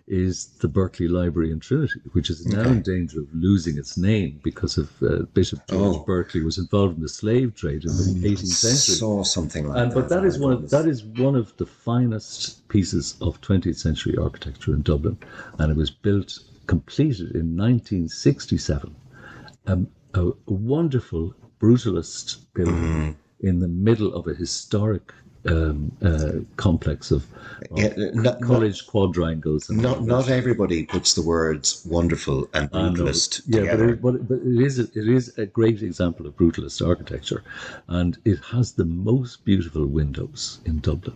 is 0.07 0.45
the 0.61 0.67
Berkeley 0.69 1.07
Library 1.09 1.51
in 1.51 1.59
Trinity, 1.59 1.99
which 2.13 2.29
is 2.29 2.45
now 2.45 2.61
in 2.69 2.81
danger 2.81 3.19
of 3.19 3.27
losing 3.33 3.77
its 3.77 3.97
name 3.97 4.39
because 4.41 4.77
of 4.77 4.89
uh, 5.03 5.23
Bishop 5.33 5.59
George 5.67 5.97
Oh. 5.97 6.03
Berkeley 6.05 6.41
was 6.43 6.57
involved 6.57 6.95
in 6.95 7.01
the 7.01 7.09
slave 7.09 7.55
trade 7.55 7.83
in 7.83 7.89
the 7.89 8.29
18th 8.29 8.47
century. 8.47 8.95
Saw 8.95 9.23
something 9.23 9.67
like 9.67 9.77
And, 9.81 9.91
that. 9.91 9.95
but 9.95 10.07
that 10.09 10.23
is 10.23 10.39
one 10.39 10.53
of, 10.53 10.69
that 10.69 10.85
is 10.87 11.03
one 11.03 11.35
of 11.35 11.55
the 11.57 11.65
finest 11.65 12.65
pieces 12.69 13.17
of 13.19 13.41
20th 13.41 13.75
century 13.77 14.15
architecture 14.17 14.73
in 14.73 14.81
Dublin, 14.81 15.17
and 15.59 15.71
it 15.71 15.75
was 15.77 15.89
built 15.91 16.39
completed 16.67 17.31
in 17.35 17.57
1967. 17.57 18.95
Um, 19.67 19.89
a, 20.13 20.27
a 20.29 20.33
wonderful 20.47 21.35
brutalist 21.59 22.37
building 22.53 23.15
in 23.41 23.59
the 23.59 23.67
middle 23.67 24.13
of 24.13 24.27
a 24.27 24.33
historic 24.33 25.13
um, 25.47 25.91
uh, 26.03 26.31
complex 26.57 27.11
of, 27.11 27.25
of 27.71 27.77
Yeah, 27.79 27.93
not- 28.13 28.41
college 28.41 28.85
quadrangles. 28.87 29.69
And 29.69 29.81
Not 29.81 30.03
not 30.03 30.27
everybody 30.29 30.85
puts 30.85 31.13
the 31.13 31.21
words 31.21 31.85
wonderful 31.85 32.49
and 32.53 32.69
brutalist 32.69 33.41
Yeah, 33.47 33.61
but 33.61 33.71
together. 33.71 33.89
it, 33.93 34.01
but, 34.01 34.27
but 34.27 34.39
it 34.39 34.61
is 34.61 34.79
a, 34.79 34.83
it 34.83 35.07
is 35.07 35.37
a 35.37 35.45
great 35.45 35.81
example 35.83 36.25
of 36.27 36.35
brutalist 36.35 36.85
architecture, 36.85 37.43
and 37.87 38.17
it 38.25 38.39
has 38.51 38.73
the 38.73 38.85
most 38.85 39.45
beautiful 39.45 39.85
windows 39.85 40.59
in 40.65 40.79
Dublin. 40.79 41.15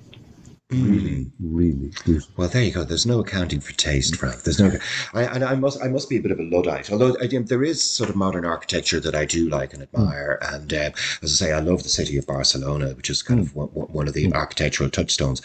Really, 0.72 1.30
really. 1.42 1.92
Well, 2.38 2.48
there 2.48 2.64
you 2.64 2.72
go. 2.72 2.86
There's 2.86 3.06
no 3.06 3.20
accounting 3.20 3.60
for 3.60 3.74
taste, 3.74 4.16
Frank. 4.16 4.44
There's 4.44 4.60
no. 4.60 4.72
I, 5.14 5.24
and 5.24 5.44
I 5.44 5.56
must. 5.56 5.82
I 5.84 5.90
must 5.90 6.10
be 6.10 6.16
a 6.16 6.22
bit 6.22 6.32
of 6.32 6.40
a 6.40 6.44
luddite. 6.44 6.90
Although 6.90 7.18
I, 7.20 7.28
there 7.28 7.64
is 7.64 7.84
sort 7.84 8.10
of 8.10 8.16
modern 8.16 8.46
architecture 8.46 9.02
that 9.02 9.14
I 9.14 9.26
do 9.26 9.50
like 9.50 9.74
and 9.74 9.84
admire. 9.84 10.40
And 10.42 10.74
uh, 10.74 10.92
as 11.22 11.42
I 11.42 11.46
say, 11.46 11.52
I 11.52 11.60
love 11.60 11.84
the 11.84 11.90
city 11.90 12.18
of 12.18 12.26
Barcelona, 12.26 12.94
which 12.94 13.10
is 13.10 13.22
kind 13.22 13.42
of 13.42 13.54
one, 13.54 13.68
one 13.68 14.08
of 14.08 14.14
the 14.14 14.32
architectural 14.34 14.90
touchstones. 14.90 15.42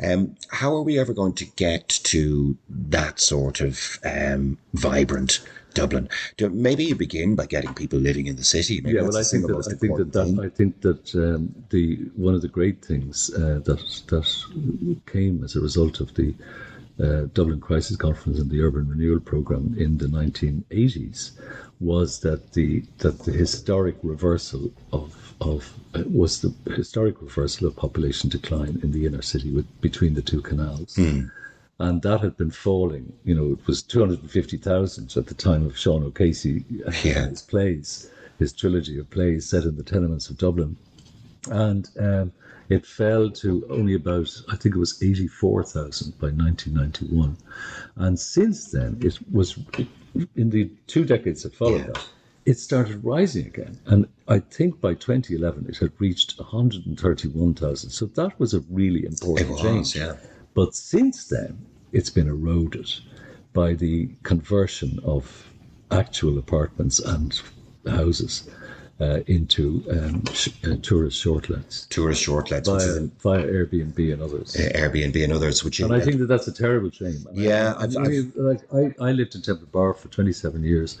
Um, 0.00 0.36
how 0.50 0.74
are 0.76 0.82
we 0.82 0.98
ever 0.98 1.12
going 1.12 1.34
to 1.34 1.44
get 1.44 1.88
to 1.88 2.56
that 2.68 3.18
sort 3.18 3.60
of 3.60 3.98
um, 4.04 4.58
vibrant 4.74 5.40
Dublin? 5.80 6.08
Do, 6.36 6.50
maybe 6.50 6.84
you 6.84 6.94
begin 6.94 7.34
by 7.34 7.46
getting 7.46 7.74
people 7.74 7.98
living 7.98 8.26
in 8.26 8.36
the 8.36 8.44
city. 8.44 8.80
Maybe 8.80 8.96
yeah, 8.96 9.02
well, 9.02 9.16
I 9.16 9.22
think 9.22 9.46
that 9.46 9.68
I 9.72 9.76
think 9.76 9.96
that, 9.96 10.12
that. 10.12 10.40
I 10.44 10.48
think 10.48 10.80
that 10.82 11.14
um, 11.14 11.54
the 11.70 11.96
one 12.16 12.34
of 12.34 12.42
the 12.42 12.48
great 12.48 12.84
things 12.84 13.30
uh, 13.34 13.60
that 13.64 13.82
that 14.08 15.00
came 15.06 15.44
as 15.44 15.56
a 15.56 15.60
result 15.60 16.00
of 16.00 16.14
the 16.14 16.34
uh, 17.02 17.26
Dublin 17.32 17.60
Crisis 17.60 17.96
Conference 17.96 18.38
and 18.38 18.50
the 18.50 18.60
Urban 18.60 18.88
Renewal 18.88 19.20
Program 19.20 19.74
in 19.78 19.98
the 19.98 20.06
1980s 20.06 21.32
was 21.80 22.20
that 22.20 22.52
the 22.52 22.82
that 22.98 23.20
the 23.20 23.32
historic 23.32 23.96
reversal 24.02 24.72
of 24.92 25.34
of 25.40 25.72
uh, 25.94 26.02
was 26.12 26.40
the 26.40 26.52
historic 26.74 27.20
reversal 27.22 27.68
of 27.68 27.76
population 27.76 28.28
decline 28.28 28.80
in 28.82 28.90
the 28.92 29.06
inner 29.06 29.22
city 29.22 29.50
with 29.52 29.66
between 29.80 30.14
the 30.14 30.22
two 30.22 30.42
canals. 30.42 30.98
And 31.80 32.02
that 32.02 32.20
had 32.20 32.36
been 32.36 32.50
falling. 32.50 33.12
You 33.24 33.34
know, 33.36 33.52
it 33.52 33.66
was 33.66 33.82
250,000 33.82 35.16
at 35.16 35.26
the 35.26 35.34
time 35.34 35.64
of 35.64 35.78
Sean 35.78 36.02
O'Casey, 36.04 36.64
uh, 36.86 36.90
Yeah. 37.04 37.28
his 37.28 37.42
plays, 37.42 38.10
his 38.38 38.52
trilogy 38.52 38.98
of 38.98 39.08
plays 39.10 39.46
set 39.46 39.64
in 39.64 39.76
the 39.76 39.84
tenements 39.84 40.28
of 40.28 40.38
Dublin. 40.38 40.76
And 41.50 41.88
um, 42.00 42.32
it 42.68 42.84
fell 42.84 43.30
to 43.30 43.64
only 43.70 43.94
about, 43.94 44.28
I 44.50 44.56
think 44.56 44.74
it 44.74 44.78
was 44.78 45.00
84,000 45.02 46.18
by 46.18 46.30
1991. 46.30 47.36
And 47.96 48.18
since 48.18 48.72
then, 48.72 48.98
it 49.00 49.18
was 49.32 49.56
in 50.34 50.50
the 50.50 50.68
two 50.88 51.04
decades 51.04 51.44
that 51.44 51.54
followed 51.54 51.82
Yeah. 51.82 51.92
that, 51.92 52.04
it 52.44 52.58
started 52.58 53.04
rising 53.04 53.46
again. 53.46 53.78
And 53.86 54.08
I 54.26 54.40
think 54.40 54.80
by 54.80 54.94
2011, 54.94 55.66
it 55.68 55.76
had 55.76 55.92
reached 56.00 56.38
131,000. 56.40 57.90
So 57.90 58.06
that 58.06 58.38
was 58.40 58.52
a 58.54 58.60
really 58.68 59.00
It 59.04 59.12
important 59.12 59.50
was, 59.50 59.60
change. 59.60 59.96
yeah. 59.96 60.16
But 60.58 60.74
since 60.74 61.28
then, 61.28 61.56
it's 61.92 62.10
been 62.10 62.26
eroded 62.26 62.90
by 63.52 63.74
the 63.74 64.08
conversion 64.24 64.98
of 65.04 65.46
actual 65.92 66.36
apartments 66.36 66.98
and 66.98 67.40
houses 67.86 68.50
uh, 69.00 69.20
into 69.28 69.84
um, 69.88 70.24
sh- 70.34 70.48
uh, 70.64 70.74
tourist 70.82 71.16
shortlets 71.16 71.86
Tourist 71.86 72.20
shortlets, 72.20 72.68
via, 72.68 73.08
via 73.22 73.46
Airbnb 73.46 74.12
and 74.12 74.20
others. 74.20 74.56
uh, 74.56 74.68
Airbnb 74.74 75.22
and 75.22 75.32
others, 75.32 75.62
which 75.62 75.78
And 75.78 75.94
I 75.94 76.00
think 76.00 76.18
that 76.18 76.26
that's 76.26 76.48
a 76.48 76.52
terrible 76.52 76.90
shame. 76.90 77.24
And 77.28 77.36
Yeah, 77.38 77.74
I, 77.78 77.84
I've- 77.84 77.96
I, 77.96 78.08
mean, 78.08 78.32
like 78.34 78.62
I, 78.74 78.92
I 79.00 79.12
lived 79.12 79.36
in 79.36 79.42
Temple 79.42 79.68
Bar 79.70 79.94
for 79.94 80.08
27 80.08 80.64
years, 80.64 81.00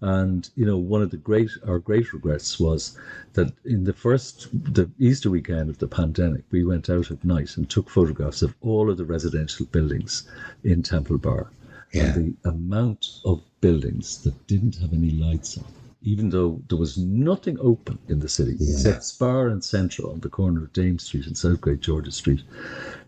and 0.00 0.48
you 0.56 0.64
know 0.64 0.78
one 0.78 1.02
of 1.02 1.10
the 1.10 1.16
great 1.16 1.50
our 1.66 1.78
great 1.78 2.12
regrets 2.12 2.58
was 2.58 2.96
that 3.34 3.52
in 3.64 3.84
the 3.84 3.92
first 3.92 4.48
the 4.74 4.90
Easter 4.98 5.30
weekend 5.30 5.68
of 5.68 5.78
the 5.78 5.86
pandemic, 5.86 6.44
we 6.50 6.64
went 6.64 6.88
out 6.88 7.10
at 7.10 7.24
night 7.24 7.56
and 7.56 7.68
took 7.68 7.90
photographs 7.90 8.42
of 8.42 8.54
all 8.60 8.90
of 8.90 8.96
the 8.96 9.04
residential 9.04 9.66
buildings 9.66 10.28
in 10.64 10.82
Temple 10.82 11.18
Bar, 11.18 11.50
Yeah. 11.92 12.14
and 12.14 12.36
the 12.42 12.48
amount 12.48 13.20
of 13.24 13.42
buildings 13.60 14.22
that 14.22 14.46
didn't 14.46 14.76
have 14.76 14.92
any 14.92 15.10
lights 15.10 15.58
on. 15.58 15.64
Even 16.02 16.30
though 16.30 16.62
there 16.68 16.78
was 16.78 16.96
nothing 16.96 17.58
open 17.60 17.98
in 18.08 18.20
the 18.20 18.28
city 18.28 18.52
except 18.58 19.04
Spar 19.04 19.48
and 19.48 19.62
Central 19.62 20.12
on 20.12 20.20
the 20.20 20.30
corner 20.30 20.64
of 20.64 20.72
Dame 20.72 20.98
Street 20.98 21.26
and 21.26 21.36
South 21.36 21.60
Great 21.60 21.80
George's 21.80 22.14
Street, 22.14 22.42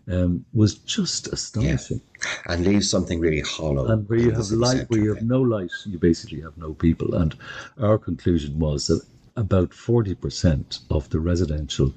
um, 0.07 0.45
was 0.53 0.75
just 0.75 1.27
astonishing. 1.27 2.01
and 2.47 2.65
leaves 2.65 2.89
something 2.89 3.19
really 3.19 3.41
hollow. 3.41 3.85
And 3.87 4.07
where 4.07 4.19
you 4.19 4.31
have 4.31 4.51
light, 4.51 4.89
where 4.89 5.01
you 5.01 5.13
have 5.13 5.23
no 5.23 5.41
light, 5.41 5.71
you 5.85 5.97
basically 5.99 6.41
have 6.41 6.57
no 6.57 6.73
people. 6.73 7.15
And 7.15 7.35
our 7.79 7.97
conclusion 7.97 8.59
was 8.59 8.87
that 8.87 9.01
about 9.35 9.71
40% 9.71 10.79
of 10.89 11.09
the 11.09 11.19
residential 11.19 11.93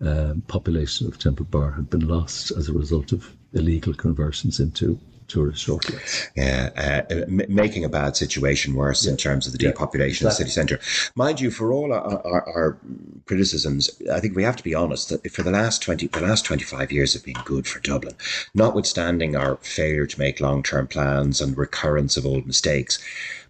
um, 0.00 0.42
population 0.48 1.06
of 1.06 1.18
Temple 1.18 1.46
Bar 1.46 1.72
had 1.72 1.90
been 1.90 2.06
lost 2.08 2.50
as 2.52 2.68
a 2.68 2.72
result 2.72 3.12
of 3.12 3.36
illegal 3.52 3.92
conversions 3.94 4.60
into 4.60 4.98
tourist 5.30 5.62
shortlets. 5.64 6.28
Yeah, 6.36 6.70
uh, 7.10 7.14
m- 7.14 7.42
making 7.48 7.84
a 7.84 7.88
bad 7.88 8.16
situation 8.16 8.74
worse 8.74 9.06
in 9.06 9.16
terms 9.16 9.46
of 9.46 9.52
the 9.52 9.58
depopulation 9.58 10.26
of 10.26 10.32
the 10.32 10.36
city 10.36 10.50
centre. 10.50 10.78
Mind 11.14 11.40
you, 11.40 11.50
for 11.50 11.72
all 11.72 11.92
our, 11.92 12.20
our, 12.26 12.48
our 12.48 12.78
criticisms, 13.26 13.90
I 14.12 14.20
think 14.20 14.36
we 14.36 14.42
have 14.42 14.56
to 14.56 14.64
be 14.64 14.74
honest 14.74 15.08
that 15.08 15.30
for 15.30 15.42
the 15.42 15.50
last 15.50 15.82
twenty, 15.82 16.08
the 16.08 16.20
last 16.20 16.44
twenty 16.44 16.64
five 16.64 16.92
years 16.92 17.14
have 17.14 17.24
been 17.24 17.36
good 17.44 17.66
for 17.66 17.80
Dublin, 17.80 18.14
notwithstanding 18.54 19.36
our 19.36 19.56
failure 19.56 20.06
to 20.06 20.18
make 20.18 20.40
long 20.40 20.62
term 20.62 20.86
plans 20.86 21.40
and 21.40 21.56
recurrence 21.56 22.16
of 22.16 22.26
old 22.26 22.46
mistakes. 22.46 22.98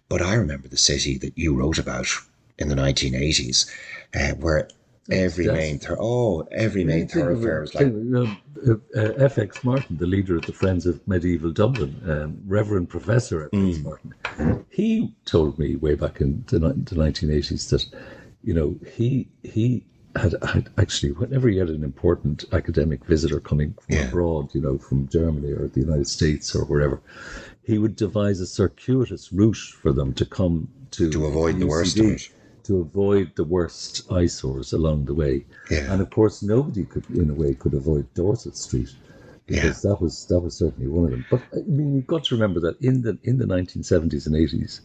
But 0.09 0.21
I 0.21 0.35
remember 0.35 0.67
the 0.67 0.77
city 0.77 1.17
that 1.19 1.37
you 1.37 1.55
wrote 1.55 1.79
about 1.79 2.07
in 2.57 2.69
the 2.69 2.75
nineteen 2.75 3.15
eighties, 3.15 3.69
uh, 4.13 4.33
where 4.35 4.67
every 5.09 5.45
yes. 5.45 5.53
main 5.55 5.79
thor- 5.79 5.97
oh 5.99 6.47
every 6.51 6.83
main 6.83 7.07
Think 7.07 7.11
of 7.11 7.17
it- 7.17 7.21
thoroughfare 7.23 7.61
was 7.61 7.73
like 7.75 7.87
think 8.65 8.77
of 8.77 8.81
it, 8.93 9.19
uh, 9.19 9.23
uh, 9.25 9.29
FX 9.29 9.63
Martin, 9.63 9.97
the 9.97 10.05
leader 10.07 10.35
of 10.35 10.45
the 10.45 10.53
Friends 10.53 10.85
of 10.85 11.05
Medieval 11.07 11.51
Dublin, 11.51 12.01
um, 12.09 12.37
Reverend 12.47 12.89
Professor 12.89 13.49
FX 13.49 13.77
Mm. 13.77 13.83
Martin, 13.83 14.65
he 14.69 15.13
told 15.25 15.57
me 15.59 15.75
way 15.75 15.95
back 15.95 16.21
in 16.21 16.43
the, 16.47 16.59
the 16.59 16.95
1980s 16.95 17.69
that, 17.69 17.85
you 18.43 18.53
know, 18.53 18.75
he 18.95 19.27
he 19.43 19.85
had, 20.15 20.35
had 20.43 20.69
actually, 20.77 21.11
whenever 21.13 21.47
he 21.47 21.57
had 21.57 21.69
an 21.69 21.83
important 21.83 22.43
academic 22.51 23.05
visitor 23.05 23.39
coming 23.39 23.73
from 23.79 23.95
Yeah. 23.95 24.07
abroad, 24.09 24.49
you 24.53 24.59
know, 24.61 24.77
from 24.77 25.07
Germany 25.07 25.51
or 25.53 25.67
the 25.67 25.79
United 25.79 26.07
States 26.07 26.53
or 26.53 26.65
wherever, 26.65 26.99
he 27.63 27.77
would 27.77 27.95
devise 27.95 28.41
a 28.41 28.45
circuitous 28.45 29.31
route 29.31 29.55
for 29.55 29.93
them 29.93 30.13
to 30.13 30.25
come 30.25 30.67
to 30.91 31.09
to 31.09 31.25
avoid 31.25 31.59
the 31.59 31.65
worst 31.67 31.97
of 31.99 32.05
it. 32.07 32.29
To 32.65 32.79
avoid 32.79 33.35
the 33.35 33.43
worst 33.43 34.11
eyesores 34.11 34.73
along 34.73 35.05
the 35.05 35.13
way. 35.13 35.45
Yeah. 35.69 35.91
And 35.91 36.01
of 36.01 36.09
course, 36.09 36.41
nobody 36.43 36.85
could, 36.85 37.09
in 37.09 37.29
a 37.29 37.33
way, 37.33 37.53
could 37.53 37.73
avoid 37.73 38.13
Dorset 38.13 38.55
Street 38.57 38.89
because 39.47 39.81
that 39.81 40.01
was 40.01 40.25
that 40.27 40.39
was 40.39 40.55
certainly 40.55 40.87
one 40.87 41.05
of 41.05 41.11
them. 41.11 41.25
But 41.29 41.41
I 41.53 41.61
mean, 41.67 41.95
you've 41.95 42.07
got 42.07 42.23
to 42.25 42.35
remember 42.35 42.59
that 42.61 42.79
in 42.81 43.01
the 43.01 43.17
in 43.23 43.37
the 43.37 43.45
1970s 43.45 44.25
and 44.27 44.35
80s, 44.35 44.81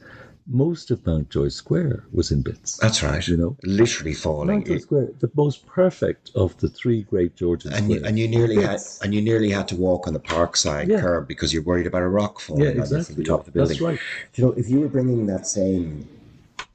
most 0.48 0.90
of 0.90 1.04
Mountjoy 1.06 1.48
Square 1.48 2.04
was 2.12 2.30
in 2.30 2.42
bits. 2.42 2.76
That's 2.78 3.02
right. 3.02 3.26
You 3.26 3.36
know, 3.36 3.56
literally 3.64 4.14
falling. 4.14 4.48
Mountjoy 4.48 4.78
Square, 4.78 5.08
the 5.20 5.30
most 5.34 5.66
perfect 5.66 6.30
of 6.34 6.56
the 6.58 6.68
three 6.68 7.02
great 7.02 7.36
Georgian 7.36 7.72
and 7.72 7.88
you, 7.90 7.96
squares. 7.96 8.08
and 8.08 8.18
you 8.18 8.28
nearly 8.28 8.62
had 8.62 8.80
and 9.02 9.14
you 9.14 9.22
nearly 9.22 9.50
had 9.50 9.68
to 9.68 9.76
walk 9.76 10.06
on 10.06 10.12
the 10.14 10.20
parkside 10.20 10.88
Yeah. 10.88 11.00
curb 11.00 11.28
because 11.28 11.52
you're 11.52 11.62
worried 11.62 11.86
about 11.86 12.02
a 12.02 12.08
rock 12.08 12.40
falling 12.40 12.62
yeah, 12.64 12.70
on 12.70 12.76
you 12.76 12.86
from 12.86 12.96
exactly. 12.96 13.22
the 13.22 13.28
top 13.28 13.40
of 13.40 13.46
the 13.46 13.50
building. 13.52 13.68
That's 13.68 13.80
right. 13.80 13.98
You 14.34 14.44
know, 14.44 14.52
if 14.52 14.68
you 14.68 14.80
were 14.80 14.88
bringing 14.88 15.26
that 15.26 15.46
same 15.46 16.08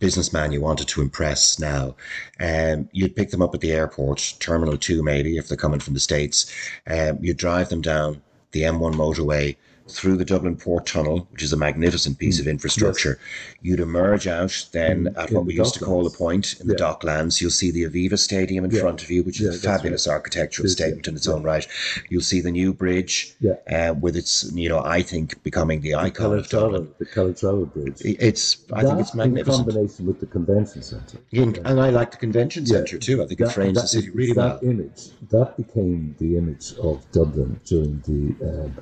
businessman 0.02 0.52
you 0.52 0.60
wanted 0.60 0.90
to 0.90 1.02
impress 1.02 1.60
now, 1.60 1.96
um, 2.42 2.90
you'd 2.92 3.16
pick 3.16 3.30
them 3.30 3.42
up 3.42 3.56
at 3.56 3.62
the 3.62 3.72
airport, 3.72 4.34
Terminal 4.40 4.78
Two, 4.78 5.02
maybe 5.02 5.38
if 5.38 5.48
they're 5.48 5.56
coming 5.56 5.80
from 5.80 5.94
the 5.94 6.00
states. 6.02 6.52
Um, 6.88 7.20
you'd 7.22 7.38
drive 7.38 7.70
them 7.70 7.82
down 7.82 8.22
the 8.52 8.64
M1 8.64 8.96
motorway 8.96 9.56
through 9.92 10.18
the 10.18 10.26
Dublin 10.26 10.56
Port 10.56 10.86
Tunnel, 10.86 11.28
which 11.32 11.44
is 11.44 11.54
a 11.54 11.58
magnificent 11.58 12.18
piece 12.18 12.40
of 12.40 12.48
infrastructure. 12.48 13.20
You'd 13.62 13.80
emerge 13.80 14.28
out 14.28 14.68
then 14.72 15.08
at 15.08 15.14
Mm. 15.14 15.30
in 15.30 15.36
what 15.36 15.46
we 15.46 15.54
the 15.54 15.60
used 15.60 15.74
to 15.76 15.80
call 15.86 16.04
the 16.04 16.10
point 16.10 16.56
in 16.60 16.68
the 16.68 16.76
Docklands. 16.76 17.40
You'll 17.42 17.52
see 17.52 17.72
the 17.72 17.84
Aviva 17.84 18.18
Stadium 18.18 18.66
in 18.66 18.72
Yeah. 18.72 18.82
front 18.82 19.04
of 19.04 19.10
you, 19.12 19.24
which 19.24 19.40
Yeah, 19.40 19.50
is 19.50 19.58
a 19.58 19.68
fabulous 19.68 20.08
architectural 20.08 20.66
is, 20.66 20.72
yeah. 20.72 20.86
statement 20.86 21.08
in 21.08 21.16
its 21.16 21.28
own 21.28 21.44
right. 21.44 21.68
You'll 22.10 22.22
see 22.22 22.42
the 22.42 22.52
new 22.52 22.74
bridge, 22.74 23.36
Yeah. 23.40 23.56
uh, 23.70 23.94
with 23.94 24.16
its, 24.16 24.52
you 24.54 24.70
know, 24.70 24.82
I 24.84 25.02
think 25.02 25.42
becoming 25.44 25.82
the 25.82 25.96
icon 25.96 26.38
of 26.38 26.50
Dublin. 26.50 26.88
Calatrava, 26.88 26.98
the 27.00 27.06
Calatrava 27.06 27.74
Bridge. 27.74 28.02
It's, 28.04 28.58
I 28.74 28.82
think 28.82 28.94
That 28.96 29.00
it's 29.02 29.14
magnificent. 29.16 29.68
In 29.68 29.74
combination 29.74 30.06
with 30.06 30.20
the 30.20 30.26
convention 30.26 30.82
centre. 30.82 31.18
And 31.34 31.80
I 31.80 31.90
like 31.90 32.12
the 32.12 32.18
convention 32.18 32.66
centre 32.66 32.98
too. 32.98 33.22
I 33.22 33.28
think 33.28 33.40
it 33.42 33.52
frames 33.52 33.76
that 33.76 33.82
the 33.84 33.88
city 33.88 34.10
really 34.10 34.34
well. 34.34 34.60
that 34.62 34.66
image 34.66 35.10
that 35.30 35.56
became 35.58 36.16
the 36.20 36.38
image 36.38 36.74
of 36.82 37.04
Dublin 37.12 37.60
during 37.66 38.02
the 38.06 38.36
um, 38.48 38.74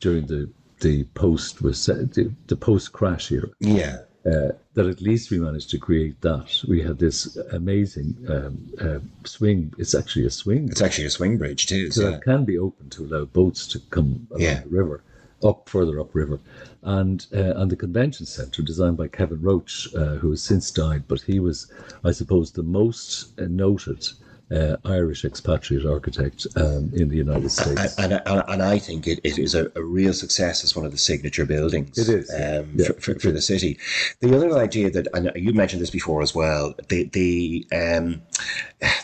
during 0.00 0.26
the 0.26 0.48
the 0.80 1.04
post 1.14 1.58
the, 1.62 2.32
the 2.46 2.56
post 2.56 2.92
crash 2.92 3.30
era. 3.30 3.48
Yeah, 3.60 3.98
Uh, 4.24 4.52
that 4.74 4.86
at 4.86 5.00
least 5.02 5.30
we 5.30 5.38
managed 5.38 5.70
to 5.70 5.78
create 5.78 6.18
that. 6.22 6.48
We 6.68 6.82
had 6.82 6.98
this 6.98 7.36
amazing 7.52 8.16
um, 8.28 8.54
uh, 8.80 9.00
swing. 9.24 9.72
It's 9.78 9.94
actually 9.94 10.26
a 10.26 10.30
swing. 10.30 10.68
it's 10.70 10.82
actually 10.82 11.06
a 11.06 11.10
swing 11.10 11.36
bridge 11.38 11.66
too. 11.66 11.90
so 11.90 12.00
So 12.00 12.10
that 12.10 12.22
can 12.24 12.44
be 12.44 12.58
open 12.58 12.88
to 12.90 13.04
allow 13.04 13.24
boats 13.26 13.66
to 13.68 13.78
come 13.90 14.26
along 14.30 14.42
Yeah. 14.42 14.60
the 14.62 14.68
river, 14.70 15.02
up 15.42 15.68
further 15.68 15.98
upriver, 16.00 16.38
and 16.82 17.26
uh, 17.34 17.54
and 17.60 17.70
the 17.70 17.76
convention 17.76 18.24
centre 18.26 18.62
designed 18.62 18.96
by 18.96 19.08
Kevin 19.08 19.40
Roche, 19.42 19.88
uh, 19.94 20.16
who 20.20 20.30
has 20.30 20.42
since 20.42 20.70
died, 20.70 21.02
but 21.08 21.20
he 21.22 21.40
was, 21.40 21.70
I 22.04 22.12
suppose, 22.12 22.52
the 22.52 22.62
most 22.80 23.38
uh, 23.38 23.46
noted 23.48 24.06
uh, 24.50 24.76
Irish 24.84 25.24
expatriate 25.24 25.86
architect 25.86 26.46
um, 26.56 26.90
in 26.94 27.08
the 27.08 27.16
United 27.16 27.50
States. 27.50 27.96
And, 27.98 28.12
and, 28.12 28.42
and 28.48 28.62
I 28.62 28.78
think 28.78 29.06
it, 29.06 29.20
it 29.22 29.38
is 29.38 29.54
a, 29.54 29.70
a 29.76 29.82
real 29.82 30.12
success 30.12 30.64
as 30.64 30.74
one 30.74 30.84
of 30.84 30.92
the 30.92 30.98
signature 30.98 31.46
buildings. 31.46 31.96
It 31.98 32.08
is, 32.08 32.30
um, 32.30 32.72
yeah, 32.74 32.86
for, 32.86 32.94
for, 32.94 33.18
for 33.18 33.30
the 33.30 33.40
city. 33.40 33.78
The 34.20 34.36
other 34.36 34.56
idea 34.58 34.90
that, 34.90 35.06
and 35.14 35.30
you 35.36 35.52
mentioned 35.52 35.82
this 35.82 35.90
before 35.90 36.22
as 36.22 36.34
well, 36.34 36.74
the 36.88 37.04
the 37.04 37.66
um, 37.72 38.22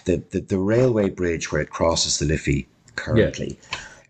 the, 0.05 0.23
the, 0.31 0.41
the 0.41 0.59
railway 0.59 1.11
bridge 1.11 1.53
where 1.53 1.61
it 1.61 1.71
crosses 1.71 2.19
the 2.19 2.25
Liffey 2.25 2.69
currently. 2.97 3.59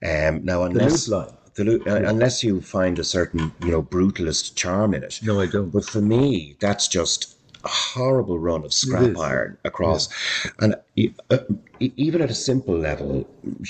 Um, 0.05 0.45
now, 0.45 0.63
unless 0.63 1.09
Loop 1.09 1.27
line. 1.27 1.37
the 1.55 1.83
uh, 1.87 2.09
unless 2.09 2.45
you 2.45 2.61
find 2.61 2.99
a 2.99 3.05
certain 3.05 3.53
you 3.63 3.71
know 3.71 3.83
brutalist 3.83 4.55
charm 4.57 4.95
in 4.95 5.03
it. 5.03 5.21
No, 5.23 5.41
I 5.41 5.47
don't. 5.47 5.71
But 5.71 5.85
for 5.85 6.01
me, 6.01 6.57
that's 6.61 6.89
just 6.89 7.36
a 7.67 7.69
horrible 7.69 8.39
run 8.49 8.63
of 8.65 8.73
scrap 8.83 9.17
iron 9.19 9.51
across. 9.71 10.03
And 10.63 10.71
e- 11.03 11.13
uh, 11.35 11.39
even 11.81 12.19
at 12.23 12.31
a 12.31 12.35
simple 12.51 12.77
level, 12.91 13.13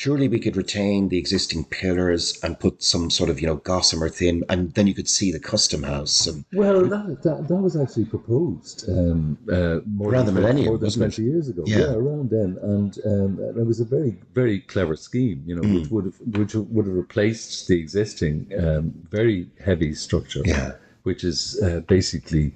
surely 0.02 0.26
we 0.34 0.38
could 0.44 0.56
retain 0.64 1.08
the 1.12 1.18
existing 1.24 1.64
pillars 1.80 2.24
and 2.44 2.50
put 2.64 2.74
some 2.92 3.10
sort 3.18 3.30
of, 3.30 3.40
you 3.40 3.46
know, 3.50 3.56
gossamer 3.56 4.08
thin, 4.18 4.44
and 4.52 4.60
then 4.74 4.86
you 4.86 4.94
could 4.94 5.08
see 5.08 5.28
the 5.32 5.40
custom 5.52 5.82
house. 5.82 6.26
And 6.28 6.44
Well, 6.52 6.80
that, 6.94 7.22
that, 7.26 7.38
that 7.48 7.60
was 7.66 7.74
actually 7.82 8.04
proposed 8.16 8.88
um, 8.88 9.38
uh, 9.50 9.80
more 9.86 10.10
Around 10.12 10.26
than, 10.26 10.34
the 10.34 10.40
millennium, 10.40 10.68
more 10.68 10.78
than 10.78 10.86
wasn't 10.86 11.12
it? 11.12 11.16
20 11.16 11.30
years 11.30 11.48
ago. 11.48 11.62
Yeah. 11.66 11.92
around 11.94 12.30
then. 12.30 12.50
And 12.62 12.92
um, 13.12 13.30
it 13.60 13.66
was 13.66 13.80
a 13.80 13.84
very, 13.84 14.12
very 14.34 14.60
clever 14.60 14.94
scheme, 14.96 15.42
you 15.46 15.54
know, 15.56 15.62
Mm. 15.66 15.80
which 15.80 15.90
would 15.90 16.04
have 16.08 16.18
which 16.38 16.54
would 16.54 16.86
have 16.86 16.94
replaced 16.94 17.66
the 17.68 17.76
existing 17.84 18.34
um, 18.62 18.84
very 19.10 19.48
heavy 19.68 19.94
structure, 19.94 20.42
Yeah. 20.44 20.72
which 21.08 21.22
is 21.24 21.38
uh, 21.66 21.80
basically 21.96 22.46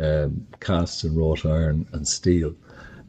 um, 0.00 0.46
cast 0.60 1.04
and 1.04 1.16
wrought 1.16 1.44
iron 1.46 1.86
and 1.92 2.06
steel. 2.06 2.54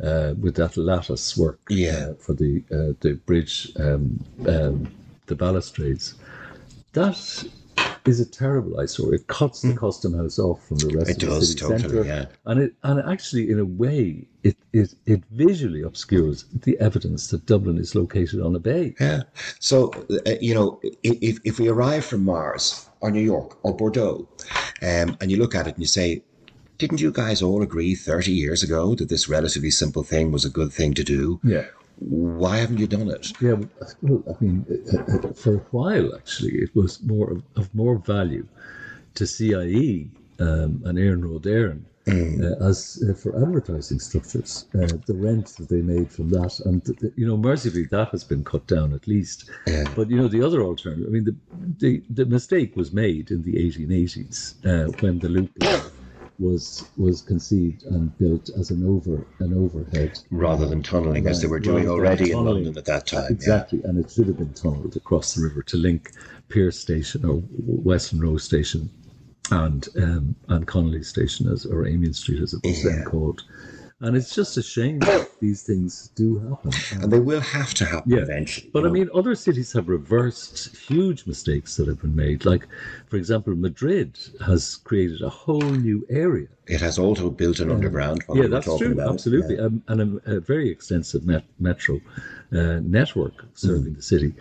Uh, 0.01 0.33
with 0.39 0.55
that 0.55 0.77
lattice 0.77 1.35
work 1.37 1.59
Yeah. 1.69 2.11
uh, 2.11 2.13
for 2.13 2.33
the 2.33 2.63
uh, 2.71 2.93
the 3.01 3.19
bridge, 3.25 3.69
um, 3.77 4.23
um, 4.47 4.87
the 5.25 5.35
balustrades, 5.35 6.15
that 6.93 7.17
is 8.05 8.19
a 8.21 8.25
terrible 8.25 8.79
eyesore. 8.79 9.13
It 9.13 9.27
cuts 9.27 9.61
the 9.61 9.75
custom 9.75 10.13
house 10.13 10.39
off 10.39 10.65
from 10.65 10.77
the 10.77 10.87
rest 10.97 11.07
Hmm. 11.07 11.11
It 11.11 11.23
of 11.23 11.39
the 11.41 11.45
city 11.45 11.59
totally, 11.59 11.79
centre, 11.81 12.03
yeah. 12.05 12.25
and 12.45 12.61
it 12.61 12.73
and 12.83 13.01
actually, 13.11 13.51
in 13.51 13.59
a 13.59 13.65
way, 13.65 14.25
it, 14.43 14.55
it 14.71 14.93
it 15.05 15.21
visually 15.31 15.81
obscures 15.81 16.45
the 16.53 16.79
evidence 16.79 17.27
that 17.31 17.45
Dublin 17.45 17.77
is 17.77 17.93
located 17.93 18.39
on 18.41 18.55
a 18.55 18.59
bay. 18.59 18.95
yeah. 19.01 19.23
So, 19.59 19.91
uh, 20.25 20.31
you 20.39 20.53
know, 20.53 20.79
if, 21.03 21.39
if 21.43 21.59
we 21.59 21.67
arrive 21.67 22.05
from 22.05 22.23
Mars 22.23 22.87
or 23.01 23.11
New 23.11 23.21
York 23.33 23.57
or 23.63 23.75
Bordeaux, 23.75 24.29
um, 24.81 25.17
and 25.19 25.29
you 25.29 25.35
look 25.37 25.55
at 25.55 25.67
it 25.67 25.73
and 25.75 25.83
you 25.83 25.87
say, 25.87 26.23
didn't 26.79 27.01
you 27.01 27.11
guys 27.11 27.41
all 27.41 27.61
agree 27.61 27.93
30 27.93 28.31
years 28.31 28.63
ago 28.63 28.95
that 28.95 29.09
this 29.09 29.29
relatively 29.29 29.69
simple 29.69 30.01
thing 30.01 30.31
was 30.31 30.45
a 30.45 30.49
good 30.49 30.73
thing 30.73 30.93
to 30.95 31.03
do? 31.03 31.39
Yeah. 31.43 31.65
Why 31.99 32.57
haven't 32.57 32.79
you 32.79 32.87
done 32.87 33.09
it? 33.09 33.33
Yeah, 33.41 33.55
well, 34.01 34.23
I 34.29 34.43
mean, 34.43 34.65
for 35.35 35.55
a 35.55 35.65
while 35.71 36.15
actually, 36.15 36.55
it 36.55 36.73
was 36.73 37.03
more 37.03 37.31
of, 37.31 37.43
of 37.57 37.75
more 37.75 37.97
value 37.97 38.47
to 39.15 39.27
CIE 39.27 40.09
um, 40.39 40.81
and 40.85 40.97
Iarnród 40.97 41.43
Éireann 41.43 41.83
uh, 42.07 42.65
as 42.65 43.03
uh, 43.07 43.13
for 43.13 43.35
advertising 43.35 43.99
structures. 43.99 44.65
Uh, 44.73 44.87
the 45.05 45.13
rent 45.13 45.47
that 45.57 45.67
they 45.69 45.81
made 45.81 46.09
from 46.09 46.29
that, 46.29 46.59
and 46.65 46.81
you 47.17 47.27
know, 47.27 47.35
mercifully 47.37 47.83
that 47.91 48.09
has 48.09 48.23
been 48.23 48.43
cut 48.43 48.65
down 48.67 48.93
at 48.93 49.05
least. 49.05 49.49
Yeah. 49.67 49.83
But 49.95 50.09
you 50.09 50.17
know, 50.17 50.29
the 50.29 50.41
other 50.41 50.61
alternative. 50.61 51.05
I 51.07 51.11
mean, 51.11 51.25
the 51.25 51.35
the, 51.79 52.03
the 52.09 52.25
mistake 52.25 52.75
was 52.75 52.93
made 52.93 53.31
in 53.31 53.43
the 53.43 53.53
1880s 53.53 54.55
uh, 54.65 54.91
when 55.01 55.19
the 55.19 55.29
loop 55.29 55.51
was 56.39 56.89
was 56.97 57.21
conceived 57.21 57.83
and 57.83 58.17
built 58.17 58.49
as 58.57 58.71
an 58.71 58.85
over 58.85 59.25
an 59.39 59.53
overhead 59.53 60.19
Rather 60.31 60.65
than 60.65 60.81
tunneling, 60.81 61.27
as 61.27 61.41
they 61.41 61.47
were 61.47 61.59
doing 61.59 61.87
already 61.89 62.31
in. 62.31 62.43
London 62.43 62.77
at 62.77 62.85
that 62.85 63.07
time. 63.07 63.23
yeah. 63.23 63.33
Exactly, 63.35 63.81
and 63.83 64.03
it 64.03 64.09
should 64.09 64.27
have 64.27 64.37
been 64.37 64.53
tunnelled 64.53 64.95
across 64.95 65.35
the 65.35 65.43
river 65.43 65.61
to 65.63 65.77
link 65.77 66.11
Pearse 66.47 66.79
Station 66.79 67.25
or 67.25 67.43
Westland 67.57 68.23
Row 68.23 68.37
Station 68.37 68.89
and 69.51 69.87
um, 69.97 70.35
and 70.47 70.65
Connolly 70.67 71.03
Station 71.03 71.51
as 71.51 71.65
or 71.65 71.85
Amiens 71.85 72.19
Street 72.19 72.41
as 72.41 72.53
it 72.53 72.61
was 72.63 72.83
then 72.83 73.03
called. 73.03 73.43
And 74.01 74.15
it's 74.15 74.33
just 74.33 74.55
a 74.57 74.63
shame 74.63 74.99
that 74.99 75.27
these 75.41 75.61
things 75.63 76.09
do 76.15 76.39
happen. 76.39 76.71
And 77.03 77.11
they 77.11 77.19
will 77.19 77.41
have 77.41 77.73
to 77.75 77.85
happen 77.85 78.11
Yeah. 78.11 78.19
eventually. 78.19 78.69
But 78.71 78.83
I 78.85 78.87
know. 78.87 78.93
mean, 78.93 79.09
other 79.13 79.35
cities 79.35 79.73
have 79.73 79.89
reversed 79.89 80.75
huge 80.77 81.25
mistakes 81.27 81.75
that 81.75 81.87
have 81.87 82.01
been 82.01 82.15
made. 82.15 82.45
Like, 82.45 82.65
for 83.07 83.17
example, 83.17 83.53
Madrid 83.55 84.17
has 84.45 84.77
created 84.77 85.21
a 85.21 85.29
whole 85.29 85.61
new 85.71 86.05
area 86.09 86.47
it 86.67 86.81
has 86.81 86.99
also 86.99 87.31
built 87.31 87.59
an 87.59 87.71
underground. 87.71 88.23
Yeah, 88.29 88.41
we 88.43 88.47
that's 88.47 88.77
true. 88.77 88.91
about. 88.91 89.13
Absolutely, 89.15 89.55
Yeah. 89.55 89.63
um, 89.63 89.81
and 89.87 90.19
a, 90.25 90.35
a 90.35 90.39
very 90.39 90.69
extensive 90.69 91.25
met, 91.25 91.43
metro 91.59 91.99
uh, 92.53 92.79
network 92.83 93.33
Mm. 93.41 93.47
serving 93.55 93.93
the 93.95 94.01
city. 94.03 94.33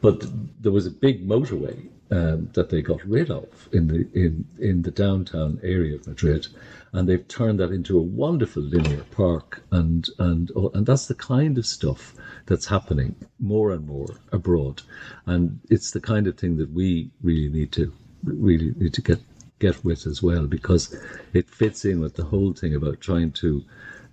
But 0.00 0.26
there 0.60 0.72
was 0.72 0.86
a 0.86 0.90
big 0.90 1.26
motorway 1.28 1.76
um, 2.10 2.50
that 2.54 2.70
they 2.70 2.82
got 2.82 3.04
rid 3.04 3.30
of 3.30 3.68
in 3.72 3.88
the 3.88 4.06
in 4.12 4.46
in 4.58 4.82
the 4.82 4.90
downtown 4.90 5.58
area 5.62 5.94
of 5.94 6.06
Madrid, 6.06 6.46
and 6.92 7.08
they've 7.08 7.26
turned 7.28 7.58
that 7.60 7.72
into 7.72 7.98
a 7.98 8.02
wonderful 8.02 8.62
linear 8.62 9.04
park, 9.10 9.62
and 9.72 10.08
and 10.18 10.52
oh, 10.54 10.70
and 10.74 10.86
that's 10.86 11.06
the 11.06 11.14
kind 11.14 11.58
of 11.58 11.66
stuff 11.66 12.14
that's 12.46 12.66
happening 12.66 13.14
more 13.40 13.72
and 13.72 13.86
more 13.86 14.16
abroad, 14.32 14.82
and 15.26 15.60
it's 15.70 15.90
the 15.90 16.00
kind 16.00 16.26
of 16.26 16.36
thing 16.36 16.56
that 16.58 16.72
we 16.72 17.10
really 17.22 17.48
need 17.48 17.72
to 17.72 17.92
really 18.22 18.72
need 18.76 18.94
to 18.94 19.02
get 19.02 19.20
get 19.58 19.82
with 19.84 20.06
as 20.06 20.22
well 20.22 20.46
because 20.46 20.94
it 21.32 21.48
fits 21.48 21.84
in 21.84 22.00
with 22.00 22.14
the 22.14 22.24
whole 22.24 22.52
thing 22.52 22.74
about 22.74 23.00
trying 23.00 23.32
to 23.32 23.64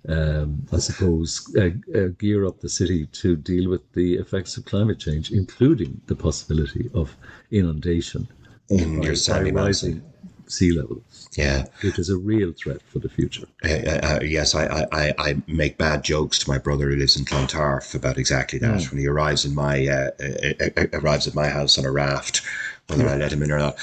um, 0.08 0.66
I 0.72 0.78
suppose, 0.78 1.54
uh, 1.56 1.70
uh, 1.98 2.08
gear 2.18 2.46
up 2.46 2.60
the 2.60 2.68
city 2.68 3.06
to 3.06 3.36
deal 3.36 3.70
with 3.70 3.90
the 3.92 4.14
effects 4.16 4.56
of 4.56 4.64
climate 4.64 4.98
change, 4.98 5.30
including 5.30 6.00
the 6.06 6.14
possibility 6.16 6.90
of 6.94 7.16
inundation 7.50 8.28
in 8.68 9.00
by- 9.00 9.06
your 9.06 9.14
Sandy 9.14 9.50
rising 9.52 10.02
sea 10.46 10.72
levels, 10.72 11.26
Yeah. 11.36 11.64
which 11.80 11.98
is 11.98 12.10
a 12.10 12.18
real 12.18 12.52
threat 12.52 12.82
for 12.86 12.98
the 12.98 13.08
future. 13.08 13.46
Uh, 13.64 13.68
uh, 13.70 14.20
yes, 14.22 14.54
I, 14.54 14.86
I, 14.92 15.14
I- 15.18 15.42
make 15.46 15.78
bad 15.78 16.04
jokes 16.04 16.38
to 16.40 16.50
my 16.50 16.58
brother 16.58 16.90
who 16.90 16.96
lives 16.96 17.16
in 17.16 17.24
Clontarf 17.24 17.94
about 17.94 18.18
exactly 18.18 18.58
that. 18.58 18.82
Hmm. 18.82 18.90
When 18.90 19.00
he 19.00 19.06
arrives 19.08 19.46
in 19.46 19.54
my 19.54 19.86
uh, 19.88 20.10
uh, 20.20 20.70
uh, 20.76 20.86
arrives 20.92 21.26
at 21.26 21.34
my 21.34 21.48
house 21.48 21.78
on 21.78 21.86
a 21.86 21.90
raft, 21.90 22.42
whether 22.88 23.08
I 23.08 23.16
let 23.16 23.32
him 23.32 23.42
in 23.42 23.50
or 23.50 23.58
not. 23.58 23.76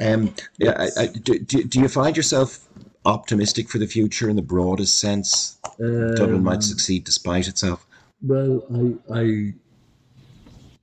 Um, 0.00 0.34
yeah, 0.58 0.74
I, 0.76 1.02
I, 1.02 1.06
do, 1.06 1.38
do 1.38 1.62
do 1.62 1.78
you 1.80 1.88
find 1.88 2.16
yourself 2.16 2.67
optimistic 3.04 3.68
for 3.68 3.78
the 3.78 3.86
future 3.86 4.28
in 4.28 4.36
the 4.36 4.42
broadest 4.42 4.98
sense? 4.98 5.58
Dublin 5.78 6.36
Um, 6.36 6.44
might 6.44 6.62
succeed 6.62 7.04
despite 7.04 7.48
itself. 7.48 7.86
Well, 8.22 8.64
I, 9.10 9.20
I, 9.20 9.54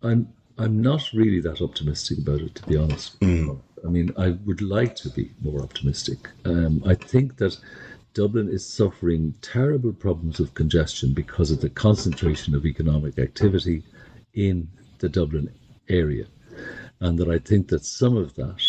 I'm, 0.01 0.27
I'm 0.57 0.81
not 0.81 1.11
really 1.13 1.41
that 1.41 1.61
optimistic 1.61 2.19
about 2.19 2.39
it, 2.41 2.55
to 2.55 2.65
be 2.65 2.77
honest. 2.77 3.17
I 3.85 3.89
mean, 3.89 4.11
I 4.17 4.29
would 4.45 4.61
like 4.61 4.95
to 4.97 5.09
be 5.09 5.31
more 5.41 5.61
optimistic. 5.61 6.29
Um, 6.45 6.81
I 6.87 6.95
think 6.95 7.37
that 7.37 7.57
Dublin 8.13 8.49
is 8.49 8.65
suffering 8.65 9.33
terrible 9.41 9.91
problems 9.91 10.39
of 10.39 10.53
congestion 10.53 11.13
because 11.13 11.51
of 11.51 11.59
the 11.59 11.69
concentration 11.69 12.55
of 12.55 12.65
economic 12.65 13.19
activity 13.19 13.83
in 14.33 14.67
the 14.99 15.09
Dublin 15.09 15.53
area, 15.89 16.25
and 17.01 17.19
that 17.19 17.27
I 17.29 17.37
think 17.37 17.67
that 17.67 17.83
some 17.85 18.15
of 18.15 18.33
that. 18.35 18.64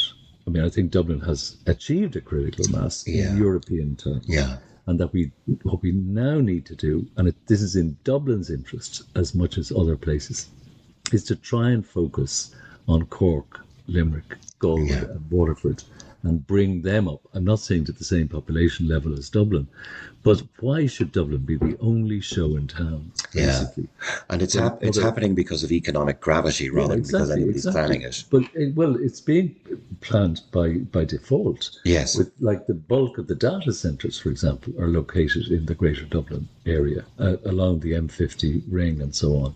I 0.47 0.51
mean, 0.51 0.63
I 0.63 0.69
think 0.69 0.91
Dublin 0.93 1.21
has 1.21 1.57
achieved 1.67 2.15
a 2.17 2.21
critical 2.21 2.67
mass 2.71 3.07
Yeah. 3.07 3.31
in 3.33 3.39
European 3.39 3.97
terms 3.97 4.25
Yeah. 4.29 4.59
and 4.87 5.01
that 5.01 5.13
we 5.13 5.33
what 5.65 5.83
we 5.83 5.91
now 5.93 6.41
need 6.41 6.65
to 6.67 6.77
do, 6.77 7.07
and 7.17 7.29
it, 7.29 7.35
this 7.49 7.61
is 7.63 7.75
in 7.75 7.97
Dublin's 8.05 8.51
interest 8.51 9.03
as 9.17 9.35
much 9.35 9.59
as 9.59 9.73
other 9.73 9.97
places, 9.97 10.47
is 11.13 11.25
to 11.25 11.37
try 11.37 11.71
and 11.71 11.85
focus 11.85 12.55
on 12.87 13.07
Cork, 13.07 13.61
Limerick, 13.89 14.37
Galway, 14.61 14.89
Yeah. 14.91 15.05
and 15.11 15.31
Waterford, 15.31 15.83
and 16.27 16.47
bring 16.47 16.83
them 16.83 17.09
up. 17.09 17.21
I'm 17.35 17.45
not 17.45 17.61
saying 17.61 17.85
to 17.85 17.93
the 17.93 18.05
same 18.05 18.29
population 18.29 18.89
level 18.89 19.13
as 19.17 19.31
Dublin, 19.31 19.69
but 20.25 20.43
why 20.59 20.87
should 20.87 21.13
Dublin 21.13 21.43
be 21.43 21.57
the 21.57 21.77
only 21.81 22.21
show 22.21 22.57
in 22.57 22.67
town? 22.67 23.13
Yeah. 23.33 23.67
And 24.29 24.43
it's 24.43 24.55
hap- 24.55 24.83
it's 24.83 24.99
other- 24.99 25.07
happening 25.07 25.37
because 25.37 25.63
of 25.63 25.71
economic 25.71 26.21
gravity 26.21 26.69
rather 26.69 26.95
than 26.97 27.03
because 27.05 27.31
anybody's 27.31 27.67
planning 27.67 28.03
it. 28.03 28.25
But 28.29 28.43
uh, 28.43 28.71
well, 28.75 28.97
it's 28.97 29.21
being 29.21 29.55
planned 30.01 30.41
by 30.51 30.79
by 30.97 31.05
default. 31.05 31.79
Yes. 31.85 32.17
With 32.19 32.33
like 32.41 32.67
the 32.67 32.75
bulk 32.75 33.19
of 33.19 33.29
the 33.29 33.37
data 33.37 33.73
centers, 33.73 34.19
for 34.19 34.31
example, 34.31 34.73
are 34.81 34.89
located 34.89 35.47
in 35.53 35.67
the 35.67 35.77
Greater 35.77 36.05
Dublin 36.07 36.49
area, 36.67 37.05
uh, 37.21 37.37
along 37.45 37.81
the 37.81 37.93
M50 37.93 38.65
ring 38.69 39.01
and 39.01 39.15
so 39.15 39.29
on. 39.37 39.55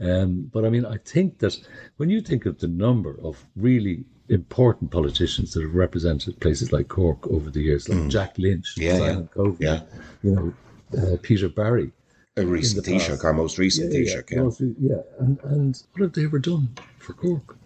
Um, 0.00 0.50
but 0.52 0.66
I 0.66 0.68
mean, 0.68 0.84
I 0.84 0.98
think 0.98 1.38
that 1.38 1.58
when 1.96 2.10
you 2.10 2.20
think 2.20 2.44
of 2.44 2.58
the 2.58 2.68
number 2.68 3.16
of 3.22 3.42
really 3.56 4.04
important 4.32 4.90
politicians 4.90 5.52
that 5.52 5.62
have 5.62 5.74
represented 5.74 6.40
places 6.40 6.72
like 6.72 6.88
Cork 6.88 7.26
over 7.28 7.50
the 7.50 7.60
years, 7.60 7.88
like 7.88 8.08
Jack 8.08 8.38
Lynch, 8.38 8.74
Mm. 8.76 8.82
Yeah, 8.82 8.98
yeah. 8.98 9.20
Coveney, 9.36 9.56
Yeah. 9.60 9.80
you 10.22 10.30
know, 10.34 10.54
uh, 10.98 11.16
Peter 11.22 11.48
Barry. 11.48 11.92
A 12.38 12.46
recent. 12.46 12.84
Taoiseach, 12.86 13.22
our 13.24 13.34
most 13.34 13.58
recent 13.58 13.92
Taoiseach. 13.92 14.30
Yeah, 14.30 14.48
so- 14.50 14.74
yeah. 14.80 15.02
And, 15.20 15.38
and 15.44 15.82
what 15.92 16.00
have 16.02 16.12
they 16.14 16.24
ever 16.24 16.38
done 16.38 16.68
for 16.98 17.12
Cork? 17.12 17.56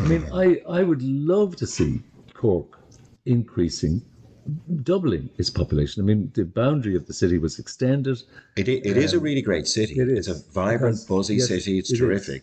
I 0.00 0.02
mean, 0.08 0.24
I, 0.42 0.60
I 0.68 0.82
would 0.82 1.02
love 1.02 1.54
to 1.56 1.66
see 1.66 2.02
Cork 2.34 2.78
increasing 3.26 4.02
doubling 4.82 5.28
its 5.38 5.50
population. 5.50 6.02
I 6.02 6.06
mean, 6.06 6.30
the 6.34 6.44
boundary 6.44 6.96
of 6.96 7.06
the 7.06 7.12
city 7.12 7.38
was 7.38 7.58
extended. 7.58 8.20
It, 8.56 8.66
it 8.68 8.96
is 8.96 9.12
a 9.12 9.20
really 9.20 9.42
great 9.42 9.66
city. 9.68 9.98
it 10.00 10.08
It's 10.08 10.28
a 10.28 10.34
vibrant, 10.52 10.96
Because- 10.96 11.04
buzzy 11.04 11.36
yes, 11.36 11.48
city. 11.48 11.78
It's 11.78 11.90
it 11.92 12.00
is. 12.00 12.40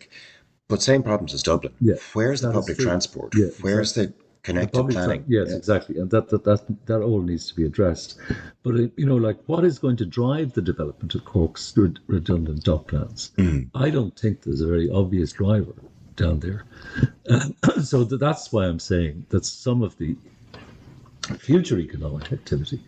But 0.68 0.82
same 0.82 1.04
problems 1.04 1.34
as 1.34 1.44
Dublin. 1.44 1.74
Yeah, 1.80 1.96
Where's 2.14 2.42
the 2.42 2.48
that 2.48 2.54
public 2.56 2.78
transport? 2.80 3.36
Yeah, 3.36 3.48
Where's 3.62 3.94
the 3.94 4.14
connected 4.42 4.76
Public 4.76 4.96
planning? 4.96 5.22
tra- 5.24 5.30
yes, 5.32 5.52
exactly, 5.54 6.00
and 6.00 6.10
that, 6.10 6.30
that 6.30 6.44
that 6.44 6.66
that 6.88 7.02
all 7.02 7.22
needs 7.22 7.48
to 7.50 7.56
be 7.56 7.66
addressed. 7.66 8.18
But 8.64 8.76
uh, 8.76 8.88
you 8.98 9.06
know, 9.06 9.16
like, 9.16 9.38
what 9.46 9.64
is 9.64 9.78
going 9.78 9.98
to 9.98 10.06
drive 10.06 10.54
the 10.54 10.62
development 10.64 11.14
of 11.14 11.24
Cork's 11.26 11.76
red- 11.78 12.00
redundant 12.08 12.64
dock 12.64 12.88
plans? 12.88 13.32
I 13.76 13.90
don't 13.92 14.18
think 14.18 14.42
there's 14.42 14.62
a 14.62 14.68
very 14.68 14.90
obvious 14.90 15.32
driver 15.34 15.74
down 16.16 16.40
there. 16.40 16.66
Um, 17.30 17.56
so 17.84 18.04
th- 18.04 18.20
that's 18.20 18.52
why 18.52 18.66
I'm 18.66 18.80
saying 18.80 19.26
that 19.30 19.46
some 19.46 19.84
of 19.84 19.96
the 20.00 20.16
future 21.38 21.78
economic 21.80 22.32
activity, 22.32 22.80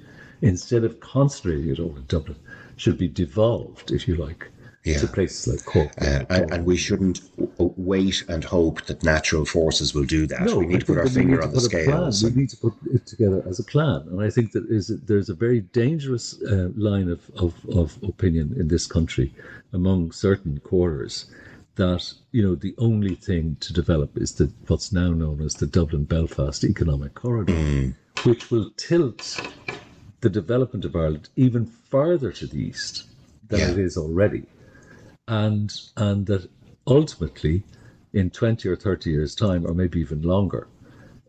instead 0.41 0.83
of 0.83 0.99
concentrating 0.99 1.69
it 1.69 1.79
all 1.79 1.95
in 1.95 2.05
Dublin, 2.07 2.37
should 2.75 2.97
be 2.97 3.07
devolved, 3.07 3.91
if 3.91 4.07
you 4.07 4.15
like, 4.15 4.47
Yeah. 4.87 4.99
to 4.99 5.07
places 5.07 5.47
like 5.47 5.65
Cork. 5.65 5.91
Uh, 6.01 6.23
and, 6.29 6.51
and 6.53 6.65
we 6.65 6.77
shouldn't 6.77 7.19
w- 7.37 7.73
wait 7.77 8.23
and 8.29 8.43
hope 8.43 8.85
that 8.85 9.03
natural 9.03 9.45
forces 9.45 9.93
will 9.93 10.05
do 10.05 10.25
that. 10.27 10.41
No, 10.43 10.57
we 10.59 10.65
need 10.67 10.79
to 10.81 10.85
put 10.85 10.97
our 10.97 11.09
finger 11.09 11.41
on 11.43 11.51
the 11.53 11.59
scales. 11.61 12.23
We 12.23 12.31
need 12.31 12.49
to 12.49 12.57
put 12.57 12.73
it 12.93 13.05
together 13.05 13.43
as 13.47 13.59
a 13.59 13.63
plan, 13.63 14.01
and 14.09 14.21
I 14.21 14.29
think 14.29 14.51
that 14.53 14.65
is 14.69 14.87
there's 15.09 15.29
a 15.29 15.33
very 15.35 15.61
dangerous 15.61 16.41
uh, 16.43 16.69
line 16.75 17.09
of, 17.09 17.21
of, 17.35 17.53
of 17.75 17.97
opinion 18.03 18.55
in 18.57 18.67
this 18.67 18.87
country 18.87 19.33
among 19.73 20.11
certain 20.11 20.59
quarters 20.59 21.25
that 21.75 22.11
you 22.31 22.41
know 22.41 22.55
the 22.55 22.73
only 22.79 23.15
thing 23.15 23.55
to 23.59 23.71
develop 23.73 24.17
is 24.17 24.31
the 24.33 24.51
what's 24.67 24.91
now 24.91 25.11
known 25.11 25.41
as 25.41 25.53
the 25.55 25.67
Dublin 25.67 26.05
Belfast 26.05 26.63
Economic 26.63 27.13
Corridor, 27.13 27.93
which 28.23 28.49
will 28.49 28.71
tilt 28.77 29.39
the 30.21 30.29
development 30.29 30.85
of 30.85 30.95
Ireland 30.95 31.29
even 31.35 31.65
further 31.65 32.31
to 32.31 32.47
the 32.47 32.57
east 32.59 33.05
than 33.49 33.59
Yeah. 33.59 33.71
it 33.71 33.77
is 33.77 33.95
already 33.97 34.43
and 35.27 35.73
and 35.97 36.25
that 36.27 36.49
ultimately 36.87 37.63
in 38.13 38.29
20 38.29 38.69
or 38.69 38.75
30 38.75 39.09
years 39.11 39.35
time 39.35 39.65
or 39.65 39.73
maybe 39.73 39.99
even 39.99 40.21
longer 40.21 40.67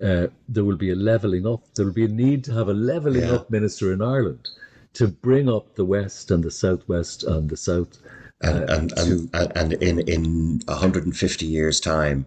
uh, 0.02 0.28
there 0.48 0.64
will 0.64 0.76
be 0.76 0.90
a 0.90 0.94
leveling 0.94 1.46
up 1.46 1.62
there 1.74 1.84
will 1.84 1.92
be 1.92 2.04
a 2.04 2.08
need 2.08 2.44
to 2.44 2.52
have 2.52 2.68
a 2.68 2.74
leveling 2.74 3.22
Yeah. 3.22 3.34
up 3.34 3.50
minister 3.50 3.92
in 3.92 4.00
ireland 4.00 4.48
to 4.94 5.08
bring 5.08 5.48
up 5.48 5.74
the 5.74 5.84
west 5.84 6.30
and 6.30 6.42
the 6.44 6.50
southwest 6.50 7.24
and 7.24 7.50
the 7.50 7.56
south 7.56 7.98
and 8.40 8.70
and, 8.70 8.92
and, 8.96 9.30
and, 9.34 9.56
and 9.56 9.72
in 9.74 9.98
in 10.00 10.60
150 10.66 11.46
years 11.46 11.80
time 11.80 12.26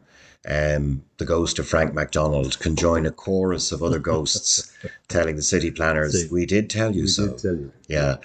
um, 0.50 1.04
the 1.22 1.28
ghost 1.28 1.60
of 1.60 1.68
Frank 1.68 1.94
McDonald 1.94 2.58
can 2.58 2.76
join 2.76 3.06
a 3.06 3.12
chorus 3.12 3.72
of 3.72 3.84
other 3.84 4.00
ghosts 4.00 4.76
telling 5.08 5.36
the 5.36 5.44
city 5.44 5.70
planners, 5.70 6.28
"We 6.32 6.48
did 6.48 6.68
tell 6.68 6.96
you 6.96 7.04
we 7.04 7.08
so." 7.08 7.34
tell 7.34 7.56
you 7.56 7.72
Yeah. 7.88 8.18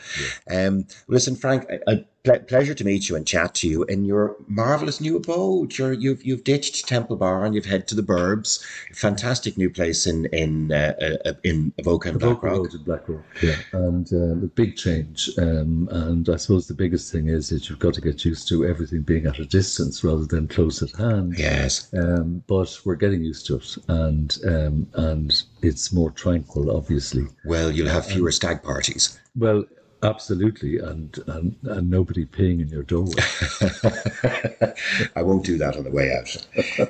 Um, 0.50 0.86
listen, 1.06 1.36
Frank, 1.36 1.64
a, 1.68 1.78
a 1.86 2.04
ple- 2.26 2.44
pleasure 2.46 2.74
to 2.74 2.84
meet 2.84 3.08
you 3.08 3.16
and 3.16 3.26
chat 3.26 3.54
to 3.56 3.68
you 3.68 3.84
in 3.84 4.04
your 4.04 4.36
marvelous 4.48 5.00
new 5.00 5.16
abode. 5.16 5.76
You're, 5.78 5.92
you've 5.92 6.24
you've 6.24 6.44
ditched 6.44 6.88
Temple 6.88 7.16
Bar 7.16 7.44
and 7.44 7.54
you've 7.54 7.64
head 7.64 7.88
to 7.88 7.94
the 7.94 8.02
Burbs. 8.02 8.64
Fantastic 8.94 9.56
new 9.56 9.70
place 9.70 10.06
in 10.06 10.26
in 10.26 10.72
uh, 10.72 10.94
uh, 11.24 11.32
in 11.44 11.72
Avoca 11.78 12.10
and 12.10 12.20
Blackrock. 12.20 12.52
Road 12.52 12.74
in 12.74 12.82
Blackrock, 12.82 13.24
yeah, 13.42 13.56
and 13.72 14.12
uh, 14.12 14.44
a 14.44 14.48
big 14.48 14.76
change. 14.76 15.30
Um, 15.38 15.88
and 15.90 16.28
I 16.28 16.36
suppose 16.36 16.66
the 16.66 16.74
biggest 16.74 17.12
thing 17.12 17.28
is 17.28 17.48
that 17.50 17.68
you've 17.68 17.78
got 17.78 17.94
to 17.94 18.00
get 18.00 18.24
used 18.24 18.48
to 18.48 18.64
everything 18.66 19.02
being 19.02 19.26
at 19.26 19.38
a 19.38 19.46
distance 19.46 20.02
rather 20.02 20.26
than 20.26 20.48
close 20.48 20.82
at 20.82 20.92
hand. 20.92 21.34
Yes. 21.38 21.92
Um, 21.94 22.42
but 22.46 22.78
we're 22.86 22.94
getting 22.94 23.22
used 23.22 23.46
to 23.46 23.56
it, 23.56 23.76
and 23.88 24.38
um, 24.46 24.86
and 24.94 25.42
it's 25.60 25.92
more 25.92 26.12
tranquil, 26.12 26.74
obviously. 26.74 27.26
Well, 27.44 27.70
you'll 27.70 27.88
have 27.88 28.06
fewer 28.06 28.30
stag 28.30 28.62
parties. 28.62 29.18
Well, 29.34 29.64
absolutely, 30.04 30.78
and 30.78 31.18
and, 31.26 31.56
and 31.64 31.90
nobody 31.90 32.24
peeing 32.24 32.60
in 32.60 32.68
your 32.68 32.84
doorway. 32.84 33.14
I 35.16 35.22
won't 35.22 35.44
do 35.44 35.58
that 35.58 35.76
on 35.76 35.84
the 35.84 35.90
way 35.90 36.16
out. 36.16 36.46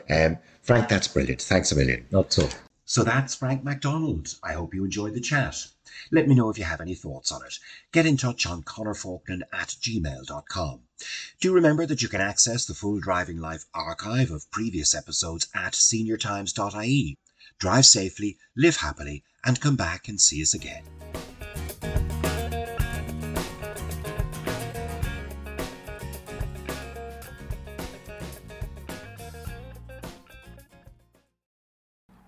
Um, 0.11 0.39
Frank, 0.63 0.89
that's 0.89 1.09
brilliant. 1.09 1.43
Thanks 1.43 1.73
a 1.73 1.77
million. 1.77 2.07
Not 2.11 2.33
so. 2.33 2.49
So 2.89 3.03
that's 3.03 3.35
Frank 3.35 3.65
McDonald. 3.65 4.37
I 4.45 4.53
hope 4.53 4.73
you 4.73 4.85
enjoyed 4.85 5.15
the 5.15 5.21
chat. 5.21 5.67
Let 6.13 6.29
me 6.29 6.37
know 6.37 6.51
if 6.51 6.59
you 6.59 6.63
have 6.63 6.81
any 6.81 6.95
thoughts 6.95 7.33
on 7.33 7.45
it. 7.45 7.59
Get 7.91 8.07
in 8.07 8.17
touch 8.17 8.47
on 8.47 8.63
conorfaughnan 8.63 9.43
at 9.53 9.71
gmail.com. 9.81 10.81
Do 11.41 11.53
remember 11.53 11.85
that 11.85 12.01
you 12.01 12.09
can 12.09 12.21
access 12.21 12.65
the 12.65 12.75
full 12.75 13.01
Driving 13.01 13.41
Life 13.41 13.65
archive 13.75 14.31
of 14.31 14.49
previous 14.53 14.95
episodes 14.95 15.49
at 15.53 15.73
seniortimes.ie. 15.73 17.19
Drive 17.59 17.87
safely, 17.87 18.39
live 18.55 18.77
happily, 18.77 19.25
and 19.45 19.61
come 19.61 19.75
back 19.75 20.07
and 20.07 20.21
see 20.21 20.41
us 20.41 20.55
again. 20.55 20.85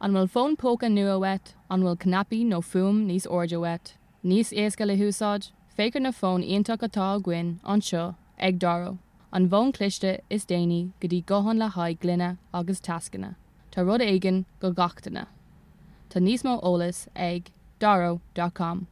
An 0.01 0.13
bhfuil 0.15 0.29
fón 0.31 0.53
póca 0.57 0.89
nua 0.89 1.19
wet, 1.19 1.55
an 1.69 1.83
bhfuil 1.83 1.97
cnapi 2.03 2.45
nó 2.47 2.61
fum 2.63 2.99
níos 3.09 3.27
orde 3.29 3.59
wet. 3.59 3.95
Níos 4.25 4.53
éasca 4.53 4.87
le 4.87 4.95
húsáid, 4.97 5.51
fécar 5.77 6.03
na 6.03 6.13
fón 6.13 6.45
ionach 6.47 6.85
atá 6.87 7.09
gin 7.25 7.59
an 7.65 7.81
seo 7.81 8.15
ag 8.39 8.61
daro. 8.61 8.99
An 9.33 9.49
bhón 9.49 9.73
cliste 9.75 10.21
is 10.31 10.47
déine 10.47 10.93
go 11.01 11.09
dtí 11.09 11.25
gohan 11.25 11.59
le 11.59 11.69
haid 11.69 11.99
glunne 11.99 12.39
agus 12.55 12.81
tascanna. 12.81 13.35
Tá 13.73 13.83
rud 13.83 14.01
aigen 14.01 14.45
go 14.61 14.71
gachtainna. 14.73 15.27
Tá 16.11 16.23
níos 16.23 16.47
mó 16.47 16.63
ólas 16.63 17.09
ag 17.17 17.51
daro.com. 17.81 18.87